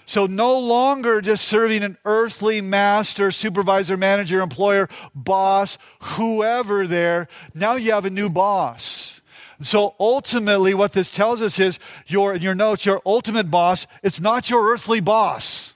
So, 0.05 0.27
no 0.27 0.59
longer 0.59 1.21
just 1.21 1.45
serving 1.45 1.85
an 1.85 1.97
earthly 2.05 2.61
master, 2.61 3.31
supervisor, 3.31 3.97
manager, 3.97 4.41
employer, 4.41 4.89
boss, 5.15 5.79
whoever 6.01 6.89
there. 6.89 7.29
Now 7.55 7.77
you 7.77 7.93
have 7.93 8.05
a 8.05 8.11
new 8.11 8.29
boss. 8.29 9.21
So, 9.61 9.95
ultimately, 10.01 10.75
what 10.75 10.95
this 10.95 11.13
tells 11.13 11.41
us 11.41 11.61
is 11.61 11.79
your, 12.09 12.35
in 12.35 12.43
your 12.43 12.57
notes, 12.57 12.85
your 12.85 13.01
ultimate 13.07 13.53
boss, 13.53 13.87
it's 14.03 14.21
not 14.21 14.51
your 14.51 14.73
earthly 14.73 14.99
boss. 14.99 15.75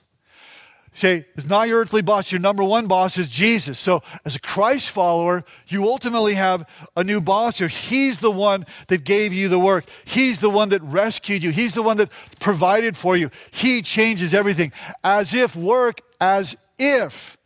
Okay, 0.95 1.25
it's 1.35 1.45
not 1.45 1.67
your 1.67 1.81
earthly 1.81 2.01
boss. 2.01 2.31
Your 2.31 2.39
number 2.39 2.63
one 2.63 2.87
boss 2.87 3.17
is 3.17 3.27
Jesus. 3.27 3.77
So, 3.77 4.01
as 4.23 4.35
a 4.35 4.39
Christ 4.39 4.89
follower, 4.89 5.43
you 5.67 5.83
ultimately 5.85 6.35
have 6.35 6.67
a 6.95 7.03
new 7.03 7.19
boss 7.19 7.57
here. 7.57 7.67
He's 7.67 8.19
the 8.19 8.31
one 8.31 8.65
that 8.87 9.03
gave 9.03 9.33
you 9.33 9.49
the 9.49 9.59
work, 9.59 9.85
He's 10.05 10.39
the 10.39 10.49
one 10.49 10.69
that 10.69 10.81
rescued 10.81 11.43
you, 11.43 11.51
He's 11.51 11.73
the 11.73 11.83
one 11.83 11.97
that 11.97 12.09
provided 12.39 12.95
for 12.95 13.17
you. 13.17 13.29
He 13.51 13.81
changes 13.81 14.33
everything 14.33 14.71
as 15.03 15.33
if 15.33 15.55
work, 15.55 16.01
as 16.21 16.55
if 16.77 17.37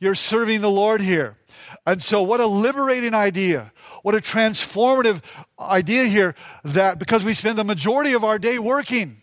you're 0.00 0.14
serving 0.14 0.60
the 0.60 0.70
Lord 0.70 1.00
here. 1.00 1.36
And 1.86 2.02
so, 2.02 2.22
what 2.22 2.40
a 2.40 2.46
liberating 2.46 3.14
idea. 3.14 3.72
What 4.02 4.14
a 4.14 4.18
transformative 4.18 5.22
idea 5.58 6.04
here 6.04 6.34
that 6.64 6.98
because 6.98 7.24
we 7.24 7.34
spend 7.34 7.58
the 7.58 7.64
majority 7.64 8.12
of 8.12 8.24
our 8.24 8.38
day 8.38 8.58
working, 8.58 9.16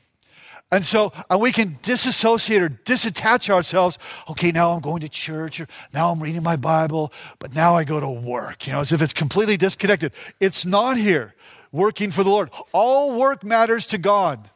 and 0.72 0.84
so, 0.84 1.14
and 1.30 1.40
we 1.40 1.52
can 1.52 1.78
disassociate 1.84 2.62
or 2.62 2.70
disattach 2.70 3.50
ourselves. 3.50 4.00
Okay, 4.30 4.52
now 4.52 4.72
I'm 4.72 4.82
going 4.82 5.02
to 5.02 5.10
church, 5.10 5.60
or 5.60 5.68
now 5.94 6.12
I'm 6.12 6.20
reading 6.20 6.44
my 6.44 6.56
Bible, 6.56 7.14
but 7.40 7.54
now 7.54 7.76
I 7.76 7.84
go 7.84 8.00
to 8.00 8.10
work, 8.10 8.66
you 8.66 8.74
know, 8.74 8.80
as 8.80 8.92
if 8.92 9.02
it's 9.02 9.14
completely 9.14 9.58
disconnected. 9.58 10.12
It's 10.40 10.66
not 10.66 10.98
here, 10.98 11.36
working 11.72 12.12
for 12.12 12.24
the 12.24 12.30
Lord. 12.30 12.50
All 12.72 13.18
work 13.18 13.44
matters 13.44 13.86
to 13.88 13.98
God, 13.98 14.50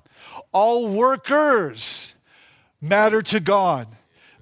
all 0.51 0.88
workers 0.88 2.16
matter 2.82 3.22
to 3.22 3.39
God. 3.39 3.88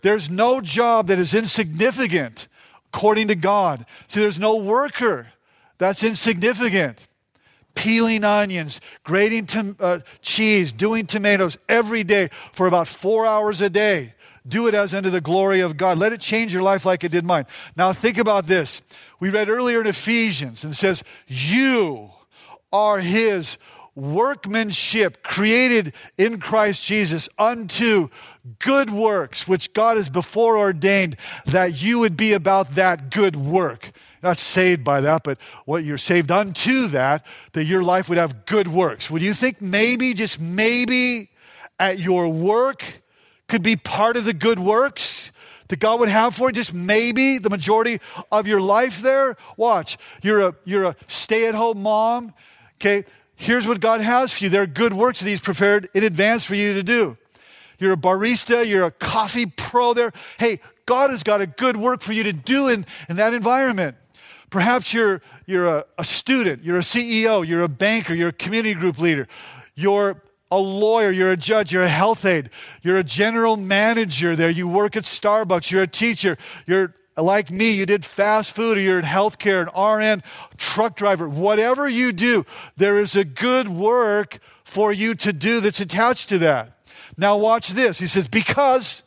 There's 0.02 0.30
no 0.30 0.62
job 0.62 1.08
that 1.08 1.20
is 1.20 1.34
insignificant 1.34 2.48
according 2.94 3.28
to 3.28 3.36
God. 3.36 3.86
See, 4.08 4.20
there's 4.20 4.40
no 4.40 4.56
worker 4.56 5.28
that's 5.78 6.04
insignificant 6.04 7.07
peeling 7.78 8.24
onions, 8.24 8.82
grating 9.04 9.46
to, 9.46 9.76
uh, 9.80 10.00
cheese, 10.22 10.72
doing 10.74 11.06
tomatoes 11.06 11.58
every 11.70 12.04
day 12.04 12.30
for 12.52 12.68
about 12.68 12.88
four 12.88 13.26
hours 13.26 13.62
a 13.62 13.70
day. 13.70 14.16
Do 14.46 14.68
it 14.68 14.74
as 14.74 14.94
unto 14.94 15.10
the 15.10 15.22
glory 15.22 15.60
of 15.62 15.78
God. 15.78 15.98
Let 15.98 16.12
it 16.12 16.20
change 16.20 16.54
your 16.54 16.64
life 16.64 16.86
like 16.86 17.04
it 17.04 17.12
did 17.12 17.24
mine. 17.24 17.46
Now, 17.76 17.94
think 17.94 18.18
about 18.18 18.48
this. 18.48 18.82
We 19.20 19.30
read 19.30 19.48
earlier 19.48 19.80
in 19.80 19.88
Ephesians, 19.88 20.64
and 20.64 20.74
it 20.74 20.78
says, 20.78 21.04
You 21.28 22.10
are 22.74 23.00
his 23.00 23.58
workmanship 23.94 25.22
created 25.22 25.94
in 26.18 26.40
Christ 26.40 26.84
Jesus 26.84 27.30
unto 27.38 28.10
good 28.60 28.90
works, 28.90 29.48
which 29.48 29.74
God 29.74 29.98
has 29.98 30.10
before 30.10 30.58
ordained 30.58 31.16
that 31.46 31.82
you 31.82 32.00
would 32.00 32.18
be 32.18 32.34
about 32.34 32.76
that 32.76 33.12
good 33.12 33.36
work 33.36 33.92
not 34.24 34.38
saved 34.38 34.84
by 34.84 35.02
that, 35.02 35.24
but 35.24 35.38
what 35.66 35.84
you're 35.84 35.98
saved 35.98 36.32
unto 36.32 36.88
that, 36.88 37.26
that 37.54 37.66
your 37.66 37.84
life 37.84 38.10
would 38.10 38.18
have 38.18 38.46
good 38.46 38.68
works. 38.68 39.10
Would 39.10 39.22
you 39.22 39.34
think 39.34 39.62
maybe, 39.62 40.14
just 40.14 40.40
maybe, 40.40 41.30
at 41.80 42.00
your 42.00 42.28
work 42.28 43.02
could 43.48 43.64
be 43.64 43.76
part 43.76 44.18
of 44.18 44.26
the 44.26 44.34
good 44.34 44.60
works 44.60 45.32
that 45.68 45.80
God 45.80 46.00
would 46.00 46.10
have 46.10 46.36
for 46.36 46.50
you? 46.50 46.54
Just 46.54 46.74
maybe 46.74 47.38
the 47.38 47.50
majority 47.50 48.00
of 48.32 48.48
your 48.48 48.62
life 48.62 49.02
there? 49.02 49.38
Watch. 49.56 49.98
You're 50.22 50.42
a, 50.42 50.56
you're 50.66 50.86
a 50.86 50.96
stay 51.08 51.48
at 51.48 51.56
home 51.56 51.84
mom. 51.84 52.34
Okay. 52.76 53.06
Here's 53.36 53.68
what 53.68 53.80
God 53.80 54.02
has 54.02 54.34
for 54.34 54.46
you. 54.46 54.50
There 54.50 54.64
are 54.64 54.68
good 54.68 54.94
works 54.94 55.20
that 55.20 55.30
He's 55.30 55.40
prepared 55.40 55.90
in 55.94 56.04
advance 56.04 56.44
for 56.44 56.56
you 56.56 56.74
to 56.74 56.82
do. 56.82 57.18
You're 57.78 57.94
a 57.94 57.98
barista, 57.98 58.66
you're 58.68 58.86
a 58.86 58.92
coffee 58.92 59.46
pro 59.46 59.94
there. 59.94 60.12
Hey, 60.40 60.60
God 60.88 61.12
has 61.12 61.22
got 61.22 61.42
a 61.42 61.46
good 61.46 61.78
work 61.78 62.02
for 62.02 62.14
you 62.14 62.24
to 62.24 62.34
do 62.34 62.68
in, 62.68 62.86
in 63.08 63.18
that 63.18 63.36
environment. 63.36 63.96
Perhaps 64.50 64.94
you're, 64.94 65.22
you're 65.46 65.68
a, 65.68 65.86
a 65.98 66.04
student, 66.04 66.64
you're 66.64 66.78
a 66.78 66.82
CEO, 66.82 67.46
you're 67.46 67.64
a 67.64 67.68
banker, 67.68 68.14
you're 68.14 68.30
a 68.30 68.34
community 68.34 68.74
group 68.74 69.00
leader, 69.00 69.28
you're 69.76 70.22
a 70.50 70.58
lawyer, 70.58 71.12
you're 71.12 71.32
a 71.32 71.38
judge, 71.38 71.74
you're 71.74 71.84
a 71.84 71.90
health 71.90 72.24
aide, 72.26 72.50
you're 72.82 72.98
a 72.98 73.04
general 73.04 73.58
manager 73.58 74.36
there, 74.36 74.50
you 74.50 74.68
work 74.68 74.96
at 74.96 75.04
Starbucks, 75.04 75.70
you're 75.70 75.82
a 75.82 75.88
teacher, 75.88 76.38
you're 76.66 76.94
like 77.18 77.52
me, 77.52 77.72
you 77.72 77.86
did 77.86 78.06
fast 78.06 78.56
food 78.56 78.78
or 78.78 78.82
you're 78.82 79.00
in 79.00 79.06
healthcare, 79.06 79.68
an 79.68 80.00
RN, 80.00 80.24
truck 80.56 80.96
driver, 80.96 81.28
whatever 81.28 81.88
you 81.88 82.14
do, 82.14 82.46
there 82.78 82.98
is 82.98 83.16
a 83.16 83.26
good 83.26 83.68
work 83.68 84.40
for 84.64 84.94
you 84.94 85.16
to 85.16 85.34
do 85.34 85.60
that's 85.60 85.80
attached 85.80 86.30
to 86.30 86.38
that. 86.38 86.78
Now, 87.18 87.36
watch 87.38 87.70
this. 87.70 88.00
He 88.00 88.08
says, 88.08 88.28
Because 88.28 89.04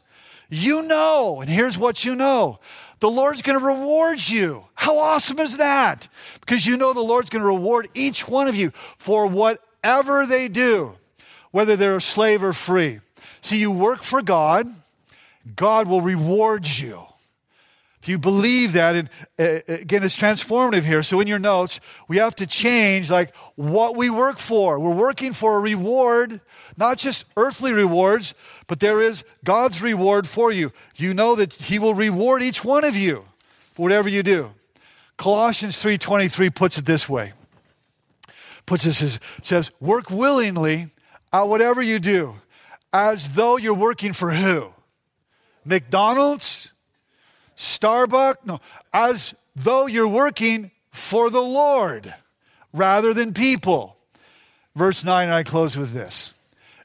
you 0.51 0.83
know, 0.83 1.41
and 1.41 1.49
here's 1.49 1.79
what 1.79 2.05
you 2.05 2.17
know 2.17 2.59
the 3.01 3.11
Lord's 3.11 3.43
going 3.43 3.59
to 3.59 3.65
reward 3.65 4.21
you. 4.29 4.65
How 4.75 4.99
awesome 4.99 5.39
is 5.39 5.57
that? 5.57 6.09
Because 6.41 6.67
you 6.67 6.77
know 6.77 6.93
the 6.93 7.01
Lord's 7.01 7.31
going 7.31 7.43
to 7.43 7.49
reward 7.49 7.89
each 7.95 8.29
one 8.29 8.47
of 8.47 8.55
you 8.55 8.71
for 8.99 9.27
whatever 9.27 10.27
they 10.27 10.49
do, 10.49 10.97
whether 11.51 11.77
they're 11.77 11.97
a 11.97 12.01
slave 12.01 12.45
or 12.45 12.53
free. 12.53 13.01
See, 13.41 13.59
you 13.59 13.71
work 13.71 14.03
for 14.03 14.23
God, 14.23 14.67
God 15.57 15.89
will 15.89 16.03
reward 16.03 16.67
you. 16.67 17.07
If 18.03 18.09
you 18.09 18.19
believe 18.19 18.73
that, 18.75 18.97
and 18.97 19.11
uh, 19.39 19.61
again, 19.69 20.03
it's 20.03 20.17
transformative 20.17 20.85
here. 20.85 21.03
So 21.03 21.21
in 21.21 21.27
your 21.27 21.39
notes, 21.39 21.81
we 22.09 22.17
have 22.17 22.35
to 22.37 22.47
change 22.47 23.11
like 23.11 23.37
what 23.57 23.95
we 23.95 24.09
work 24.09 24.39
for. 24.39 24.81
We're 24.81 24.95
working 24.95 25.35
for 25.35 25.57
a 25.57 25.61
reward, 25.61 26.41
not 26.79 26.97
just 26.97 27.27
earthly 27.37 27.73
rewards, 27.75 28.35
but 28.71 28.79
there 28.79 29.03
is 29.03 29.25
God's 29.43 29.83
reward 29.83 30.29
for 30.29 30.53
you. 30.53 30.71
You 30.95 31.13
know 31.13 31.35
that 31.35 31.55
He 31.55 31.81
will 31.81 31.93
reward 31.93 32.41
each 32.41 32.65
one 32.65 32.85
of 32.85 32.97
you 32.97 33.25
for 33.73 33.83
whatever 33.83 34.09
you 34.09 34.23
do. 34.23 34.53
Colossians 35.17 35.77
3:23 35.83 36.55
puts 36.55 36.79
it 36.79 36.85
this 36.85 37.09
way. 37.09 37.33
Puts 38.67 38.85
this 38.85 39.19
says, 39.43 39.73
work 39.81 40.09
willingly 40.09 40.87
at 41.33 41.49
whatever 41.49 41.83
you 41.83 41.99
do, 41.99 42.37
as 42.93 43.31
though 43.31 43.57
you're 43.57 43.75
working 43.75 44.13
for 44.13 44.31
who? 44.31 44.73
McDonald's? 45.65 46.73
Starbucks? 47.57 48.37
No, 48.45 48.61
as 48.93 49.35
though 49.57 49.87
you're 49.89 50.07
working 50.07 50.71
for 50.93 51.29
the 51.29 51.43
Lord 51.43 52.15
rather 52.73 53.13
than 53.15 53.35
people. 53.35 53.97
Verse 54.77 55.03
9, 55.03 55.29
I 55.29 55.43
close 55.43 55.77
with 55.77 55.91
this. 55.91 56.35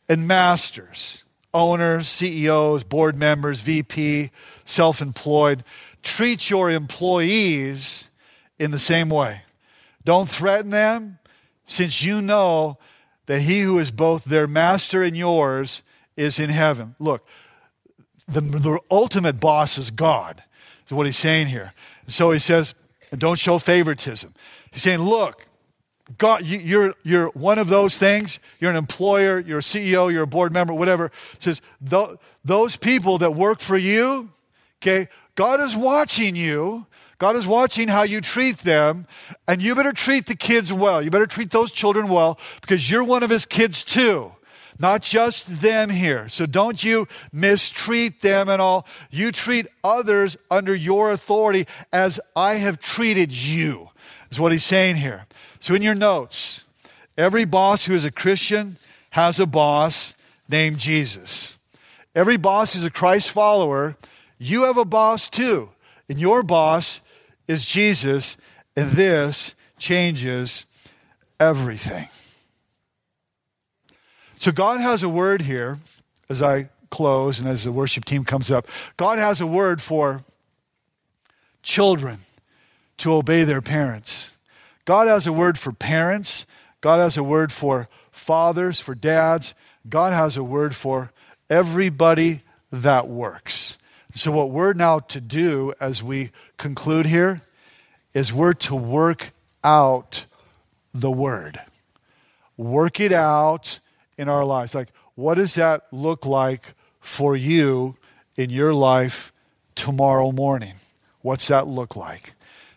And 0.10 0.28
masters, 0.28 1.25
owners, 1.56 2.08
CEOs, 2.08 2.84
board 2.84 3.18
members, 3.18 3.62
VP, 3.62 4.30
self 4.66 5.02
employed, 5.02 5.64
treat 6.04 6.50
your 6.50 6.70
employees 6.70 8.12
in 8.60 8.72
the 8.72 8.80
same 8.80 9.10
way. 9.10 9.42
Don't 10.04 10.30
threaten 10.30 10.70
them, 10.70 11.18
since 11.66 12.04
you 12.04 12.22
know 12.22 12.78
that 13.26 13.42
he 13.42 13.62
who 13.62 13.80
is 13.80 13.90
both 13.90 14.26
their 14.26 14.48
master 14.48 15.02
and 15.02 15.18
yours 15.18 15.82
is 16.16 16.40
in 16.40 16.52
heaven. 16.52 16.96
Look, 17.00 17.26
the, 18.28 18.42
the 18.42 18.80
ultimate 18.92 19.40
boss 19.40 19.78
is 19.78 19.90
God 19.92 20.44
is 20.86 20.94
what 20.94 21.06
he's 21.06 21.18
saying 21.18 21.48
here. 21.48 21.74
So 22.08 22.32
he 22.32 22.40
says, 22.40 22.76
don't 23.18 23.40
show 23.40 23.58
favoritism. 23.58 24.34
He's 24.72 24.84
saying, 24.84 25.00
look, 25.00 25.45
God, 26.18 26.46
you, 26.46 26.60
you're, 26.60 26.94
you're 27.04 27.30
one 27.30 27.58
of 27.58 27.68
those 27.68 27.98
things. 27.98 28.40
You're 28.60 28.70
an 28.70 28.78
employer, 28.78 29.40
you're 29.40 29.60
a 29.60 29.62
CEO, 29.62 30.12
you're 30.12 30.24
a 30.24 30.28
board 30.28 30.54
member, 30.54 30.74
whatever. 30.74 31.06
It 31.34 31.44
says, 31.44 31.62
those 32.44 32.76
people 32.76 33.18
that 33.18 33.32
work 33.32 33.60
for 33.60 33.78
you, 33.78 34.30
okay, 34.82 35.10
God 35.34 35.60
is 35.62 35.76
watching 35.76 36.36
you. 36.36 36.86
God 37.18 37.36
is 37.36 37.48
watching 37.48 37.88
how 37.88 38.04
you 38.04 38.20
treat 38.20 38.58
them, 38.60 39.08
and 39.48 39.62
you 39.62 39.74
better 39.74 39.94
treat 39.94 40.26
the 40.26 40.36
kids 40.36 40.72
well. 40.72 41.02
You 41.02 41.10
better 41.10 41.26
treat 41.26 41.50
those 41.52 41.72
children 41.72 42.10
well 42.10 42.38
because 42.62 42.92
you're 42.92 43.06
one 43.06 43.24
of 43.24 43.30
his 43.30 43.46
kids 43.46 43.84
too 43.84 44.34
not 44.80 45.02
just 45.02 45.62
them 45.62 45.90
here. 45.90 46.28
So 46.30 46.46
don't 46.46 46.84
you 46.84 47.08
mistreat 47.32 48.22
them 48.22 48.50
at 48.50 48.60
all. 48.60 48.86
You 49.12 49.32
treat 49.32 49.68
others 49.84 50.38
under 50.52 50.76
your 50.76 51.12
authority 51.12 51.68
as 51.92 52.20
I 52.36 52.56
have 52.56 52.80
treated 52.80 53.32
you, 53.32 53.90
is 54.36 54.40
what 54.40 54.52
he's 54.52 54.66
saying 54.66 54.98
here. 54.98 55.24
So 55.62 55.74
in 55.74 55.82
your 55.82 55.96
notes, 55.96 56.66
every 57.18 57.46
boss 57.46 57.86
who 57.86 57.94
is 57.94 58.04
a 58.04 58.12
Christian 58.12 58.76
has 59.12 59.40
a 59.40 59.46
boss 59.46 60.14
named 60.50 60.78
Jesus. 60.78 61.58
Every 62.14 62.36
boss 62.36 62.74
who's 62.74 62.84
a 62.84 62.92
Christ 62.92 63.32
follower, 63.32 63.96
you 64.38 64.64
have 64.64 64.78
a 64.78 64.84
boss 64.84 65.30
too. 65.30 65.70
And 66.10 66.20
your 66.20 66.44
boss 66.44 67.00
is 67.48 67.66
Jesus, 67.66 68.36
and 68.76 68.92
this 68.92 69.56
changes 69.78 70.66
everything. 71.40 72.10
So 74.36 74.52
God 74.52 74.82
has 74.82 75.02
a 75.02 75.10
word 75.10 75.44
here 75.44 75.78
as 76.30 76.42
I 76.42 76.68
close 76.90 77.40
and 77.40 77.48
as 77.48 77.64
the 77.64 77.72
worship 77.72 78.04
team 78.04 78.26
comes 78.26 78.52
up. 78.52 78.68
God 78.98 79.18
has 79.18 79.40
a 79.40 79.48
word 79.48 79.82
for 79.82 80.24
children 81.64 82.20
to 82.98 83.14
obey 83.14 83.44
their 83.44 83.62
parents. 83.62 84.38
God 84.86 85.08
has 85.08 85.26
a 85.28 85.34
word 85.34 85.58
for 85.58 85.72
parents. 85.72 86.46
God 86.82 87.00
has 87.00 87.18
a 87.18 87.24
word 87.24 87.52
for 87.52 87.88
fathers, 88.12 88.80
for 88.80 88.96
dads. 88.96 89.54
God 89.88 90.14
has 90.14 90.38
a 90.38 90.44
word 90.44 90.76
for 90.76 91.12
everybody 91.50 92.42
that 92.72 93.08
works. 93.08 93.78
So, 94.14 94.32
what 94.32 94.50
we're 94.50 94.74
now 94.74 95.00
to 95.00 95.20
do 95.20 95.74
as 95.80 96.02
we 96.02 96.32
conclude 96.58 97.06
here 97.06 97.42
is 98.14 98.32
we're 98.32 98.54
to 98.54 98.76
work 98.76 99.34
out 99.64 100.26
the 100.94 101.12
word. 101.12 101.60
Work 102.56 103.00
it 103.00 103.12
out 103.12 103.80
in 104.18 104.30
our 104.30 104.46
lives. 104.46 104.74
Like, 104.74 104.90
what 105.16 105.36
does 105.36 105.56
that 105.56 105.88
look 105.92 106.26
like 106.26 106.76
for 107.02 107.36
you 107.36 107.96
in 108.36 108.50
your 108.50 108.74
life 108.74 109.32
tomorrow 109.76 110.32
morning. 110.32 110.74
What's 111.22 111.48
that 111.48 111.68
look 111.68 111.96
like? 111.96 112.35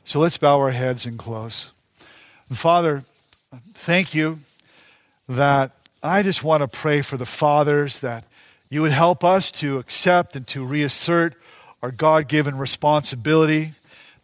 So 0.09 0.21
let's 0.21 0.39
bow 0.39 0.57
our 0.57 0.71
heads 0.71 1.05
and 1.05 1.19
close. 1.19 1.71
Father, 2.51 3.03
thank 3.75 4.15
you 4.15 4.39
that 5.29 5.73
I 6.03 6.23
just 6.23 6.43
want 6.43 6.63
to 6.63 6.67
pray 6.67 7.03
for 7.03 7.19
the 7.19 7.27
fathers 7.27 7.99
that 7.99 8.25
you 8.71 8.81
would 8.81 8.93
help 8.93 9.23
us 9.23 9.51
to 9.51 9.77
accept 9.77 10.35
and 10.35 10.47
to 10.47 10.65
reassert 10.65 11.35
our 11.83 11.91
God 11.91 12.27
given 12.27 12.57
responsibility, 12.57 13.73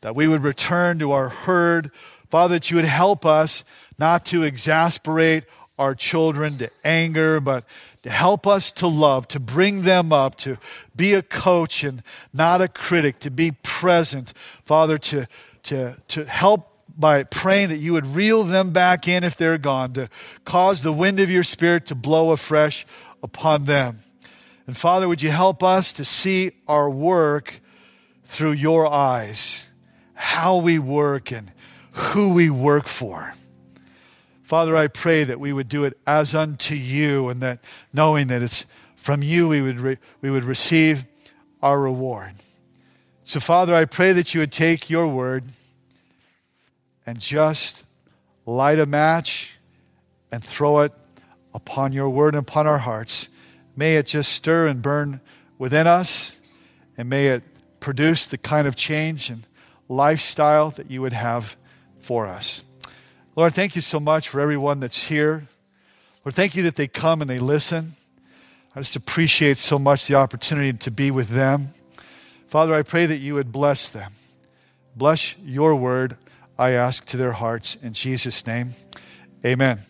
that 0.00 0.16
we 0.16 0.26
would 0.26 0.42
return 0.42 0.98
to 1.00 1.12
our 1.12 1.28
herd. 1.28 1.90
Father, 2.30 2.54
that 2.54 2.70
you 2.70 2.76
would 2.76 2.86
help 2.86 3.26
us 3.26 3.62
not 3.98 4.24
to 4.24 4.42
exasperate 4.42 5.44
our 5.78 5.94
children 5.94 6.56
to 6.56 6.70
anger, 6.82 7.40
but 7.40 7.62
to 8.04 8.08
help 8.08 8.46
us 8.46 8.72
to 8.72 8.86
love, 8.86 9.28
to 9.28 9.38
bring 9.38 9.82
them 9.82 10.14
up, 10.14 10.36
to 10.36 10.56
be 10.96 11.12
a 11.12 11.20
coach 11.20 11.84
and 11.84 12.02
not 12.32 12.62
a 12.62 12.68
critic, 12.68 13.18
to 13.18 13.30
be 13.30 13.50
present. 13.62 14.32
Father, 14.64 14.96
to, 14.96 15.28
to, 15.64 15.96
to 16.08 16.24
help 16.24 16.70
by 16.96 17.24
praying 17.24 17.70
that 17.70 17.78
you 17.78 17.92
would 17.92 18.06
reel 18.06 18.44
them 18.44 18.70
back 18.70 19.08
in 19.08 19.24
if 19.24 19.36
they're 19.36 19.58
gone, 19.58 19.92
to 19.94 20.08
cause 20.44 20.82
the 20.82 20.92
wind 20.92 21.18
of 21.18 21.30
your 21.30 21.42
spirit 21.42 21.86
to 21.86 21.94
blow 21.94 22.30
afresh 22.30 22.86
upon 23.22 23.64
them. 23.64 23.98
And 24.66 24.76
Father, 24.76 25.08
would 25.08 25.22
you 25.22 25.30
help 25.30 25.62
us 25.62 25.92
to 25.94 26.04
see 26.04 26.52
our 26.68 26.88
work 26.88 27.60
through 28.24 28.52
your 28.52 28.86
eyes, 28.86 29.70
how 30.14 30.56
we 30.56 30.78
work 30.78 31.30
and 31.30 31.52
who 31.92 32.30
we 32.30 32.50
work 32.50 32.88
for. 32.88 33.32
Father, 34.42 34.76
I 34.76 34.88
pray 34.88 35.24
that 35.24 35.40
we 35.40 35.52
would 35.52 35.68
do 35.68 35.84
it 35.84 35.98
as 36.06 36.34
unto 36.34 36.74
you 36.74 37.28
and 37.28 37.40
that 37.40 37.60
knowing 37.92 38.26
that 38.28 38.42
it's 38.42 38.66
from 38.96 39.22
you 39.22 39.48
we 39.48 39.62
would, 39.62 39.80
re- 39.80 39.98
we 40.20 40.30
would 40.30 40.44
receive 40.44 41.04
our 41.62 41.78
reward. 41.78 42.32
So, 43.26 43.40
Father, 43.40 43.74
I 43.74 43.86
pray 43.86 44.12
that 44.12 44.34
you 44.34 44.40
would 44.40 44.52
take 44.52 44.90
your 44.90 45.06
word 45.06 45.44
and 47.06 47.18
just 47.18 47.86
light 48.44 48.78
a 48.78 48.84
match 48.84 49.58
and 50.30 50.44
throw 50.44 50.80
it 50.80 50.92
upon 51.54 51.94
your 51.94 52.10
word 52.10 52.34
and 52.34 52.46
upon 52.46 52.66
our 52.66 52.76
hearts. 52.76 53.30
May 53.74 53.96
it 53.96 54.08
just 54.08 54.30
stir 54.30 54.66
and 54.66 54.82
burn 54.82 55.22
within 55.56 55.86
us, 55.86 56.38
and 56.98 57.08
may 57.08 57.28
it 57.28 57.42
produce 57.80 58.26
the 58.26 58.36
kind 58.36 58.68
of 58.68 58.76
change 58.76 59.30
and 59.30 59.46
lifestyle 59.88 60.68
that 60.72 60.90
you 60.90 61.00
would 61.00 61.14
have 61.14 61.56
for 62.00 62.26
us. 62.26 62.62
Lord, 63.36 63.54
thank 63.54 63.74
you 63.74 63.80
so 63.80 63.98
much 63.98 64.28
for 64.28 64.38
everyone 64.38 64.80
that's 64.80 65.08
here. 65.08 65.48
Lord, 66.26 66.34
thank 66.34 66.54
you 66.54 66.62
that 66.64 66.76
they 66.76 66.88
come 66.88 67.22
and 67.22 67.30
they 67.30 67.38
listen. 67.38 67.92
I 68.76 68.80
just 68.80 68.96
appreciate 68.96 69.56
so 69.56 69.78
much 69.78 70.08
the 70.08 70.14
opportunity 70.14 70.74
to 70.74 70.90
be 70.90 71.10
with 71.10 71.28
them. 71.28 71.68
Father, 72.54 72.72
I 72.72 72.82
pray 72.82 73.04
that 73.06 73.18
you 73.18 73.34
would 73.34 73.50
bless 73.50 73.88
them. 73.88 74.12
Bless 74.94 75.36
your 75.38 75.74
word 75.74 76.16
I 76.56 76.70
ask 76.70 77.04
to 77.06 77.16
their 77.16 77.32
hearts. 77.32 77.76
In 77.82 77.94
Jesus' 77.94 78.46
name, 78.46 78.74
amen. 79.44 79.80